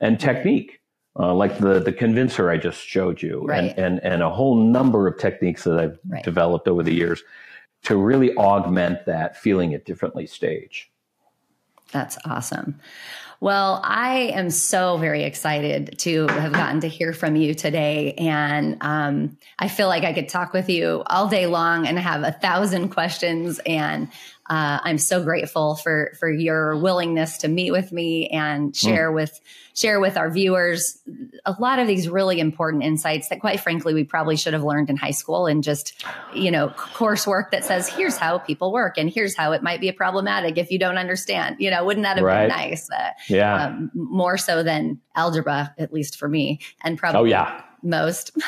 and 0.00 0.18
technique, 0.18 0.80
uh, 1.18 1.34
like 1.34 1.58
the 1.58 1.78
the 1.80 1.92
convincer 1.92 2.50
I 2.50 2.56
just 2.56 2.80
showed 2.80 3.20
you, 3.22 3.44
Right. 3.46 3.58
and, 3.64 3.78
and 3.78 4.00
and 4.02 4.22
a 4.22 4.30
whole 4.30 4.56
number 4.56 5.06
of 5.06 5.18
techniques 5.18 5.64
that 5.64 5.78
I've 5.78 5.98
Right. 6.08 6.24
developed 6.24 6.66
over 6.68 6.82
the 6.82 6.94
years 6.94 7.22
to 7.84 7.96
really 7.96 8.34
augment 8.36 9.04
that 9.06 9.36
feeling 9.36 9.72
it 9.72 9.84
differently 9.84 10.26
stage. 10.26 10.90
That's 11.92 12.16
awesome. 12.24 12.80
Well, 13.42 13.80
I 13.82 14.30
am 14.36 14.50
so 14.50 14.98
very 14.98 15.24
excited 15.24 15.98
to 15.98 16.28
have 16.28 16.52
gotten 16.52 16.82
to 16.82 16.88
hear 16.88 17.12
from 17.12 17.34
you 17.34 17.54
today. 17.54 18.12
And 18.12 18.76
um, 18.82 19.36
I 19.58 19.66
feel 19.66 19.88
like 19.88 20.04
I 20.04 20.12
could 20.12 20.28
talk 20.28 20.52
with 20.52 20.70
you 20.70 21.02
all 21.06 21.26
day 21.26 21.48
long 21.48 21.88
and 21.88 21.98
have 21.98 22.22
a 22.22 22.30
thousand 22.30 22.90
questions. 22.90 23.58
And 23.66 24.12
uh, 24.52 24.78
I'm 24.84 24.98
so 24.98 25.22
grateful 25.24 25.76
for 25.76 26.12
for 26.20 26.30
your 26.30 26.76
willingness 26.76 27.38
to 27.38 27.48
meet 27.48 27.70
with 27.70 27.90
me 27.92 28.28
and 28.28 28.76
share 28.76 29.10
with 29.10 29.40
share 29.74 29.98
with 30.00 30.16
our 30.18 30.30
viewers 30.30 30.98
a 31.46 31.54
lot 31.58 31.78
of 31.78 31.86
these 31.86 32.06
really 32.08 32.38
important 32.38 32.82
insights 32.82 33.28
that, 33.30 33.40
quite 33.40 33.60
frankly, 33.60 33.94
we 33.94 34.04
probably 34.04 34.36
should 34.36 34.52
have 34.52 34.62
learned 34.62 34.90
in 34.90 34.96
high 34.96 35.12
school 35.22 35.46
and 35.46 35.64
just 35.64 36.04
you 36.34 36.50
know 36.50 36.68
coursework 36.76 37.50
that 37.52 37.64
says 37.64 37.88
here's 37.88 38.16
how 38.18 38.36
people 38.38 38.72
work 38.72 38.98
and 38.98 39.08
here's 39.08 39.34
how 39.34 39.52
it 39.52 39.62
might 39.62 39.80
be 39.80 39.90
problematic 39.92 40.58
if 40.58 40.70
you 40.70 40.78
don't 40.78 40.98
understand. 40.98 41.56
You 41.58 41.70
know, 41.70 41.84
wouldn't 41.84 42.04
that 42.04 42.16
have 42.18 42.26
Right. 42.26 42.48
been 42.48 42.56
nice? 42.56 42.90
Uh, 42.90 43.10
Yeah. 43.28 43.64
um, 43.66 43.90
more 43.94 44.36
so 44.36 44.62
than 44.62 45.00
algebra, 45.14 45.72
at 45.78 45.92
least 45.94 46.18
for 46.18 46.28
me, 46.28 46.60
and 46.84 46.98
probably 46.98 47.20
oh 47.20 47.24
yeah. 47.24 47.62
most. 47.82 48.32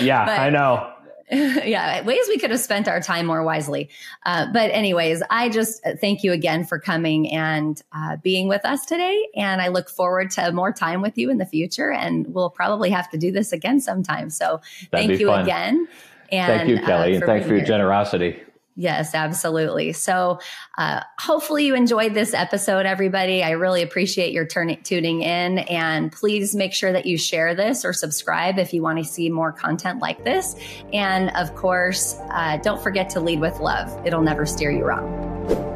Yeah. 0.00 0.24
But- 0.26 0.38
I 0.38 0.50
know. 0.50 0.92
yeah, 1.64 2.02
ways 2.02 2.24
we 2.28 2.36
could 2.36 2.50
have 2.50 2.60
spent 2.60 2.88
our 2.88 3.00
time 3.00 3.24
more 3.24 3.42
wisely. 3.42 3.88
Uh, 4.26 4.52
but, 4.52 4.70
anyways, 4.70 5.22
I 5.30 5.48
just 5.48 5.84
uh, 5.86 5.92
thank 5.98 6.22
you 6.22 6.32
again 6.32 6.66
for 6.66 6.78
coming 6.78 7.32
and 7.32 7.80
uh, 7.94 8.16
being 8.16 8.48
with 8.48 8.66
us 8.66 8.84
today. 8.84 9.28
And 9.34 9.62
I 9.62 9.68
look 9.68 9.88
forward 9.88 10.30
to 10.32 10.52
more 10.52 10.72
time 10.72 11.00
with 11.00 11.16
you 11.16 11.30
in 11.30 11.38
the 11.38 11.46
future. 11.46 11.90
And 11.90 12.34
we'll 12.34 12.50
probably 12.50 12.90
have 12.90 13.08
to 13.12 13.16
do 13.16 13.32
this 13.32 13.50
again 13.50 13.80
sometime. 13.80 14.28
So, 14.28 14.60
That'd 14.90 15.08
thank 15.08 15.20
you 15.20 15.28
fun. 15.28 15.42
again. 15.42 15.88
And, 16.30 16.58
Thank 16.58 16.68
you, 16.68 16.76
uh, 16.76 16.86
Kelly, 16.86 17.14
and 17.14 17.24
thanks 17.24 17.46
for 17.46 17.52
your 17.52 17.60
here. 17.60 17.66
generosity. 17.66 18.42
Yes, 18.74 19.14
absolutely. 19.14 19.92
So, 19.92 20.40
uh, 20.78 21.00
hopefully, 21.18 21.66
you 21.66 21.74
enjoyed 21.74 22.14
this 22.14 22.32
episode, 22.32 22.86
everybody. 22.86 23.42
I 23.42 23.50
really 23.50 23.82
appreciate 23.82 24.32
your 24.32 24.46
turn- 24.46 24.82
tuning 24.82 25.20
in. 25.20 25.58
And 25.58 26.10
please 26.10 26.54
make 26.54 26.72
sure 26.72 26.92
that 26.92 27.04
you 27.04 27.18
share 27.18 27.54
this 27.54 27.84
or 27.84 27.92
subscribe 27.92 28.58
if 28.58 28.72
you 28.72 28.82
want 28.82 28.98
to 28.98 29.04
see 29.04 29.28
more 29.28 29.52
content 29.52 30.00
like 30.00 30.24
this. 30.24 30.56
And 30.92 31.30
of 31.36 31.54
course, 31.54 32.18
uh, 32.30 32.56
don't 32.58 32.82
forget 32.82 33.10
to 33.10 33.20
lead 33.20 33.40
with 33.40 33.60
love, 33.60 33.94
it'll 34.06 34.22
never 34.22 34.46
steer 34.46 34.70
you 34.70 34.84
wrong. 34.84 35.71